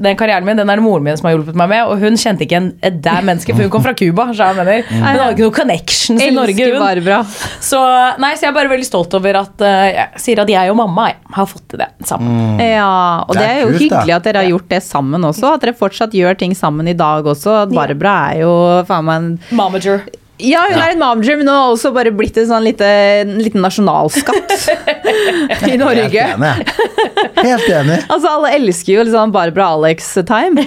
den 0.00 0.16
karrieren 0.16 0.48
min 0.48 0.56
Den 0.62 0.72
er 0.72 0.80
det 0.80 0.84
moren 0.86 1.04
min 1.04 1.18
som 1.20 1.28
har 1.28 1.36
hjulpet 1.36 1.58
meg 1.60 1.68
med. 1.74 1.84
Og 1.92 2.00
hun 2.00 2.16
kjente 2.16 2.46
ikke 2.48 2.56
en 2.62 2.70
et 2.80 2.96
dæ 3.04 3.18
menneske, 3.26 3.52
for 3.52 3.66
hun 3.66 3.72
kom 3.76 3.84
fra 3.84 3.92
Cuba. 4.00 4.30
så 4.32 4.48
jeg 4.48 4.58
mener. 4.62 4.82
Hun 4.88 5.04
hadde 5.04 5.28
ikke 5.36 5.44
noen 5.44 5.56
connections 5.60 6.24
i 6.24 6.30
Norge. 6.34 6.70
Hun. 6.72 6.78
Barbara. 6.80 7.20
Så, 7.60 7.80
nei, 8.24 8.32
så 8.40 8.46
jeg 8.46 8.52
er 8.54 8.56
bare 8.56 8.72
veldig 8.72 8.88
stolt 8.88 9.14
over 9.20 9.40
at 9.42 9.66
eh, 9.66 9.90
jeg 9.98 10.24
sier 10.24 10.40
at 10.46 10.48
jeg 10.56 10.72
og 10.72 10.78
mamma 10.80 11.10
jeg, 11.10 11.18
har 11.36 11.50
fått 11.50 11.66
til 11.74 11.82
det 11.84 11.90
sammen. 12.08 12.56
Ja, 12.64 12.88
og 13.26 13.36
det 13.36 13.42
Det 13.44 13.50
er 13.50 13.58
er 13.58 13.60
jo 13.60 13.68
kult, 13.68 13.76
da. 13.76 13.84
hyggelig 13.84 14.14
at 14.16 14.26
dere 14.30 14.42
har 14.44 14.48
gjort 14.54 14.68
det 14.72 14.80
sammen 14.88 15.28
også. 15.28 15.52
At 15.58 15.66
dere 15.66 15.76
fortsatt 15.76 16.16
gjør 16.16 16.38
ting 16.40 16.56
sammen 16.56 16.88
i 16.88 16.96
dag 16.96 17.28
også. 17.28 17.58
At 17.66 17.76
Barbara 17.76 18.16
er 18.32 18.42
jo 18.46 18.54
faen 18.88 19.04
meg 19.10 19.20
en 19.20 19.30
Momager. 19.60 20.02
Ja, 20.42 20.62
hun 20.70 20.78
er 20.80 20.94
en 20.94 21.00
momager, 21.00 21.36
men 21.40 21.48
hun 21.48 21.54
har 21.54 21.70
også 21.74 21.90
bare 21.94 22.12
blitt 22.16 22.36
en 22.40 22.46
sånn 22.48 22.64
lite, 22.64 22.86
en 23.22 23.36
liten 23.42 23.60
nasjonalskatt 23.64 24.54
i 25.70 25.76
Norge. 25.80 26.08
Helt 26.08 26.40
enig. 26.40 26.74
Helt 27.40 27.68
enig. 27.68 27.98
Altså, 28.12 28.30
Alle 28.32 28.52
elsker 28.56 28.94
jo 28.96 29.04
liksom 29.06 29.32
Barbara 29.34 29.70
Alex-time. 29.76 30.64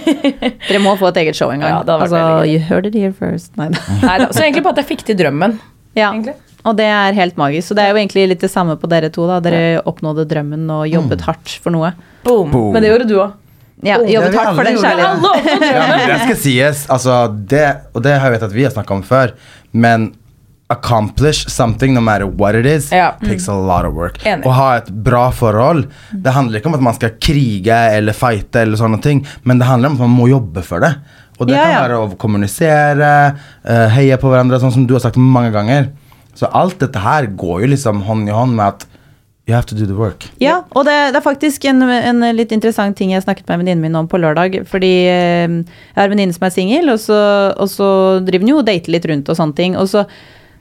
Dere 0.68 0.82
må 0.84 0.96
få 1.00 1.10
et 1.12 1.20
eget 1.24 1.38
show 1.40 1.52
en 1.54 1.62
gang. 1.64 1.76
Ja, 1.78 1.82
det 1.88 1.98
altså, 2.08 2.24
you 2.50 2.60
heard 2.64 2.88
it 2.90 2.96
here 2.98 3.14
first. 3.18 3.54
Nei, 3.60 3.70
da. 3.74 4.30
Så 4.34 4.44
egentlig 4.46 4.64
bare 4.66 4.78
at 4.78 4.84
jeg 4.84 4.92
fikk 4.96 5.06
til 5.12 5.20
drømmen. 5.20 5.58
Ja, 5.98 6.10
Egentlig. 6.14 6.34
og 6.66 6.78
det 6.80 6.88
er 6.90 7.14
helt 7.18 7.38
magisk. 7.38 7.70
Så 7.72 7.78
det 7.78 7.84
er 7.86 7.94
jo 7.94 8.00
egentlig 8.02 8.26
litt 8.32 8.42
det 8.44 8.50
samme 8.54 8.76
på 8.82 8.90
dere 8.92 9.12
to. 9.14 9.28
da. 9.30 9.38
Dere 9.46 9.82
oppnådde 9.90 10.26
drømmen 10.32 10.66
og 10.74 10.88
jobbet 10.90 11.22
hardt 11.28 11.58
for 11.64 11.74
noe. 11.76 11.94
Boom. 12.26 12.50
Boom. 12.54 12.72
Men 12.74 12.82
det 12.86 12.94
gjorde 12.94 13.10
du 13.10 13.18
òg. 13.22 13.40
Ja, 13.84 13.98
jobbet 14.08 14.36
hardt 14.40 14.56
for 14.56 14.64
den 14.64 14.78
kjærligheten. 14.80 15.66
Ja, 15.68 15.88
det 16.08 16.20
skal 16.22 16.38
sies, 16.40 16.84
altså 16.94 17.18
det, 17.52 17.66
og 17.92 18.06
det 18.06 18.14
har 18.16 18.30
jeg 18.30 18.38
vet 18.38 18.46
at 18.48 18.54
vi 18.56 18.64
har 18.64 18.72
snakka 18.72 18.96
om 18.96 19.02
før, 19.04 19.34
men 19.74 20.14
accomplish 20.70 21.46
something 21.52 21.94
no 21.94 22.02
matter 22.02 22.26
what 22.26 22.56
it 22.56 22.66
is, 22.66 22.92
Ja. 22.92 23.12
takes 23.22 23.48
a 23.48 23.54
lot 23.54 23.86
of 23.86 23.94
work. 23.94 24.18
Enig. 24.26 24.44
Å 24.46 24.52
ha 24.54 24.76
et 24.78 24.90
bra 24.90 25.30
forhold, 25.32 25.88
det 26.14 26.32
handler 26.34 26.60
ikke 26.60 26.68
om 26.72 26.74
at 26.76 26.82
man 26.82 26.94
skal 26.96 27.12
krige 27.22 27.76
eller 27.98 28.14
fighte, 28.14 28.62
eller 28.62 28.78
sånne 28.78 29.02
ting, 29.02 29.26
men 29.44 29.60
det 29.60 29.68
handler 29.68 29.90
om 29.90 29.94
at 30.00 30.08
man 30.08 30.16
må 30.18 30.30
jobbe 30.30 30.64
for 30.64 30.80
det. 30.80 30.96
Og 31.40 31.48
det 31.48 31.56
Ja, 31.58 31.64
kan 31.64 31.90
være 31.90 32.00
å 32.00 32.18
kommunisere, 32.18 33.36
eh, 33.66 33.88
heie 33.90 34.18
på 34.18 34.30
hverandre, 34.32 34.60
sånn 34.62 34.72
som 34.74 34.86
du 34.88 34.94
har 34.94 35.02
sagt 35.02 35.18
mange 35.18 35.52
ganger. 35.52 35.90
Så 36.36 36.48
alt 36.54 36.80
dette 36.80 36.98
her 37.00 37.28
går 37.28 37.62
jo 37.62 37.68
liksom 37.68 38.02
hånd 38.04 38.28
i 38.30 38.32
hånd 38.32 38.56
med 38.56 38.66
at 38.68 38.86
you 39.48 39.54
have 39.56 39.66
to 39.68 39.76
do 39.76 39.86
the 39.86 39.96
work. 39.98 40.28
Ja, 40.40 40.62
og 40.72 40.86
det, 40.88 40.94
det 41.12 41.20
er 41.20 41.26
faktisk 41.26 41.66
en, 41.68 41.82
en 41.84 42.24
litt 42.38 42.54
interessant 42.56 42.96
ting 42.96 43.12
jeg 43.12 43.26
snakket 43.26 43.50
med 43.52 43.60
venninnen 43.64 43.82
min 43.84 43.96
om 44.00 44.08
på 44.08 44.20
lørdag. 44.22 44.62
Fordi 44.72 44.94
eh, 45.12 45.48
jeg 45.58 45.98
har 45.98 46.06
en 46.08 46.16
venninne 46.16 46.36
som 46.38 46.48
er 46.48 46.56
singel, 46.56 46.94
og, 46.96 47.02
så- 47.04 47.52
og 47.60 47.68
så 47.72 47.90
driver 48.24 48.46
hun 48.48 48.54
jo 48.56 48.62
og 48.64 48.68
dater 48.72 48.96
litt 48.96 49.06
rundt 49.12 49.28
og 49.34 49.36
sånne 49.42 49.58
ting. 49.60 49.76
Og 49.76 49.90
så, 49.92 50.06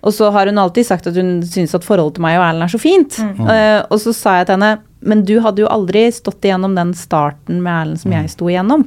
og 0.02 0.10
så 0.16 0.32
har 0.34 0.50
hun 0.50 0.58
alltid 0.58 0.88
sagt 0.88 1.06
at 1.06 1.14
hun 1.14 1.36
syns 1.46 1.76
at 1.78 1.84
forholdet 1.86 2.16
til 2.18 2.24
meg 2.26 2.40
og 2.40 2.48
Erlend 2.48 2.66
er 2.66 2.72
så 2.74 2.80
fint. 2.82 3.20
Eh, 3.22 3.82
og 3.86 4.00
så 4.02 4.10
sa 4.18 4.40
jeg 4.40 4.50
til 4.50 4.58
henne 4.58 4.78
men 5.02 5.24
du 5.26 5.32
hadde 5.42 5.58
jo 5.58 5.66
aldri 5.66 6.04
stått 6.14 6.44
igjennom 6.46 6.76
den 6.78 6.92
starten 6.94 7.56
med 7.64 7.72
Erlend 7.74 7.98
som 7.98 8.12
jeg 8.14 8.28
sto 8.30 8.46
igjennom. 8.46 8.84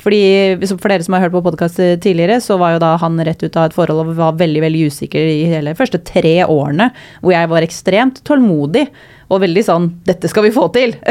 Fordi 0.00 0.20
For 0.64 0.88
dere 0.88 1.04
som 1.04 1.12
har 1.12 1.26
hørt 1.26 1.34
på 1.34 1.42
podkast 1.44 1.76
tidligere, 2.00 2.38
så 2.40 2.56
var 2.56 2.72
jo 2.72 2.78
da 2.80 2.94
han 3.02 3.20
rett 3.20 3.42
ut 3.44 3.56
av 3.60 3.66
et 3.68 3.76
forhold 3.76 4.00
og 4.06 4.14
var 4.16 4.38
veldig 4.40 4.62
veldig 4.64 4.86
usikker 4.88 5.20
i 5.28 5.42
hele 5.50 5.74
første 5.76 6.00
tre 6.08 6.38
årene, 6.48 6.88
hvor 7.20 7.34
jeg 7.36 7.50
var 7.52 7.66
ekstremt 7.68 8.22
tålmodig 8.24 8.86
og 9.28 9.42
veldig 9.44 9.64
sånn 9.64 9.88
'Dette 10.04 10.30
skal 10.30 10.46
vi 10.48 10.54
få 10.54 10.68
til'. 10.74 10.96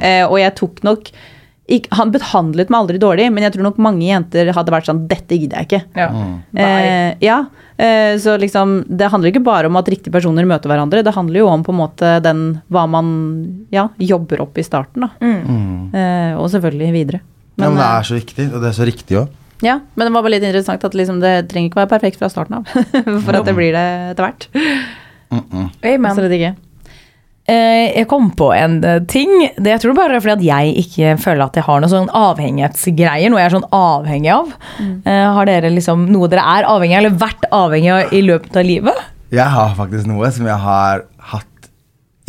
Eh, 0.00 0.24
og 0.24 0.38
jeg 0.40 0.54
tok 0.56 0.82
nok 0.86 1.10
Han 1.94 2.10
behandlet 2.10 2.70
meg 2.70 2.80
aldri 2.80 2.98
dårlig, 2.98 3.28
men 3.30 3.44
jeg 3.44 3.52
tror 3.54 3.68
nok 3.68 3.76
mange 3.78 4.02
jenter 4.02 4.48
hadde 4.56 4.72
vært 4.74 4.88
sånn 4.88 5.04
'Dette 5.06 5.36
gidder 5.38 5.60
jeg 5.60 5.68
ikke'. 5.68 5.82
Ja. 5.94 6.08
Eh, 6.64 7.10
ja, 7.22 7.44
eh, 7.78 8.16
så 8.18 8.34
liksom 8.40 8.84
Det 8.88 9.10
handler 9.10 9.30
ikke 9.30 9.44
bare 9.44 9.70
om 9.70 9.76
at 9.78 9.86
riktige 9.86 10.10
personer 10.10 10.48
møter 10.48 10.66
hverandre, 10.70 11.04
det 11.04 11.14
handler 11.14 11.38
jo 11.38 11.46
om 11.46 11.62
på 11.62 11.70
en 11.70 11.78
måte 11.78 12.22
den 12.24 12.60
hva 12.70 12.88
man 12.90 13.66
ja, 13.70 13.88
jobber 13.98 14.42
opp 14.42 14.58
i 14.58 14.66
starten, 14.66 15.06
da. 15.06 15.10
Eh, 15.20 16.32
og 16.34 16.50
selvfølgelig 16.50 16.92
videre. 16.92 17.20
ja, 17.56 17.68
men 17.68 17.78
det 17.78 17.86
eh, 17.86 17.98
er 17.98 18.08
så 18.08 18.18
viktig, 18.18 18.48
og 18.54 18.60
det 18.60 18.68
er 18.68 18.78
så 18.80 18.88
riktig 18.88 19.20
òg. 19.20 19.28
ja, 19.62 19.78
men 19.94 20.06
det 20.06 20.14
var 20.14 20.22
bare 20.22 20.34
litt 20.34 20.48
interessant 20.48 20.84
at 20.84 20.94
liksom, 20.94 21.20
det 21.20 21.48
trenger 21.52 21.70
ikke 21.70 21.84
være 21.84 21.94
perfekt 21.94 22.18
fra 22.18 22.32
starten 22.32 22.58
av. 22.58 22.66
For 23.26 23.36
at 23.36 23.46
det 23.46 23.54
blir 23.54 23.76
det 23.76 23.86
etter 24.10 24.26
hvert. 24.26 24.48
Amen. 25.30 26.14
Så 26.16 26.26
det 26.26 26.40
ikke. 26.40 26.56
Eh, 26.56 26.69
jeg 27.50 28.06
kom 28.10 28.30
på 28.38 28.50
en 28.54 28.78
eh, 28.86 29.00
ting. 29.10 29.30
Det 29.56 29.74
jeg 29.74 29.82
tror 29.84 29.96
bare 29.98 30.18
er 30.18 30.24
fordi 30.24 30.36
at 30.36 30.46
jeg 30.48 30.84
ikke 30.84 31.14
føler 31.22 31.46
at 31.46 31.58
jeg 31.58 31.66
har 31.66 31.82
noen 31.82 31.92
sånn 31.92 32.12
avhengighetsgreier. 32.20 33.32
Noe 33.32 33.42
jeg 33.42 33.50
er 33.50 33.56
sånn 33.56 33.70
avhengig 33.74 34.32
av. 34.34 34.56
Mm. 34.80 34.94
har 35.36 35.48
dere 35.48 35.70
liksom 35.74 36.06
noe 36.12 36.28
dere 36.30 36.44
er 36.46 36.68
avhengig 36.68 36.96
av, 36.96 37.04
eller 37.04 37.20
vært 37.20 37.46
avhengig 37.54 37.92
av 37.94 38.14
i 38.16 38.22
løpet 38.24 38.58
av 38.60 38.66
livet? 38.66 39.06
Jeg 39.30 39.46
har 39.54 39.74
faktisk 39.78 40.08
noe 40.10 40.30
som 40.34 40.48
jeg 40.48 40.58
har 40.62 41.04
hatt 41.30 41.46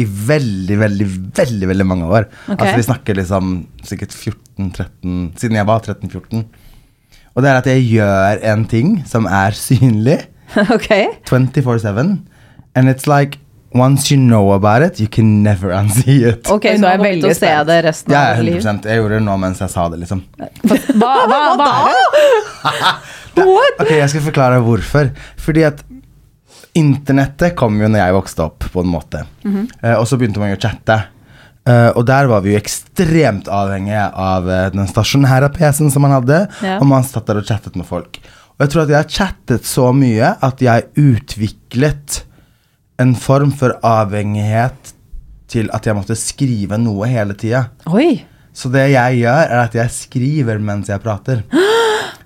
i 0.02 0.06
veldig, 0.06 0.78
veldig, 0.80 1.08
veldig 1.38 1.70
veldig 1.72 1.88
mange 1.88 2.10
år. 2.10 2.28
Okay. 2.48 2.58
Altså 2.58 2.76
Vi 2.80 2.88
snakker 2.88 3.18
liksom 3.20 3.54
sikkert 3.86 4.16
14-13 4.16 5.38
Siden 5.40 5.60
jeg 5.60 5.68
var 5.70 5.82
13-14. 5.86 6.46
Og 7.32 7.44
det 7.44 7.52
er 7.52 7.60
at 7.62 7.70
jeg 7.70 7.88
gjør 7.94 8.42
en 8.54 8.66
ting 8.70 8.96
som 9.08 9.28
er 9.30 9.56
synlig 9.56 10.20
ok. 10.76 10.92
24-7. 11.30 12.18
And 12.76 12.90
it's 12.92 13.08
like 13.08 13.41
Once 13.74 14.12
you 14.12 14.20
know 14.20 14.52
about 14.52 14.84
it, 14.84 15.00
you 15.00 15.08
can 15.08 15.44
never 15.44 15.72
unsee 15.82 16.28
it. 16.30 16.50
Ok, 16.52 16.68
så 16.76 16.90
er 16.90 16.98
jeg 16.98 17.04
veldig 17.06 17.32
å 17.32 17.38
se 17.38 17.52
det 17.70 17.78
resten 17.86 18.16
Ja, 18.16 18.24
av 18.34 18.44
livet. 18.44 18.66
100 18.66 18.92
Jeg 18.92 19.00
gjorde 19.00 19.20
det 19.20 19.26
nå 19.28 19.38
mens 19.40 19.62
jeg 19.64 19.72
sa 19.72 19.88
det, 19.92 20.02
liksom. 20.04 20.26
Hva, 20.36 20.78
hva, 21.00 21.14
hva 21.32 21.40
da? 21.62 22.94
Ok, 23.80 23.94
jeg 23.96 24.10
skal 24.12 24.26
forklare 24.26 24.60
hvorfor. 24.66 25.14
Fordi 25.40 25.64
at 25.64 25.80
internettet 26.78 27.56
kom 27.60 27.80
jo 27.80 27.88
når 27.88 28.04
jeg 28.04 28.16
vokste 28.18 28.44
opp, 28.44 28.68
på 28.74 28.84
en 28.84 28.92
måte. 28.92 29.24
Mm 29.44 29.54
-hmm. 29.56 29.70
uh, 29.88 30.00
og 30.00 30.08
så 30.08 30.18
begynte 30.18 30.40
man 30.40 30.52
jo 30.52 30.60
å 30.60 30.62
chatte. 30.62 31.00
Uh, 31.70 31.90
og 31.96 32.06
der 32.06 32.26
var 32.28 32.42
vi 32.42 32.52
jo 32.52 32.58
ekstremt 32.58 33.48
avhengige 33.48 34.12
av 34.14 34.48
uh, 34.50 34.70
den 34.74 34.88
stasjonære 34.88 35.50
PC-en 35.54 35.92
som 35.92 36.02
man 36.02 36.12
hadde. 36.12 36.48
Ja. 36.64 36.80
Og 36.80 36.88
man 36.88 37.04
satt 37.04 37.28
der 37.28 37.38
og 37.38 37.46
chattet 37.46 37.76
med 37.76 37.86
folk. 37.86 38.20
Og 38.58 38.66
jeg 38.66 38.70
tror 38.70 38.82
at 38.84 38.90
jeg 38.90 38.98
har 38.98 39.10
chattet 39.10 39.66
så 39.66 39.92
mye 39.94 40.36
at 40.42 40.62
jeg 40.62 40.84
utviklet 40.98 42.26
en 43.02 43.14
form 43.18 43.52
for 43.58 43.76
avhengighet 43.86 44.94
til 45.52 45.72
at 45.76 45.88
jeg 45.88 45.98
måtte 45.98 46.16
skrive 46.20 46.80
noe 46.80 47.10
hele 47.12 47.36
tida. 47.38 47.66
Så 48.56 48.72
det 48.72 48.90
jeg 48.92 49.22
gjør, 49.24 49.44
er 49.48 49.60
at 49.64 49.76
jeg 49.76 49.94
skriver 49.96 50.60
mens 50.64 50.92
jeg 50.92 51.02
prater. 51.04 51.44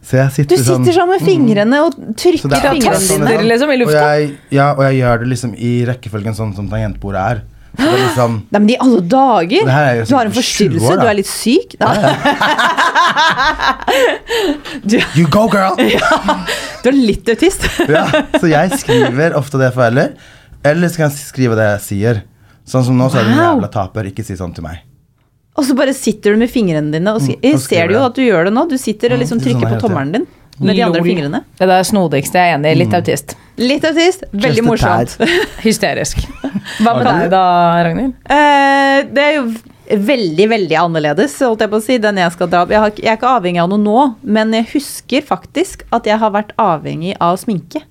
Så 0.05 0.19
jeg 0.19 0.29
Du 0.29 0.53
sitter 0.53 0.61
sånn 0.61 0.85
sånn 0.85 1.09
med 1.09 1.23
fingrene 1.25 1.81
og 1.81 1.95
trykker 2.17 2.51
det 2.51 2.59
er 2.59 2.75
fingrene 2.75 3.01
sånn 3.01 3.23
dine. 3.25 3.31
er. 3.33 3.45
liksom, 3.49 3.71
i 3.71 3.75
og 3.75 3.81
lufta. 3.81 4.05
jeg, 4.05 4.31
ja, 4.53 4.67
og 4.75 4.83
jeg 4.85 4.99
gjør 4.99 5.23
det 5.23 5.29
liksom 5.31 5.55
i 5.57 5.73
rekkefølgen 5.89 6.37
sånn 6.37 6.53
som 6.57 6.69
tangentbordet 6.69 7.23
er. 7.23 7.41
Det 7.75 7.87
er 7.89 7.97
liksom 7.99 8.35
Nei, 8.53 8.59
men 8.59 8.69
i 8.75 8.77
alle 8.85 9.01
dager! 9.15 9.65
Er 9.65 10.03
Du 10.05 10.13
har 10.15 10.29
en 10.29 10.35
forstyrrelse, 10.35 10.91
år, 10.93 11.01
du 11.01 11.09
er 11.09 11.17
litt 11.21 11.31
syk. 11.31 11.75
Da. 11.81 11.89
Du, 14.85 14.97
You 15.15 15.25
go, 15.31 15.45
girl! 15.49 15.77
du 16.83 16.89
er 16.89 16.95
litt 16.95 17.29
autist. 17.31 17.65
Ja, 17.89 18.05
så 18.37 18.49
jeg 18.49 18.77
skriver 18.81 19.37
ofte 19.39 19.57
det 19.61 19.71
for 19.73 19.85
føler. 19.85 20.13
Eller 20.65 20.89
så 20.91 20.97
kan 21.03 21.09
jeg 21.11 21.19
skrive 21.21 21.55
det 21.59 21.67
jeg 21.69 21.81
sier. 21.85 22.21
Sånn 22.65 22.83
som 22.87 22.97
nå, 22.97 23.07
så 23.13 23.19
er 23.21 23.27
du 23.27 23.31
en 23.31 23.37
Wow. 23.37 23.59
jævla 23.59 23.71
taper. 23.71 24.07
Ikke 24.09 24.25
si 24.25 24.33
sånn 24.39 24.53
til 24.55 24.63
meg. 24.65 24.79
Og 25.55 25.63
så 25.63 25.75
bare 25.77 25.93
sitter 25.95 26.33
du 26.33 26.37
med 26.41 26.49
fingrene 26.51 26.91
dine 26.91 27.07
og 27.15 27.21
skri- 27.21 27.37
Mm, 27.37 27.45
og 27.45 27.51
Jeg 27.53 27.59
ser 27.63 27.85
jo 27.87 27.99
det. 27.99 28.05
at 28.09 28.15
du 28.15 28.21
gjør 28.25 28.43
det 28.49 28.53
nå. 28.53 28.67
Du 28.69 28.77
sitter 28.77 29.13
og 29.13 29.19
liksom 29.21 29.37
er 29.39 29.43
sånn 29.43 29.53
trykker 29.53 29.67
på 29.69 29.75
tiden. 29.77 29.81
tommelen 29.85 30.11
din 30.11 30.27
med 30.59 30.75
de 30.75 30.81
andre 30.81 30.99
Lol. 31.01 31.07
fingrene. 31.07 31.43
Det 31.59 31.67
der 31.69 31.83
snodigste 31.83 32.33
jeg 32.33 32.51
er 32.51 32.57
enig 32.57 32.71
i. 32.71 32.75
Litt 32.83 32.93
autist. 32.93 33.35
Litt 33.57 33.83
autist, 33.85 34.23
veldig 34.33 34.59
a 34.59 34.67
morsomt. 34.67 35.15
Hysterisk. 35.63 36.17
Hva 36.81 36.95
med 36.97 37.05
deg 37.05 37.29
da, 37.29 37.83
Ragnhild? 37.85 38.13
Eh, 38.29 39.03
det 39.13 39.23
er 39.23 39.33
jo 39.35 39.53
veldig, 39.95 40.47
veldig 40.49 40.77
annerledes, 40.81 41.37
holdt 41.39 41.59
jeg 41.59 41.69
på 41.69 41.77
å 41.79 41.83
si, 41.83 41.97
den 41.99 42.15
jeg 42.17 42.31
skal 42.33 42.47
dra 42.47 42.63
opp. 42.63 42.69
Jeg, 42.69 42.79
har, 42.79 42.89
ikke- 42.91 43.03
jeg 43.03 43.11
er 43.13 43.17
ikke 43.21 43.39
avhengig 43.39 43.61
av 43.63 43.69
noe 43.69 43.77
nå, 43.79 44.15
men 44.23 44.51
jeg 44.51 44.65
husker 44.73 45.21
faktisk 45.21 45.83
at 45.93 46.03
jeg 46.05 46.17
har 46.19 46.31
vært 46.31 46.51
avhengig 46.57 47.15
av 47.21 47.37
sminke. 47.37 47.83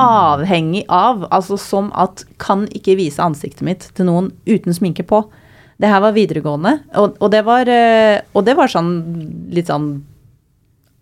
Avhengig 0.00 0.84
av, 0.92 1.26
altså 1.30 1.58
som 1.60 1.92
at 1.96 2.24
kan 2.42 2.66
ikke 2.74 2.96
vise 2.98 3.22
ansiktet 3.22 3.64
mitt 3.66 3.86
til 3.96 4.08
noen 4.08 4.32
uten 4.48 4.74
sminke 4.76 5.06
på. 5.06 5.22
Det 5.80 5.90
her 5.90 6.02
var 6.04 6.14
videregående, 6.14 6.78
og, 6.94 7.16
og, 7.18 7.30
det, 7.34 7.42
var, 7.46 7.68
eh, 7.70 8.20
og 8.34 8.44
det 8.46 8.54
var 8.58 8.70
sånn 8.70 8.92
litt 9.54 9.70
sånn 9.72 10.04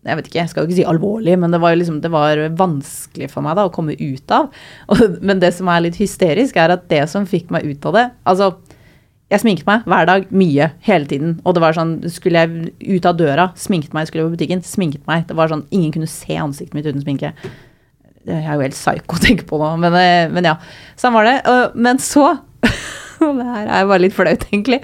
jeg 0.03 0.19
vet 0.19 0.29
ikke, 0.29 0.39
jeg 0.41 0.51
skal 0.51 0.65
jo 0.65 0.69
ikke 0.71 0.79
si 0.81 0.87
alvorlig, 0.89 1.37
men 1.39 1.53
det 1.55 1.61
var, 1.63 1.77
liksom, 1.79 2.01
det 2.03 2.11
var 2.11 2.41
vanskelig 2.59 3.29
for 3.31 3.45
meg 3.45 3.55
da 3.55 3.69
å 3.69 3.75
komme 3.75 3.95
ut 3.95 4.33
av. 4.35 4.49
Og, 4.91 5.03
men 5.23 5.39
det 5.43 5.53
som 5.55 5.71
er 5.71 5.85
litt 5.85 6.01
hysterisk, 6.01 6.59
er 6.59 6.75
at 6.75 6.89
det 6.91 7.05
som 7.13 7.29
fikk 7.29 7.53
meg 7.55 7.69
ut 7.69 7.87
av 7.87 7.95
det 7.95 8.09
Altså, 8.27 8.49
jeg 9.31 9.45
sminket 9.45 9.69
meg 9.69 9.87
hver 9.89 10.09
dag, 10.11 10.27
mye, 10.35 10.73
hele 10.89 11.07
tiden. 11.09 11.37
Og 11.47 11.55
det 11.55 11.63
var 11.63 11.77
sånn, 11.77 12.01
skulle 12.13 12.43
jeg 12.43 12.73
ut 12.99 13.07
av 13.09 13.15
døra, 13.21 13.47
sminket 13.57 13.95
meg, 13.95 14.09
skulle 14.11 14.25
jeg 14.25 14.33
på 14.33 14.37
butikken, 14.41 14.65
sminket 14.67 15.07
meg. 15.09 15.23
Det 15.31 15.39
var 15.39 15.53
sånn, 15.53 15.69
ingen 15.71 15.95
kunne 15.95 16.11
se 16.11 16.35
ansiktet 16.35 16.75
mitt 16.77 16.89
uten 16.91 17.05
sminke. 17.05 17.33
Det 18.23 18.37
er 18.39 18.53
jo 18.55 18.63
helt 18.63 18.77
psyko 18.77 19.19
å 19.19 19.23
tenke 19.23 19.47
på 19.49 19.59
nå, 19.59 19.73
men, 19.83 19.97
eh, 19.99 20.31
men 20.31 20.47
ja. 20.47 20.57
Sånn 21.01 21.15
var 21.17 21.27
det. 21.27 21.39
Men 21.75 21.99
så 22.03 22.29
Og 23.23 23.37
det 23.39 23.47
her 23.47 23.69
er 23.71 23.87
bare 23.87 24.03
litt 24.03 24.15
flaut, 24.17 24.47
egentlig. 24.51 24.81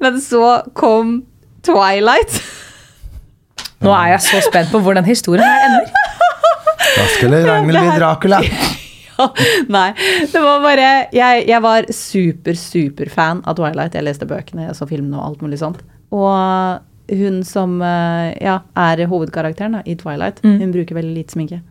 Men 0.00 0.20
så 0.24 0.62
kom 0.76 1.18
Twilight. 1.66 2.38
Nå 3.84 3.92
er 3.92 4.14
jeg 4.14 4.24
så 4.24 4.40
spent 4.46 4.72
på 4.72 4.80
hvor 4.84 4.96
den 4.96 5.04
historien 5.08 5.44
her 5.44 5.66
ender. 5.66 5.92
Da 6.96 7.04
skulle 7.12 7.42
Ragnhild 7.44 7.76
bli 7.76 8.00
Dracula. 8.00 8.40
Ja, 9.16 9.30
Nei, 9.72 9.94
det 10.28 10.40
var 10.44 10.58
bare 10.60 10.88
Jeg, 11.16 11.46
jeg 11.48 11.60
var 11.64 11.86
super, 11.88 12.52
super 12.60 13.08
fan 13.08 13.38
av 13.48 13.56
Twilight. 13.56 13.94
Jeg 13.96 14.04
leste 14.04 14.28
bøkene, 14.28 14.66
jeg 14.66 14.76
så 14.76 14.84
filmene 14.90 15.16
og 15.16 15.30
alt 15.30 15.44
mulig 15.46 15.56
sånt. 15.62 15.78
Og 16.12 17.14
hun 17.16 17.38
som 17.48 17.78
eh, 17.80 18.34
ja, 18.44 18.58
er 18.76 19.06
hovedkarakteren 19.08 19.78
da, 19.78 19.80
i 19.88 19.96
Twilight, 19.96 20.42
hun 20.44 20.74
bruker 20.74 20.98
veldig 20.98 21.14
lite 21.16 21.32
sminke. 21.32 21.62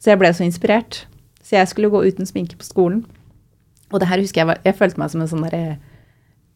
Så 0.00 0.12
jeg 0.12 0.20
ble 0.20 0.32
så 0.36 0.44
inspirert. 0.46 1.04
Så 1.42 1.56
jeg 1.58 1.68
skulle 1.70 1.90
gå 1.92 2.02
uten 2.06 2.28
sminke 2.28 2.58
på 2.58 2.66
skolen. 2.66 3.04
Og 3.92 4.00
det 4.02 4.08
her 4.10 4.18
husker 4.22 4.42
jeg 4.42 4.48
var, 4.50 4.58
Jeg 4.64 4.74
følte 4.78 4.98
meg 4.98 5.12
som 5.12 5.22
en 5.22 5.30
sånn 5.30 5.44
derre 5.46 5.76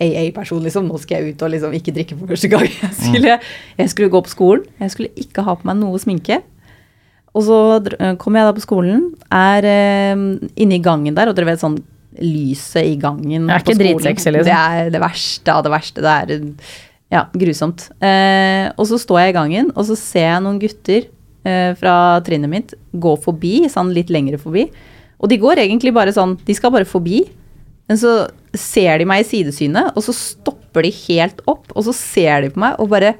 AA-person, 0.00 0.62
liksom. 0.64 0.88
Nå 0.88 0.98
skal 1.02 1.20
jeg 1.20 1.34
ut 1.34 1.42
og 1.44 1.52
liksom 1.52 1.74
ikke 1.76 1.94
drikke 1.94 2.16
for 2.18 2.32
første 2.32 2.48
gang. 2.50 2.66
Jeg 2.80 2.96
skulle, 2.96 3.36
jeg 3.78 3.90
skulle 3.92 4.12
gå 4.12 4.22
på 4.24 4.32
skolen. 4.32 4.64
Jeg 4.80 4.94
skulle 4.94 5.10
ikke 5.20 5.44
ha 5.44 5.54
på 5.60 5.68
meg 5.68 5.76
noe 5.76 6.00
sminke. 6.00 6.40
Og 7.36 7.44
så 7.46 7.56
kommer 7.78 8.16
kom 8.18 8.34
jeg 8.40 8.48
da 8.48 8.54
på 8.56 8.62
skolen, 8.64 9.02
er 9.30 9.66
eh, 9.68 10.22
inne 10.64 10.78
i 10.78 10.82
gangen 10.82 11.14
der, 11.14 11.30
og 11.30 11.36
dere 11.38 11.52
vet 11.52 11.62
sånn 11.62 11.76
lyset 12.18 12.88
i 12.88 12.96
gangen 12.98 13.46
Det 13.46 13.54
er 13.54 13.62
på 13.62 13.70
ikke 13.76 13.76
skolen. 13.78 14.08
liksom. 14.08 14.48
Det 14.48 14.56
er 14.56 14.90
det 14.90 15.02
verste 15.04 15.54
av 15.54 15.62
det 15.62 15.70
verste. 15.76 16.02
Det 16.02 16.14
er 16.16 16.32
eh, 16.34 16.72
ja, 17.14 17.22
grusomt. 17.44 17.86
Eh, 18.02 18.66
og 18.74 18.88
så 18.90 18.98
står 18.98 19.20
jeg 19.22 19.34
i 19.34 19.36
gangen, 19.38 19.70
og 19.76 19.86
så 19.86 19.98
ser 20.00 20.26
jeg 20.26 20.42
noen 20.48 20.58
gutter 20.64 21.06
eh, 21.44 21.72
fra 21.78 21.94
trinnet 22.26 22.52
mitt 22.52 22.74
gå 22.92 23.14
forbi, 23.24 23.64
sånn 23.70 23.92
litt 23.96 24.12
lengre 24.12 24.40
forbi. 24.40 24.66
Og 25.20 25.30
de 25.30 25.38
går 25.40 25.62
egentlig 25.62 25.92
bare 25.96 26.14
sånn, 26.16 26.38
de 26.46 26.56
skal 26.56 26.72
bare 26.74 26.88
forbi. 26.88 27.24
Men 27.90 27.98
så 28.00 28.14
ser 28.56 29.00
de 29.00 29.08
meg 29.08 29.24
i 29.24 29.28
sidesynet, 29.28 29.92
og 29.96 30.04
så 30.06 30.14
stopper 30.16 30.86
de 30.86 30.92
helt 31.08 31.42
opp, 31.50 31.66
og 31.74 31.84
så 31.88 31.94
ser 31.96 32.46
de 32.46 32.52
på 32.54 32.62
meg 32.62 32.78
og 32.80 32.90
bare 32.92 33.16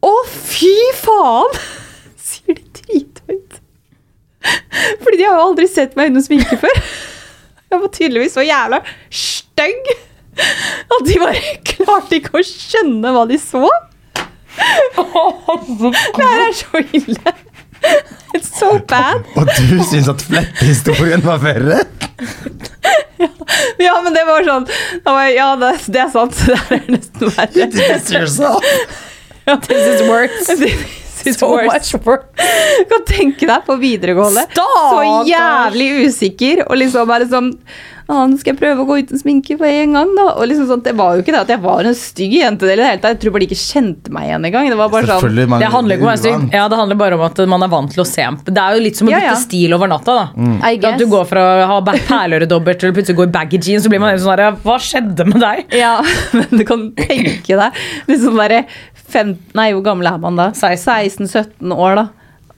Å, 0.00 0.10
fy 0.26 0.72
faen! 0.96 1.56
Sier 2.30 2.56
de 2.56 2.64
drithøyt. 2.80 3.58
Fordi 5.02 5.18
de 5.18 5.26
har 5.26 5.36
jo 5.36 5.48
aldri 5.50 5.66
sett 5.68 5.96
meg 5.98 6.12
uten 6.12 6.24
sminke 6.24 6.56
før. 6.62 6.78
Jeg 7.70 7.82
var 7.82 7.92
tydeligvis 7.94 8.34
så 8.34 8.42
jævla 8.42 8.80
stygg 9.12 9.90
at 10.40 11.06
de 11.06 11.18
bare 11.20 11.42
klarte 11.68 12.18
ikke 12.18 12.40
å 12.40 12.44
skjønne 12.46 13.12
hva 13.14 13.26
de 13.30 13.38
så. 13.40 13.68
Det 14.56 16.24
her 16.24 16.42
er 16.48 16.56
så 16.56 16.82
ille. 16.96 17.34
It's 18.36 18.50
so 18.58 18.76
bad. 18.88 19.24
Og 19.36 19.48
du 19.58 19.80
syns 19.88 20.08
at 20.12 20.22
flettehistorien 20.22 21.24
var 21.26 21.40
verre? 21.42 21.80
Ja, 23.80 23.96
men 24.04 24.14
det 24.14 24.22
var 24.28 24.44
sånn 24.46 24.66
da 25.04 25.12
var 25.12 25.26
jeg, 25.26 25.34
Ja, 25.38 25.48
det, 25.60 25.70
det 25.92 26.00
er 26.04 26.10
sant. 26.12 26.36
Det 26.46 26.56
er 26.76 26.86
nesten 26.94 27.32
verre. 27.34 27.66
Diss 27.74 28.10
yourself. 28.14 28.64
This 29.66 29.86
is 29.96 30.02
worse. 30.08 30.46
This 30.46 31.26
is 31.26 31.36
So 31.40 31.50
worse. 31.52 31.66
much 31.68 32.06
worse. 32.06 32.24
Du 32.78 32.84
kan 32.94 33.04
tenke 33.08 33.48
deg 33.50 33.64
på 33.66 33.76
videregående. 33.80 34.46
Så 34.56 35.02
jævlig 35.28 35.88
usikker. 36.06 36.62
Og 36.68 36.78
liksom 36.80 37.12
er 37.12 37.24
det 37.24 37.30
sånn 37.34 37.50
«Å, 38.10 38.24
nå 38.26 38.38
skal 38.40 38.50
jeg 38.52 38.58
prøve 38.58 38.82
å 38.82 38.86
gå 38.88 38.96
uten 39.04 39.20
sminke 39.20 39.54
for 39.60 39.70
en 39.70 39.92
gang, 39.94 40.08
da. 40.18 40.24
Og 40.34 40.48
liksom 40.50 40.66
sånn, 40.66 40.82
Det 40.82 40.94
var 40.98 41.14
jo 41.14 41.22
ikke 41.22 41.30
det 41.36 41.40
at 41.44 41.52
jeg 41.54 41.60
var 41.62 41.86
en 41.86 41.94
stygg 41.94 42.32
jente. 42.34 42.66
det 42.66 42.74
hele 42.76 42.98
tatt. 42.98 43.12
Jeg 43.14 43.20
tror 43.22 43.32
bare 43.36 43.44
de 43.44 43.48
ikke 43.50 43.60
kjente 43.62 44.10
meg 44.10 44.26
igjen 44.28 44.44
engang. 44.48 44.68
Det 44.72 44.78
var 44.80 44.88
bare 44.90 45.06
sånn 45.06 45.38
man 45.48 45.60
Det 45.62 45.68
handler 45.70 45.94
ikke 45.96 46.02
om 46.02 46.08
å 46.08 46.12
være 46.12 46.22
stygg. 46.24 46.48
Ja, 46.58 46.64
det 46.72 46.76
handler 46.80 46.96
bare 46.98 47.14
om 47.14 47.22
at 47.28 47.38
man 47.54 47.62
er 47.62 47.70
vant 47.70 47.92
til 47.94 48.02
å 48.02 48.06
se 48.08 48.26
Det 48.50 48.58
er 48.58 48.74
jo 48.74 48.82
litt 48.82 48.96
som 48.98 49.06
å 49.08 49.10
Ja, 49.14 49.20
bytte 49.20 49.30
ja. 49.30 49.38
stil 49.46 49.74
over 49.78 49.86
natta. 49.88 50.14
da 50.18 50.26
Mm. 50.40 50.58
At 50.90 50.98
du 50.98 51.06
går 51.06 51.24
fra 51.26 51.40
å 51.62 51.66
ha 51.70 51.80
perleøredobber 51.82 52.78
til 52.78 52.90
å 52.90 52.94
plutselig 52.96 53.16
gå 53.16 53.28
i 53.28 53.32
baggy 53.34 53.58
jeans, 53.62 53.84
så 53.84 53.88
blir 53.92 54.00
man 54.00 54.10
helt 54.10 54.22
sånn 54.22 54.36
her 54.38 54.52
Hva 54.64 54.76
skjedde 54.82 55.26
med 55.26 55.40
deg? 55.40 55.64
Ja, 55.78 56.02
men 56.32 56.48
du 56.50 56.64
kan 56.64 56.90
tenke 56.98 57.56
deg 57.56 57.72
liksom 58.08 58.36
bare 58.36 58.64
fem, 58.94 59.36
Nei, 59.54 59.70
hvor 59.72 59.82
gammel 59.86 60.06
er 60.10 60.18
man 60.18 60.36
da? 60.36 60.50
16-17 60.50 61.72
år, 61.74 61.94
da. 61.96 62.08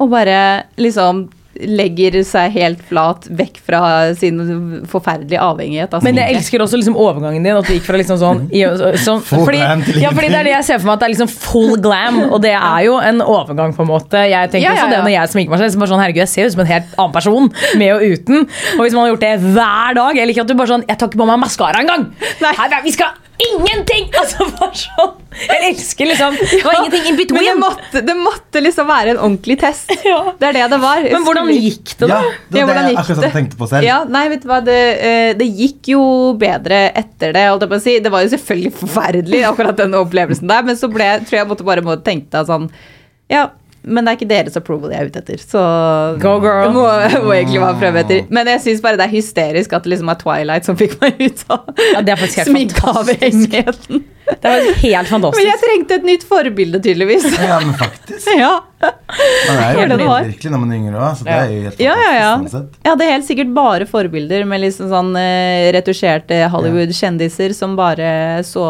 Og 0.01 0.11
bare 0.13 0.65
liksom 0.81 1.29
legger 1.69 2.19
seg 2.27 2.53
helt 2.57 2.83
flat 2.89 3.27
vekk 3.31 3.59
fra 3.67 3.81
sin 4.19 4.41
forferdelige 4.91 5.41
avhengighet 5.43 5.95
av 5.97 6.05
Men 6.07 6.19
jeg 6.21 6.37
elsker 6.37 6.65
også 6.65 6.81
liksom 6.81 6.97
overgangen 6.99 7.45
din. 7.45 7.57
At 7.57 7.69
du 7.69 7.75
gikk 7.77 7.87
fra 7.87 8.01
liksom 8.01 8.19
sånn, 8.21 8.45
i, 8.51 8.65
sånn 9.03 9.23
Full 9.27 9.45
fordi, 9.47 9.61
glam 9.63 9.85
til 9.87 10.01
ja, 10.03 10.13
fordi 10.15 10.33
det 10.33 10.41
er 10.41 10.49
det 10.51 10.55
jeg 10.57 10.69
ser 10.71 10.83
for 10.83 10.91
meg, 10.91 10.99
at 10.99 11.05
det 11.05 11.09
er 11.09 11.15
liksom 11.15 11.33
full 11.33 11.75
glam. 11.85 12.21
Og 12.29 12.39
det 12.45 12.55
er 12.59 12.87
jo 12.89 12.99
en 13.03 13.25
overgang, 13.25 13.75
på 13.77 13.87
en 13.87 13.93
måte. 13.93 14.25
Jeg 14.29 14.53
tenker 14.53 14.69
Ja, 14.69 14.75
ja, 14.75 14.87
også 14.87 14.95
det 14.95 15.03
når 15.07 15.15
jeg 15.17 15.35
sminker 15.35 15.55
meg 15.55 15.65
selv. 15.65 15.75
Så 15.75 15.83
bare 15.83 15.95
sånn, 15.95 16.05
herregud, 16.05 16.23
jeg 16.25 16.33
ser 16.35 16.51
ut 16.51 16.57
som 16.57 16.65
en 16.67 16.73
helt 16.73 16.95
annen 16.99 17.17
person 17.17 17.51
med 17.81 17.97
og 17.97 18.07
uten. 18.15 18.47
Og 18.77 18.85
hvis 18.85 18.97
man 18.97 19.07
har 19.07 19.13
gjort 19.15 19.27
det 19.27 19.35
hver 19.43 19.99
dag 19.99 20.19
Jeg 20.19 20.31
liker 20.31 20.45
at 20.45 20.51
du 20.51 20.57
bare 20.59 20.71
sånn 20.71 20.85
Jeg 20.89 20.99
tar 20.99 21.11
ikke 21.11 21.21
på 21.21 21.29
meg 21.29 21.41
maskara 21.43 21.83
engang! 21.83 22.09
Vi 22.83 22.95
skal 22.95 23.22
ingenting! 23.39 24.09
Altså 24.23 24.45
bare 24.55 24.77
sånn 24.77 25.13
Jeg 25.49 25.63
elsker 25.73 26.09
liksom 26.11 26.35
Det 26.37 26.59
var 26.67 26.77
ingenting 26.79 27.07
in 27.11 27.17
Men 27.33 27.47
det 27.49 27.55
måtte, 27.59 28.03
det 28.07 28.15
måtte 28.19 28.61
liksom 28.63 28.87
være 28.91 29.15
en 29.15 29.21
ordentlig 29.23 29.57
test. 29.63 29.91
Ja. 30.13 30.35
Det 30.39 30.49
er 30.51 30.57
det 30.59 30.67
det 30.75 30.79
var. 30.83 31.03
Men 31.15 31.25
hvordan 31.27 31.49
gikk 31.55 31.95
det, 31.99 32.09
da? 32.11 32.19
Ja, 32.21 32.35
det 32.53 32.61
Ja, 32.61 32.67
var 32.67 32.73
hvordan 32.73 32.89
det 32.89 32.93
jeg 32.93 33.01
akkurat 33.03 33.25
det? 33.27 33.33
tenkte 33.39 33.59
på 33.61 33.69
selv. 33.71 33.87
Ja, 33.87 33.99
nei, 34.19 34.25
vet 34.33 34.45
du 34.45 34.49
hva, 34.51 34.61
det, 34.67 34.79
eh, 35.09 35.31
det 35.39 35.49
gikk 35.49 35.93
jo 35.95 36.03
bedre 36.41 36.83
etter 37.03 37.33
det, 37.37 37.47
holdt 37.49 37.65
jeg 37.67 37.73
på 37.73 37.79
å 37.81 37.85
si. 37.87 37.97
Det 38.05 38.13
var 38.13 38.27
jo 38.27 38.33
selvfølgelig 38.35 38.75
forferdelig, 38.83 39.43
akkurat 39.49 39.81
den 39.81 39.97
opplevelsen 40.03 40.51
der, 40.53 40.67
men 40.69 40.79
så 40.79 40.91
ble, 40.93 41.09
tror 41.27 41.39
jeg 41.41 41.51
måtte 41.51 41.67
bare 41.67 41.85
må 41.87 41.97
tenke 42.05 42.29
deg 42.35 42.49
sånn 42.51 42.69
Ja, 43.33 43.47
men 43.83 44.05
det 44.05 44.13
er 44.13 44.19
ikke 44.21 44.31
deres 44.31 44.57
approval 44.59 44.93
jeg 44.95 45.03
er 45.03 45.11
ute 45.11 45.21
etter, 45.23 45.41
så 45.43 45.63
Go, 46.23 46.37
girl. 46.43 46.69
Det 46.69 46.75
må, 46.77 46.85
må 47.27 47.35
egentlig 47.35 47.63
være 47.63 47.79
prøve 47.81 48.03
etter. 48.05 48.25
Men 48.31 48.51
jeg 48.53 48.63
syns 48.63 48.83
bare 48.85 49.01
det 49.01 49.09
er 49.09 49.15
hysterisk 49.17 49.75
at 49.75 49.87
det 49.87 49.95
liksom 49.95 50.13
er 50.13 50.21
Twilight 50.21 50.69
som 50.69 50.79
fikk 50.79 50.99
meg 51.03 51.19
ut 51.23 51.45
av 51.51 51.83
Ja, 52.07 52.17
sminkeavhengigheten. 52.47 54.05
Det 54.41 54.51
var 54.53 54.67
helt 54.83 55.09
fantastisk. 55.11 55.39
Men 55.43 55.49
jeg 55.51 55.61
trengte 55.63 55.97
et 56.01 56.05
nytt 56.09 56.25
forbilde, 56.29 56.81
tydeligvis. 56.85 57.27
Ja, 57.53 57.59
men 57.61 57.75
faktisk. 57.79 58.29
Ja. 58.39 58.53
Man 58.83 59.59
er 59.59 59.73
jo 59.75 59.79
Var 59.83 59.91
det 59.93 59.97
det 60.01 60.07
virkelig 60.33 60.51
når 60.53 60.61
man 60.63 60.73
er 60.73 60.79
yngre 60.81 61.01
òg, 61.03 61.17
så 61.21 61.27
det 61.27 61.35
er 61.37 61.51
jo 61.53 61.61
helt 61.69 61.83
Ja, 61.85 61.95
ja, 62.01 62.13
ja. 62.17 62.31
fantastisk. 62.33 62.53
sånn 62.57 62.65
sett. 62.67 62.79
Jeg 62.87 62.91
hadde 62.95 63.09
helt 63.13 63.27
sikkert 63.29 63.53
bare 63.59 63.87
forbilder 63.91 64.47
med 64.51 64.63
liksom 64.65 64.89
sånn 64.91 65.11
eh, 65.21 65.69
retusjerte 65.77 66.39
Hollywood-kjendiser 66.55 67.55
som 67.55 67.77
bare 67.79 68.09
så 68.49 68.65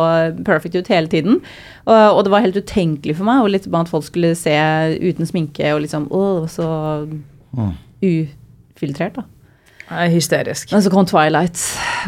perfect 0.44 0.76
ut 0.80 0.90
hele 0.92 1.08
tiden. 1.12 1.38
Og, 1.86 1.94
og 2.18 2.20
det 2.26 2.32
var 2.34 2.44
helt 2.44 2.58
utenkelig 2.60 3.16
for 3.18 3.26
meg 3.26 3.42
og 3.42 3.50
litt 3.54 3.66
at 3.66 3.90
folk 3.90 4.04
skulle 4.06 4.34
se 4.38 4.54
uten 5.02 5.26
sminke 5.26 5.72
og 5.74 5.82
liksom 5.86 6.08
Å, 6.12 6.24
så 6.52 6.68
ufiltrert, 8.02 9.16
da. 9.20 9.24
Er 9.90 10.08
hysterisk. 10.12 10.70
Men 10.72 10.82
så 10.84 10.90
kom 10.92 11.06
Twilight 11.08 11.58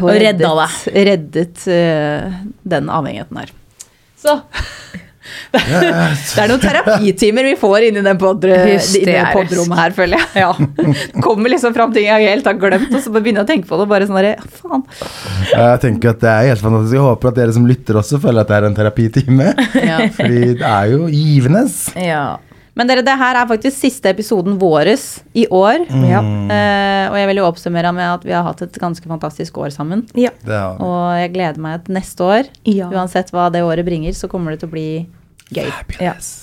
og, 0.01 0.07
Og 0.09 0.15
redda 0.21 0.51
reddet, 0.55 0.87
reddet 1.09 1.65
uh, 1.67 2.39
den 2.63 2.89
avhengigheten 2.89 3.41
her. 3.43 3.51
Så 4.21 4.39
det 5.55 6.41
er 6.43 6.49
noen 6.51 6.61
terapitimer 6.61 7.47
vi 7.47 7.53
får 7.57 7.87
inni 7.87 8.01
den 8.05 8.17
pod- 8.21 8.41
det 8.43 9.15
podrommet 9.33 9.79
her, 9.79 9.93
føler 9.95 10.21
jeg. 10.21 10.43
Ja. 10.43 10.51
Kommer 11.25 11.49
liksom 11.51 11.73
fram 11.75 11.93
ting 11.95 12.05
jeg 12.07 12.27
helt 12.29 12.45
har 12.49 12.57
glemt, 12.61 12.91
og 12.93 13.01
så 13.01 13.13
begynner 13.15 13.41
jeg 13.41 13.47
å 13.47 13.51
tenke 13.53 13.69
på 13.69 13.79
det. 13.79 13.85
og 13.87 13.91
Bare 13.93 14.07
sånn 14.09 14.19
der, 14.21 14.41
faen. 14.59 14.85
Jeg 15.51 15.81
tenker 15.85 16.13
at 16.13 16.21
det 16.21 16.31
er 16.31 16.49
helt 16.51 16.61
fantastisk. 16.65 16.97
Jeg 16.97 17.05
håper 17.07 17.31
at 17.31 17.39
dere 17.41 17.55
som 17.57 17.65
lytter 17.69 17.99
også 18.01 18.21
føler 18.23 18.45
at 18.45 18.51
det 18.53 18.59
er 18.59 18.69
en 18.69 18.77
terapitime. 18.81 19.51
Ja. 19.85 19.97
Fordi 20.15 20.39
det 20.57 20.65
er 20.65 20.91
jo 20.93 21.07
givende. 21.11 21.65
Ja. 22.01 22.23
Men 22.75 22.89
dere, 22.89 23.03
det 23.07 23.15
her 23.15 23.37
er 23.39 23.47
faktisk 23.47 23.77
siste 23.79 24.11
episoden 24.11 24.57
våres 24.59 25.21
i 25.33 25.45
år. 25.47 25.85
Ja. 26.09 26.19
Eh, 26.21 27.05
og 27.07 27.15
jeg 27.19 27.29
vil 27.29 27.39
jo 27.39 27.47
oppsummere 27.47 27.93
med 27.95 28.09
at 28.09 28.25
vi 28.27 28.33
har 28.35 28.43
hatt 28.43 28.65
et 28.65 28.79
ganske 28.81 29.07
fantastisk 29.07 29.57
år 29.63 29.71
sammen. 29.75 30.03
ja. 30.19 30.33
Det 30.45 30.61
Og 30.83 31.15
jeg 31.15 31.31
gleder 31.33 31.61
meg 31.61 31.85
til 31.85 31.95
neste 31.95 32.23
år. 32.23 32.51
Ja. 32.67 32.89
Uansett 32.91 33.31
hva 33.31 33.47
det 33.53 33.63
året 33.63 33.87
bringer, 33.87 34.11
så 34.13 34.27
kommer 34.31 34.51
det 34.51 34.59
til 34.63 34.69
å 34.69 34.75
bli 34.75 34.89
gøy. 35.55 35.71
Fabulous. 35.71 36.33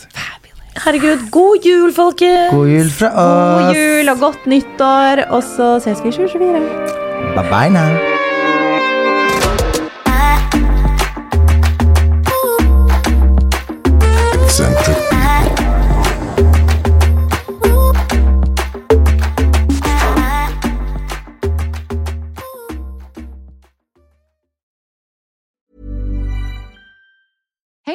Herregud, 0.73 1.29
god 1.31 1.69
jul, 1.69 1.93
folkens! 1.93 2.55
God 2.55 2.73
jul 2.73 2.89
fra 2.89 3.13
oss. 3.13 3.61
God 3.61 3.77
jul 3.77 4.09
og 4.15 4.25
godt 4.25 4.49
nyttår, 4.49 5.27
og 5.29 5.45
så 5.45 5.75
ses 5.85 6.01
vi 6.01 6.09
i 6.09 6.17
2024. 6.17 7.37
Bye 7.37 7.49
bye 7.53 7.69
now. 7.69 8.22